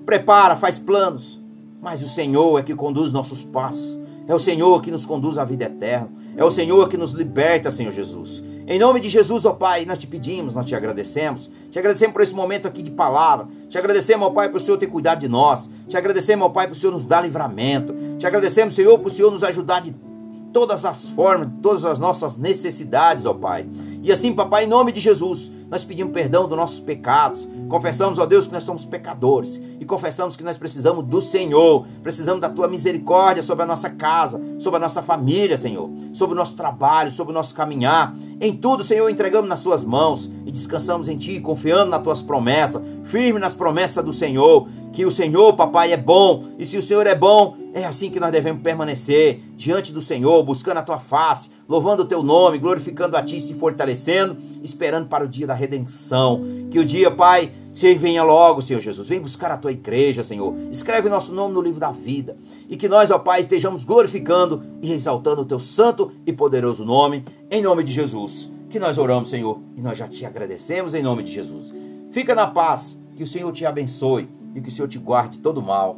prepara, 0.05 0.55
faz 0.55 0.77
planos. 0.77 1.41
Mas 1.81 2.01
o 2.01 2.07
Senhor 2.07 2.59
é 2.59 2.63
que 2.63 2.73
conduz 2.73 3.11
nossos 3.11 3.43
passos. 3.43 3.97
É 4.27 4.33
o 4.33 4.39
Senhor 4.39 4.81
que 4.81 4.89
nos 4.89 5.05
conduz 5.05 5.37
à 5.37 5.43
vida 5.43 5.65
eterna. 5.65 6.09
É 6.37 6.43
o 6.43 6.49
Senhor 6.49 6.87
que 6.87 6.97
nos 6.97 7.11
liberta, 7.11 7.69
Senhor 7.69 7.91
Jesus. 7.91 8.41
Em 8.65 8.79
nome 8.79 9.01
de 9.01 9.09
Jesus, 9.09 9.43
ó 9.43 9.51
Pai, 9.51 9.83
nós 9.85 9.97
te 9.97 10.07
pedimos, 10.07 10.55
nós 10.55 10.65
te 10.65 10.73
agradecemos. 10.73 11.49
Te 11.69 11.77
agradecemos 11.77 12.13
por 12.13 12.21
esse 12.21 12.33
momento 12.33 12.67
aqui 12.67 12.81
de 12.81 12.91
palavra. 12.91 13.47
Te 13.69 13.77
agradecemos, 13.77 14.25
ó 14.25 14.31
Pai, 14.31 14.49
por 14.49 14.57
o 14.57 14.59
Senhor 14.59 14.77
ter 14.77 14.87
cuidado 14.87 15.19
de 15.19 15.27
nós. 15.27 15.69
Te 15.87 15.97
agradecemos, 15.97 16.45
ó 16.45 16.49
Pai, 16.49 16.67
por 16.67 16.73
o 16.73 16.75
Senhor 16.75 16.93
nos 16.93 17.05
dar 17.05 17.21
livramento. 17.21 17.93
Te 18.17 18.25
agradecemos, 18.25 18.73
Senhor, 18.73 18.97
por 18.99 19.07
o 19.07 19.09
Senhor 19.09 19.29
nos 19.29 19.43
ajudar 19.43 19.81
de 19.81 19.93
todas 20.53 20.85
as 20.85 21.07
formas, 21.09 21.49
todas 21.61 21.83
as 21.83 21.99
nossas 21.99 22.37
necessidades, 22.37 23.25
ó 23.25 23.33
Pai. 23.33 23.65
E 24.03 24.11
assim, 24.11 24.33
papai, 24.33 24.65
em 24.65 24.67
nome 24.67 24.91
de 24.91 24.99
Jesus, 24.99 25.51
nós 25.69 25.83
pedimos 25.83 26.13
perdão 26.13 26.47
dos 26.47 26.57
nossos 26.57 26.79
pecados. 26.79 27.47
Confessamos, 27.67 28.19
ó 28.19 28.25
Deus, 28.25 28.45
que 28.45 28.53
nós 28.53 28.63
somos 28.63 28.85
pecadores. 28.85 29.59
E 29.79 29.85
confessamos 29.85 30.35
que 30.35 30.43
nós 30.43 30.57
precisamos 30.57 31.03
do 31.05 31.19
Senhor. 31.19 31.87
Precisamos 32.03 32.39
da 32.39 32.49
tua 32.49 32.67
misericórdia 32.67 33.41
sobre 33.41 33.63
a 33.63 33.65
nossa 33.65 33.89
casa, 33.89 34.39
sobre 34.59 34.77
a 34.77 34.79
nossa 34.79 35.01
família, 35.01 35.57
Senhor. 35.57 35.89
Sobre 36.13 36.35
o 36.35 36.37
nosso 36.37 36.55
trabalho, 36.55 37.09
sobre 37.09 37.31
o 37.31 37.33
nosso 37.33 37.55
caminhar. 37.55 38.13
Em 38.39 38.55
tudo, 38.55 38.83
Senhor, 38.83 39.09
entregamos 39.09 39.49
nas 39.49 39.61
suas 39.61 39.83
mãos 39.83 40.29
e 40.45 40.51
descansamos 40.51 41.07
em 41.07 41.17
Ti, 41.17 41.39
confiando 41.39 41.89
nas 41.89 42.03
tuas 42.03 42.21
promessas, 42.21 42.83
firme 43.05 43.39
nas 43.39 43.55
promessas 43.55 44.05
do 44.05 44.13
Senhor. 44.13 44.67
Que 44.91 45.05
o 45.05 45.11
Senhor, 45.11 45.53
papai, 45.53 45.93
é 45.93 45.97
bom. 45.97 46.43
E 46.59 46.65
se 46.65 46.77
o 46.77 46.81
Senhor 46.81 47.07
é 47.07 47.15
bom, 47.15 47.55
é 47.73 47.85
assim 47.85 48.11
que 48.11 48.19
nós 48.19 48.31
devemos 48.31 48.61
permanecer 48.61 49.41
diante 49.55 49.91
do 49.91 49.99
Senhor, 49.99 50.43
buscando 50.43 50.77
a 50.77 50.83
tua 50.83 50.99
face, 50.99 51.49
louvando 51.67 52.03
o 52.03 52.05
teu 52.05 52.21
nome, 52.21 52.59
glorificando 52.59 53.17
a 53.17 53.23
ti, 53.23 53.39
se 53.39 53.55
fortalecendo, 53.55 54.37
esperando 54.61 55.07
para 55.07 55.25
o 55.25 55.27
dia 55.27 55.47
da 55.47 55.55
redenção. 55.55 56.41
Que 56.69 56.77
o 56.77 56.85
dia, 56.85 57.09
Pai, 57.09 57.51
Senhor, 57.73 57.97
venha 57.97 58.23
logo, 58.23 58.61
Senhor 58.61 58.79
Jesus. 58.79 59.07
Vem 59.07 59.19
buscar 59.19 59.51
a 59.51 59.57
tua 59.57 59.71
igreja, 59.71 60.21
Senhor. 60.21 60.55
Escreve 60.71 61.09
nosso 61.09 61.33
nome 61.33 61.55
no 61.55 61.61
livro 61.61 61.79
da 61.79 61.91
vida. 61.91 62.37
E 62.69 62.77
que 62.77 62.87
nós, 62.87 63.09
ó 63.09 63.17
Pai, 63.17 63.41
estejamos 63.41 63.83
glorificando 63.83 64.61
e 64.79 64.93
exaltando 64.93 65.41
o 65.41 65.45
teu 65.45 65.59
santo 65.59 66.11
e 66.27 66.31
poderoso 66.31 66.85
nome, 66.85 67.25
em 67.49 67.63
nome 67.63 67.83
de 67.83 67.91
Jesus. 67.91 68.51
Que 68.69 68.79
nós 68.79 68.99
oramos, 68.99 69.29
Senhor, 69.29 69.59
e 69.75 69.81
nós 69.81 69.97
já 69.97 70.07
te 70.07 70.23
agradecemos 70.25 70.93
em 70.93 71.01
nome 71.01 71.23
de 71.23 71.31
Jesus. 71.31 71.73
Fica 72.11 72.35
na 72.35 72.45
paz, 72.45 72.99
que 73.15 73.23
o 73.23 73.27
Senhor 73.27 73.51
te 73.51 73.65
abençoe 73.65 74.29
e 74.53 74.61
que 74.61 74.69
o 74.69 74.71
Senhor 74.71 74.87
te 74.87 74.99
guarde 74.99 75.39
todo 75.39 75.61
mal, 75.61 75.97